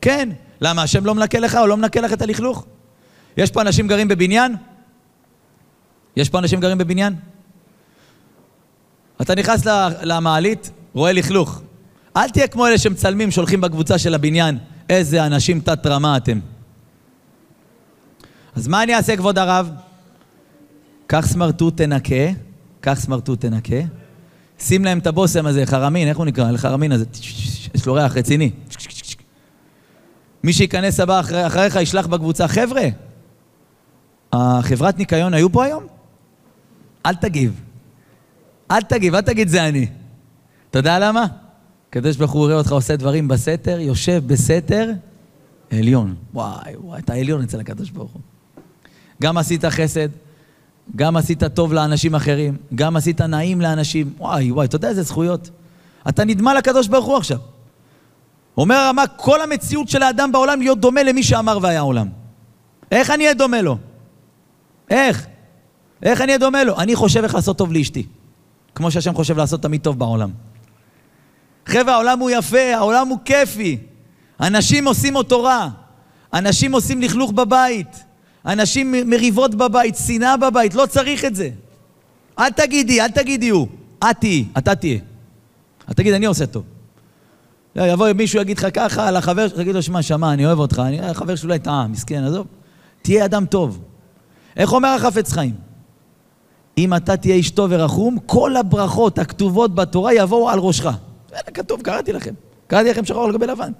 כן. 0.00 0.28
למה, 0.60 0.82
השם 0.82 1.06
לא 1.06 1.14
מנקה 1.14 1.38
לך 1.38 1.56
או 1.56 1.66
לא 1.66 1.76
מנקה 1.76 2.00
לך 2.00 2.12
את 2.12 2.22
הלכלוך? 2.22 2.66
יש 3.36 3.50
פה 3.50 3.60
אנשים 3.60 3.88
גרים 3.88 4.08
בבניין? 4.08 4.56
יש 6.16 6.28
פה 6.28 6.38
אנשים 6.38 6.60
גרים 6.60 6.78
בבניין? 6.78 7.14
אתה 9.22 9.34
נכנס 9.34 9.66
למעלית, 10.02 10.70
רואה 10.94 11.12
לכלוך. 11.12 11.62
אל 12.16 12.28
תהיה 12.28 12.46
כמו 12.46 12.66
אלה 12.66 12.78
שמצלמים, 12.78 13.30
שולחים 13.30 13.60
בקבוצה 13.60 13.98
של 13.98 14.14
הבניין. 14.14 14.58
איזה 14.88 15.26
אנשים 15.26 15.60
תת-רמה 15.60 16.16
אתם. 16.16 16.38
אז 18.54 18.68
מה 18.68 18.82
אני 18.82 18.94
אעשה, 18.94 19.16
כבוד 19.16 19.38
הרב? 19.38 19.70
קח 21.06 21.26
סמרטוט 21.26 21.76
תנקה, 21.76 22.14
קח 22.80 23.00
סמרטוט 23.00 23.40
תנקה, 23.40 23.76
שים 24.58 24.84
להם 24.84 24.98
את 24.98 25.06
הבושם 25.06 25.46
הזה, 25.46 25.66
חרמין, 25.66 26.08
איך 26.08 26.16
הוא 26.16 26.26
נקרא? 26.26 26.52
החרמין 26.52 26.92
הזה, 26.92 27.04
יש 27.74 27.86
לו 27.86 27.94
ריח 27.94 28.16
רציני. 28.16 28.50
מי 30.44 30.52
שייכנס 30.52 31.00
הבא 31.00 31.20
אחרי, 31.20 31.46
אחריך 31.46 31.76
ישלח 31.76 32.06
בקבוצה, 32.06 32.48
חבר'ה, 32.48 32.88
החברת 34.32 34.98
ניקיון 34.98 35.34
היו 35.34 35.52
פה 35.52 35.64
היום? 35.64 35.84
אל 37.06 37.14
תגיב. 37.14 37.60
אל 38.70 38.80
תגיב, 38.82 39.14
אל 39.14 39.20
תגיד 39.20 39.48
זה 39.48 39.68
אני. 39.68 39.86
אתה 40.70 40.78
יודע 40.78 40.98
למה? 40.98 41.26
הקדוש 41.88 42.16
ברוך 42.16 42.30
הוא 42.30 42.46
יראה 42.46 42.58
אותך 42.58 42.72
עושה 42.72 42.96
דברים 42.96 43.28
בסתר, 43.28 43.80
יושב 43.80 44.22
בסתר 44.26 44.90
עליון. 45.70 46.14
וואי, 46.34 46.76
וואי, 46.76 47.00
אתה 47.00 47.14
עליון 47.14 47.42
אצל 47.42 47.60
הקדוש 47.60 47.90
ברוך 47.90 48.12
הוא. 48.12 48.20
גם 49.22 49.38
עשית 49.38 49.64
חסד, 49.64 50.08
גם 50.96 51.16
עשית 51.16 51.44
טוב 51.44 51.72
לאנשים 51.72 52.14
אחרים, 52.14 52.56
גם 52.74 52.96
עשית 52.96 53.20
נעים 53.20 53.60
לאנשים. 53.60 54.12
וואי, 54.18 54.52
וואי, 54.52 54.66
אתה 54.66 54.76
יודע 54.76 54.88
איזה 54.88 55.02
זכויות? 55.02 55.50
אתה 56.08 56.24
נדמה 56.24 56.54
לקדוש 56.54 56.88
ברוך 56.88 57.06
הוא 57.06 57.16
עכשיו. 57.16 57.38
אומר 58.56 58.74
הרמה, 58.74 59.06
כל 59.06 59.40
המציאות 59.42 59.88
של 59.88 60.02
האדם 60.02 60.32
בעולם 60.32 60.60
להיות 60.60 60.80
דומה 60.80 61.02
למי 61.02 61.22
שאמר 61.22 61.58
והיה 61.62 61.80
עולם. 61.80 62.08
איך 62.90 63.10
אני 63.10 63.24
אהיה 63.24 63.34
דומה 63.34 63.62
לו? 63.62 63.78
איך? 64.90 65.26
איך 66.02 66.20
אני 66.20 66.28
אהיה 66.28 66.38
דומה 66.38 66.64
לו? 66.64 66.78
אני 66.78 66.94
חושב 66.96 67.22
איך 67.22 67.34
לעשות 67.34 67.58
טוב 67.58 67.72
לאשתי. 67.72 68.06
כמו 68.74 68.90
שהשם 68.90 69.14
חושב 69.14 69.36
לעשות 69.36 69.62
תמיד 69.62 69.80
טוב 69.80 69.98
בעולם. 69.98 70.30
חבר'ה, 71.66 71.94
העולם 71.94 72.18
הוא 72.18 72.30
יפה, 72.30 72.74
העולם 72.74 73.08
הוא 73.08 73.18
כיפי. 73.24 73.78
אנשים 74.40 74.86
עושים 74.86 75.16
אותו 75.16 75.42
רע. 75.42 75.68
אנשים 76.34 76.72
עושים 76.72 77.02
לכלוך 77.02 77.32
בבית. 77.32 78.11
אנשים 78.46 78.94
מריבות 79.06 79.54
בבית, 79.54 79.96
שנאה 79.96 80.36
בבית, 80.36 80.74
לא 80.74 80.86
צריך 80.86 81.24
את 81.24 81.36
זה. 81.36 81.50
אל 82.38 82.50
תגידי, 82.50 83.00
אל 83.00 83.08
תגידי 83.08 83.48
הוא. 83.48 83.66
את 84.10 84.16
תהיי, 84.20 84.44
אתה 84.58 84.74
תהיה. 84.74 84.98
אל 85.88 85.94
תגיד, 85.94 86.14
אני 86.14 86.26
עושה 86.26 86.46
טוב. 86.46 86.64
יבוא 87.76 88.12
מישהו 88.12 88.40
יגיד 88.40 88.58
לך 88.58 88.66
ככה 88.74 89.08
על 89.08 89.16
החבר 89.16 89.48
שלך, 89.48 89.58
תגיד 89.58 89.74
לו, 89.74 89.82
שמע, 89.82 90.02
שמע, 90.02 90.32
אני 90.32 90.46
אוהב 90.46 90.58
אותך, 90.58 90.82
אני 90.86 91.00
החבר 91.00 91.34
שאולי 91.34 91.58
טעה, 91.58 91.86
מסכן, 91.86 92.24
עזוב. 92.24 92.46
תהיה 93.02 93.24
אדם 93.24 93.46
טוב. 93.46 93.78
איך 94.56 94.72
אומר 94.72 94.88
החפץ 94.88 95.32
חיים? 95.32 95.54
אם 96.78 96.94
אתה 96.94 97.16
תהיה 97.16 97.34
איש 97.34 97.50
טוב 97.50 97.70
ורחום, 97.72 98.18
כל 98.26 98.56
הברכות 98.56 99.18
הכתובות 99.18 99.74
בתורה 99.74 100.14
יבואו 100.14 100.50
על 100.50 100.58
ראשך. 100.58 100.86
זה 101.30 101.52
כתוב, 101.54 101.82
קראתי 101.82 102.12
לכם. 102.12 102.34
קראתי 102.66 102.90
לכם 102.90 103.04
שחור 103.04 103.24
על 103.24 103.32
גבי 103.32 103.46
לבן. 103.46 103.72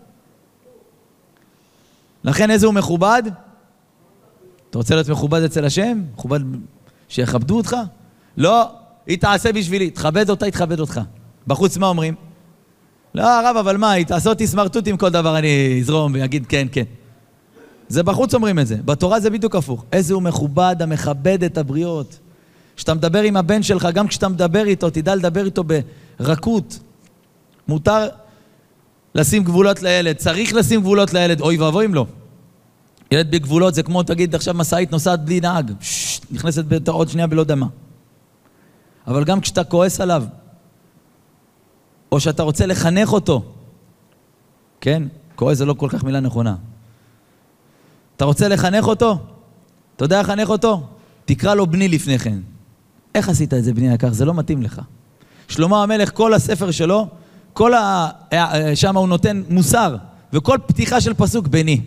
לכן 2.25 2.51
איזה 2.51 2.67
הוא 2.67 2.75
מכובד? 2.75 3.23
אתה 4.73 4.79
רוצה 4.79 4.95
להיות 4.95 5.09
מכובד 5.09 5.43
אצל 5.43 5.65
השם? 5.65 6.03
מכובד 6.15 6.41
שיכבדו 7.09 7.57
אותך? 7.57 7.77
לא, 8.37 8.71
היא 9.07 9.19
תעשה 9.19 9.53
בשבילי. 9.53 9.91
תכבד 9.91 10.31
אותה, 10.31 10.45
היא 10.45 10.53
תכבד 10.53 10.81
אותך. 10.81 11.01
בחוץ 11.47 11.77
מה 11.77 11.87
אומרים? 11.87 12.15
לא, 13.15 13.23
הרב, 13.23 13.57
אבל 13.57 13.77
מה, 13.77 13.91
היא 13.91 14.07
תעשה 14.07 14.31
אותי 14.31 14.47
סמרטוט 14.47 14.89
עם 14.89 14.97
כל 14.97 15.09
דבר, 15.09 15.39
אני 15.39 15.79
אזרום 15.81 16.15
ואגיד 16.15 16.47
כן, 16.47 16.67
כן. 16.73 16.83
זה 17.89 18.03
בחוץ 18.03 18.35
אומרים 18.35 18.59
את 18.59 18.67
זה. 18.67 18.77
בתורה 18.85 19.21
זה 19.21 19.31
בדיוק 19.31 19.57
הפוך. 19.57 19.85
איזה 19.93 20.15
הוא 20.15 20.23
מכובד 20.23 20.77
המכבד 20.81 21.45
את 21.45 21.59
הבריות. 21.59 22.19
כשאתה 22.77 22.95
מדבר 22.95 23.23
עם 23.23 23.37
הבן 23.37 23.63
שלך, 23.63 23.89
גם 23.95 24.09
כשאתה 24.09 24.29
מדבר 24.29 24.65
איתו, 24.65 24.91
תדע 24.91 25.15
לדבר 25.15 25.45
איתו 25.45 25.65
ברכות. 26.21 26.79
מותר 27.69 28.09
לשים 29.15 29.45
גבולות 29.45 29.83
לילד, 29.83 30.17
צריך 30.17 30.55
לשים 30.55 30.81
גבולות 30.81 31.15
לילד, 31.15 31.41
אוי 31.41 31.59
ואבוי 31.59 31.87
אם 31.87 31.95
לא. 31.95 32.07
ילד 33.13 33.31
בגבולות 33.31 33.75
זה 33.75 33.83
כמו, 33.83 34.03
תגיד, 34.03 34.35
עכשיו 34.35 34.55
משאית 34.55 34.93
נוסעת 34.93 35.25
בלי 35.25 35.41
נהג, 35.41 35.73
שש, 35.81 36.21
נכנסת 36.31 36.89
עוד 36.89 37.09
שנייה 37.09 37.27
בלא 37.27 37.41
יודע 37.41 37.55
מה. 37.55 37.67
אבל 39.07 39.25
גם 39.25 39.41
כשאתה 39.41 39.65
כועס 39.65 40.01
עליו, 40.01 40.25
או 42.13 42.21
שאתה 42.21 42.43
רוצה 42.43 42.67
לחנך 42.67 43.13
אותו, 43.13 43.45
כן? 44.81 45.03
כועס 45.37 45.59
זה 45.59 45.65
לא 45.65 45.75
כל 45.75 45.89
כך 45.91 46.05
מילה 46.05 46.21
נכונה. 46.21 46.57
אתה 48.17 48.25
רוצה 48.25 48.49
לחנך 48.49 48.85
אותו? 48.85 49.19
אתה 49.97 50.05
יודע 50.05 50.21
לחנך 50.21 50.49
אותו? 50.49 50.87
תקרא 51.25 51.55
לו 51.55 51.67
בני 51.67 51.89
לפני 51.89 52.19
כן. 52.19 52.39
איך 53.15 53.29
עשית 53.29 53.55
את 53.55 53.65
זה, 53.65 53.75
בני 53.75 53.91
היקר? 53.91 54.13
זה 54.13 54.25
לא 54.25 54.35
מתאים 54.35 54.63
לך. 54.63 54.81
שלמה 55.49 55.83
המלך, 55.83 56.11
כל 56.15 56.35
הספר 56.35 56.71
שלו, 56.71 57.09
כל 57.53 57.75
ה... 57.75 58.11
שם 58.75 58.97
הוא 58.97 59.09
נותן 59.09 59.43
מוסר, 59.49 59.97
וכל 60.33 60.59
פתיחה 60.67 61.01
של 61.01 61.15
פסוק, 61.15 61.47
בני. 61.47 61.81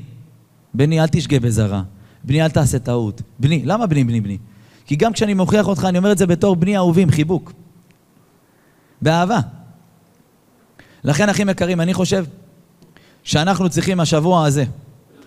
בני, 0.75 1.01
אל 1.01 1.07
תשגה 1.07 1.39
בזרה. 1.39 1.83
בני, 2.23 2.43
אל 2.43 2.49
תעשה 2.49 2.79
טעות. 2.79 3.21
בני, 3.39 3.61
למה 3.65 3.85
בני, 3.87 4.03
בני, 4.03 4.21
בני? 4.21 4.37
כי 4.85 4.95
גם 4.95 5.13
כשאני 5.13 5.33
מוכיח 5.33 5.67
אותך, 5.67 5.85
אני 5.85 5.97
אומר 5.97 6.11
את 6.11 6.17
זה 6.17 6.27
בתור 6.27 6.55
בני 6.55 6.77
אהובים, 6.77 7.11
חיבוק. 7.11 7.53
באהבה. 9.01 9.39
לכן, 11.03 11.29
אחים 11.29 11.49
יקרים, 11.49 11.81
אני 11.81 11.93
חושב 11.93 12.25
שאנחנו 13.23 13.69
צריכים 13.69 13.99
השבוע 13.99 14.45
הזה, 14.45 14.63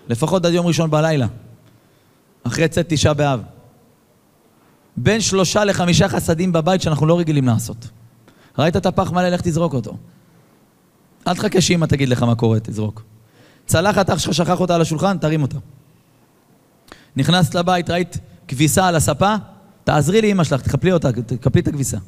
לפחות 0.08 0.44
עד 0.44 0.52
יום 0.52 0.66
ראשון 0.66 0.90
בלילה, 0.90 1.26
אחרי 2.42 2.68
צאת 2.68 2.86
תשעה 2.88 3.14
באב, 3.14 3.42
בין 4.96 5.20
שלושה 5.20 5.64
לחמישה 5.64 6.08
חסדים 6.08 6.52
בבית 6.52 6.82
שאנחנו 6.82 7.06
לא 7.06 7.18
רגילים 7.18 7.46
לעשות. 7.46 7.88
ראית 8.58 8.76
את 8.76 8.86
הפח 8.86 9.12
מלא, 9.12 9.28
לך 9.28 9.40
תזרוק 9.40 9.74
אותו. 9.74 9.96
אל 11.26 11.34
תחכה 11.34 11.60
שאמא 11.60 11.86
תגיד 11.86 12.08
לך 12.08 12.22
מה 12.22 12.34
קורה, 12.34 12.60
תזרוק. 12.60 13.02
צלחת 13.68 14.10
אח 14.10 14.18
שלך 14.18 14.34
שכח 14.34 14.60
אותה 14.60 14.74
על 14.74 14.80
השולחן, 14.80 15.18
תרים 15.18 15.42
אותה. 15.42 15.58
נכנסת 17.16 17.54
לבית, 17.54 17.90
ראית 17.90 18.16
כביסה 18.48 18.86
על 18.86 18.96
הספה, 18.96 19.34
תעזרי 19.84 20.22
לאמא 20.22 20.44
שלך, 20.44 20.62
תקפלי 20.62 20.92
אותה, 20.92 21.12
תקפלי 21.12 21.60
את 21.60 21.68
הכביסה. 21.68 21.98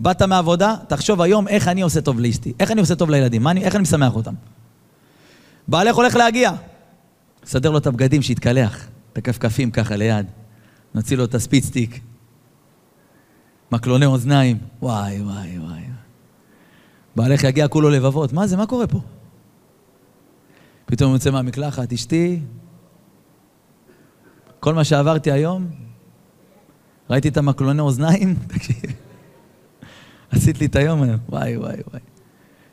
באת 0.00 0.22
מעבודה, 0.22 0.74
תחשוב 0.88 1.20
היום 1.20 1.48
איך 1.48 1.68
אני 1.68 1.82
עושה 1.82 2.00
טוב 2.00 2.20
לאשתי, 2.20 2.52
איך 2.60 2.70
אני 2.70 2.80
עושה 2.80 2.94
טוב 2.94 3.10
לילדים, 3.10 3.48
אני, 3.48 3.64
איך 3.64 3.74
אני 3.74 3.82
משמח 3.82 4.16
אותם. 4.16 4.34
בעלך 5.68 5.96
הולך 5.96 6.16
להגיע, 6.16 6.52
סדר 7.44 7.70
לו 7.70 7.78
את 7.78 7.86
הבגדים, 7.86 8.22
שיתקלח, 8.22 8.86
את 9.12 9.18
הכפכפים 9.18 9.70
ככה 9.70 9.96
ליד, 9.96 10.26
נוציא 10.94 11.16
לו 11.16 11.24
את 11.24 11.34
הספיצטיק, 11.34 12.00
מקלוני 13.72 14.06
אוזניים, 14.06 14.58
וואי, 14.82 15.22
וואי, 15.22 15.58
וואי. 15.58 15.80
בעלך 17.16 17.44
יגיע 17.44 17.68
כולו 17.68 17.90
לבבות, 17.90 18.32
מה 18.32 18.46
זה, 18.46 18.56
מה 18.56 18.66
קורה 18.66 18.86
פה? 18.86 19.00
פתאום 20.90 21.12
יוצא 21.12 21.30
מהמקלחת, 21.30 21.92
אשתי, 21.92 22.40
כל 24.60 24.74
מה 24.74 24.84
שעברתי 24.84 25.32
היום, 25.32 25.66
ראיתי 27.10 27.28
את 27.28 27.36
המקלוני 27.36 27.80
אוזניים, 27.80 28.34
תקשיב, 28.54 28.82
עשית 30.30 30.60
לי 30.60 30.66
את 30.66 30.76
היום 30.76 31.02
היום, 31.02 31.16
וואי, 31.28 31.56
וואי, 31.56 31.76
וואי. 31.90 32.00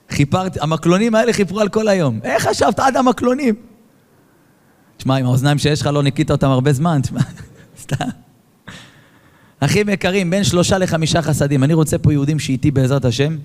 חיפרתי, 0.09 0.59
המקלונים 0.61 1.15
האלה 1.15 1.34
חיפרו 1.34 1.59
על 1.59 1.70
כל 1.70 1.88
היום. 1.88 2.20
איך 2.24 2.47
חשבת 2.47 2.80
עד 2.80 2.97
המקלונים? 2.97 3.55
תשמע, 4.97 5.15
עם 5.15 5.26
האוזניים 5.26 5.57
שיש 5.57 5.82
לך 5.82 5.88
לא 5.88 6.03
ניקית 6.03 6.32
אותם 6.32 6.47
הרבה 6.47 6.74
זמן, 6.74 6.99
תשמע, 7.03 7.22
סתם. 7.80 8.09
אחים 9.59 9.89
יקרים, 9.89 10.30
בין 10.30 10.43
שלושה 10.43 10.78
לחמישה 10.78 11.22
חסדים. 11.22 11.63
אני 11.63 11.74
רוצה 11.74 11.97
פה 11.97 12.13
יהודים 12.13 12.39
שאיתי 12.39 12.72
בעזרת 12.72 13.05
השם. 13.05 13.38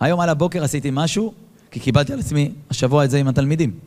היום 0.00 0.20
על 0.20 0.28
הבוקר 0.28 0.64
עשיתי 0.64 0.88
משהו, 0.92 1.34
כי 1.70 1.80
קיבלתי 1.80 2.12
על 2.12 2.18
עצמי 2.18 2.52
השבוע 2.70 3.04
את 3.04 3.10
זה 3.10 3.18
עם 3.18 3.28
התלמידים. 3.28 3.78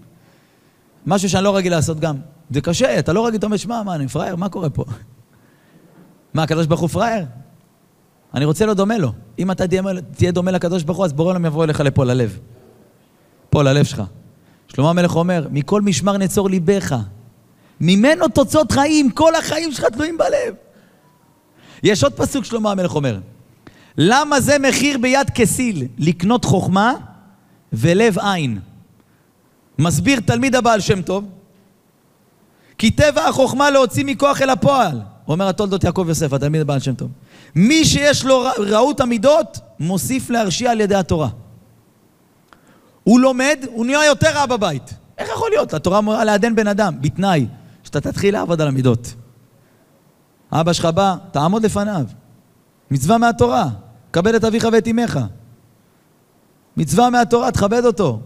משהו 1.05 1.29
שאני 1.29 1.43
לא 1.43 1.55
רגיל 1.55 1.71
לעשות 1.71 1.99
גם. 1.99 2.15
זה 2.49 2.61
קשה, 2.61 2.99
אתה 2.99 3.13
לא 3.13 3.27
רגיל, 3.27 3.39
אתה 3.39 3.45
אומר, 3.45 3.57
שמע, 3.57 3.83
מה, 3.83 3.95
אני 3.95 4.07
פראייר? 4.07 4.35
מה 4.35 4.49
קורה 4.49 4.69
פה? 4.69 4.85
מה, 6.33 6.43
הקדוש 6.43 6.67
ברוך 6.67 6.81
הוא 6.81 6.89
פראייר? 6.89 7.25
אני 8.33 8.45
רוצה 8.45 8.65
להיות 8.65 8.77
דומה 8.77 8.97
לו. 8.97 9.13
אם 9.39 9.51
אתה 9.51 9.63
תהיה 10.15 10.31
דומה 10.31 10.51
לקדוש 10.51 10.83
ברוך 10.83 10.97
הוא, 10.97 11.05
אז 11.05 11.13
בורא 11.13 11.29
עולם 11.29 11.45
יבוא 11.45 11.63
אליך 11.63 11.79
לפה, 11.79 12.05
ללב. 12.05 12.39
פה, 13.49 13.63
ללב 13.63 13.85
שלך. 13.85 14.03
שלמה 14.67 14.89
המלך 14.89 15.15
אומר, 15.15 15.47
מכל 15.51 15.81
משמר 15.81 16.17
נצור 16.17 16.49
ליבך. 16.49 16.95
ממנו 17.81 18.27
תוצאות 18.27 18.71
חיים, 18.71 19.11
כל 19.11 19.35
החיים 19.35 19.71
שלך 19.71 19.85
תלויים 19.85 20.17
בלב. 20.17 20.55
יש 21.83 22.03
עוד 22.03 22.13
פסוק 22.13 22.45
שלמה 22.45 22.71
המלך 22.71 22.95
אומר, 22.95 23.19
למה 23.97 24.41
זה 24.41 24.59
מחיר 24.59 24.97
ביד 24.97 25.29
כסיל? 25.35 25.87
לקנות 25.97 26.45
חוכמה 26.45 26.93
ולב 27.73 28.19
עין. 28.19 28.59
מסביר 29.79 30.19
תלמיד 30.19 30.55
הבעל 30.55 30.79
שם 30.79 31.01
טוב, 31.01 31.25
כי 32.77 32.91
טבע 32.91 33.27
החוכמה 33.27 33.69
להוציא 33.69 34.05
מכוח 34.05 34.41
אל 34.41 34.49
הפועל. 34.49 35.01
אומר 35.27 35.47
התולדות 35.47 35.83
יעקב 35.83 36.05
יוסף, 36.07 36.33
התלמיד 36.33 36.61
הבעל 36.61 36.79
שם 36.79 36.93
טוב. 36.93 37.09
מי 37.55 37.85
שיש 37.85 38.25
לו 38.25 38.43
רעות 38.57 38.99
המידות, 38.99 39.59
מוסיף 39.79 40.29
להרשיע 40.29 40.71
על 40.71 40.81
ידי 40.81 40.95
התורה. 40.95 41.29
הוא 43.03 43.19
לומד, 43.19 43.65
הוא 43.71 43.85
נהיה 43.85 44.05
יותר 44.05 44.29
רע 44.33 44.45
בבית. 44.45 44.93
איך 45.17 45.29
יכול 45.29 45.49
להיות? 45.49 45.73
התורה 45.73 45.99
אמורה 45.99 46.23
לעדן 46.23 46.55
בן 46.55 46.67
אדם, 46.67 47.01
בתנאי 47.01 47.47
שאתה 47.83 48.01
תתחיל 48.01 48.33
לעבוד 48.33 48.61
על 48.61 48.67
המידות. 48.67 49.13
אבא 50.51 50.73
שלך 50.73 50.85
בא, 50.85 51.15
תעמוד 51.31 51.65
לפניו. 51.65 52.05
מצווה 52.91 53.17
מהתורה, 53.17 53.65
כבד 54.13 54.35
את 54.35 54.43
אביך 54.43 54.67
ואת 54.71 54.87
אמך. 54.87 55.19
מצווה 56.77 57.09
מהתורה, 57.09 57.51
תכבד 57.51 57.85
אותו. 57.85 58.19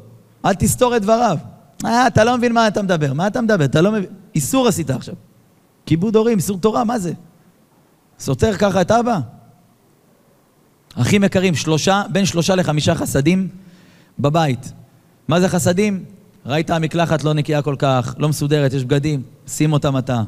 אל 0.46 0.54
תסתור 0.54 0.96
את 0.96 1.02
דבריו. 1.02 1.38
אה, 1.86 2.08
אתה 2.08 2.24
לא 2.24 2.38
מבין 2.38 2.54
מה 2.54 2.68
אתה 2.68 2.82
מדבר. 2.82 3.14
מה 3.14 3.28
אתה 3.28 3.42
מדבר? 3.42 3.66
אתה 3.66 3.82
לא 3.82 3.92
מבין. 3.92 4.10
איסור 4.36 4.68
עשית 4.68 4.90
עכשיו. 4.90 5.16
כיבוד 5.86 6.16
הורים, 6.16 6.38
איסור 6.38 6.58
תורה, 6.58 6.84
מה 6.84 7.00
זה? 7.00 7.14
סותר 8.20 8.58
ככה 8.58 8.82
את 8.82 8.92
אבא? 8.92 9.20
אחים 10.96 11.24
יקרים, 11.24 11.56
שלושה, 11.56 12.04
בין 12.10 12.26
שלושה 12.26 12.56
לחמישה 12.56 12.96
חסדים 12.96 13.48
בבית. 14.20 14.72
מה 15.28 15.42
זה 15.42 15.50
חסדים? 15.50 16.04
ראית 16.46 16.70
המקלחת 16.70 17.24
לא 17.24 17.34
נקייה 17.34 17.62
כל 17.62 17.76
כך, 17.80 18.16
לא 18.18 18.30
מסודרת, 18.30 18.74
יש 18.74 18.84
בגדים, 18.84 19.24
שים 19.48 19.74
אותם 19.74 19.98
אתה. 19.98 20.22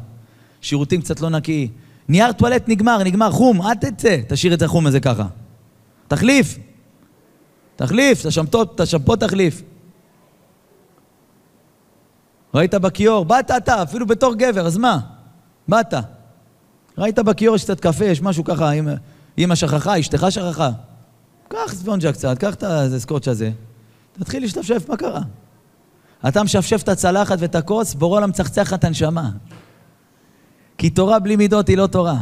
שירותים 0.61 1.01
קצת 1.01 1.21
לא 1.21 1.29
נקי. 1.29 1.69
נייר 2.09 2.31
טואלט 2.31 2.69
נגמר, 2.69 3.03
נגמר, 3.03 3.31
חום, 3.31 3.61
אל 3.61 3.73
תצא, 3.73 4.17
תשאיר 4.27 4.53
את 4.53 4.59
זה 4.59 4.67
חום 4.67 4.87
הזה 4.87 4.99
ככה. 4.99 5.27
תחליף. 6.07 6.57
תחליף, 7.77 8.25
את 8.75 8.79
השמפו 8.79 9.15
תחליף. 9.15 9.61
ראית 12.53 12.75
בכיור, 12.75 13.25
באת 13.25 13.51
אתה, 13.51 13.83
אפילו 13.83 14.07
בתור 14.07 14.35
גבר, 14.35 14.67
אז 14.67 14.77
מה? 14.77 14.99
באת. 15.67 15.93
ראית 16.97 17.19
בכיור 17.19 17.55
יש 17.55 17.63
קצת 17.63 17.79
קפה, 17.79 18.05
יש 18.05 18.21
משהו 18.21 18.43
ככה, 18.43 18.71
אמא 19.37 19.55
שכחה, 19.55 19.99
אשתך 19.99 20.25
שכחה. 20.29 20.69
קח 21.47 21.73
ספונג'ה 21.73 22.13
קצת, 22.13 22.37
קח 22.37 22.53
את 22.53 22.63
הסקוץ' 22.63 23.27
הזה, 23.27 23.51
תתחיל 24.13 24.43
להשתפשף, 24.43 24.89
מה 24.89 24.97
קרה? 24.97 25.21
אתה 26.27 26.43
משפשף 26.43 26.83
את 26.83 26.89
הצלחת 26.89 27.37
ואת 27.39 27.55
הכוס, 27.55 27.93
בורא 27.93 28.17
עולם 28.17 28.29
מצחצח 28.29 28.73
את 28.73 28.83
הנשמה. 28.83 29.29
כי 30.77 30.89
תורה 30.89 31.19
בלי 31.19 31.35
מידות 31.35 31.67
היא 31.67 31.77
לא 31.77 31.87
תורה. 31.87 32.17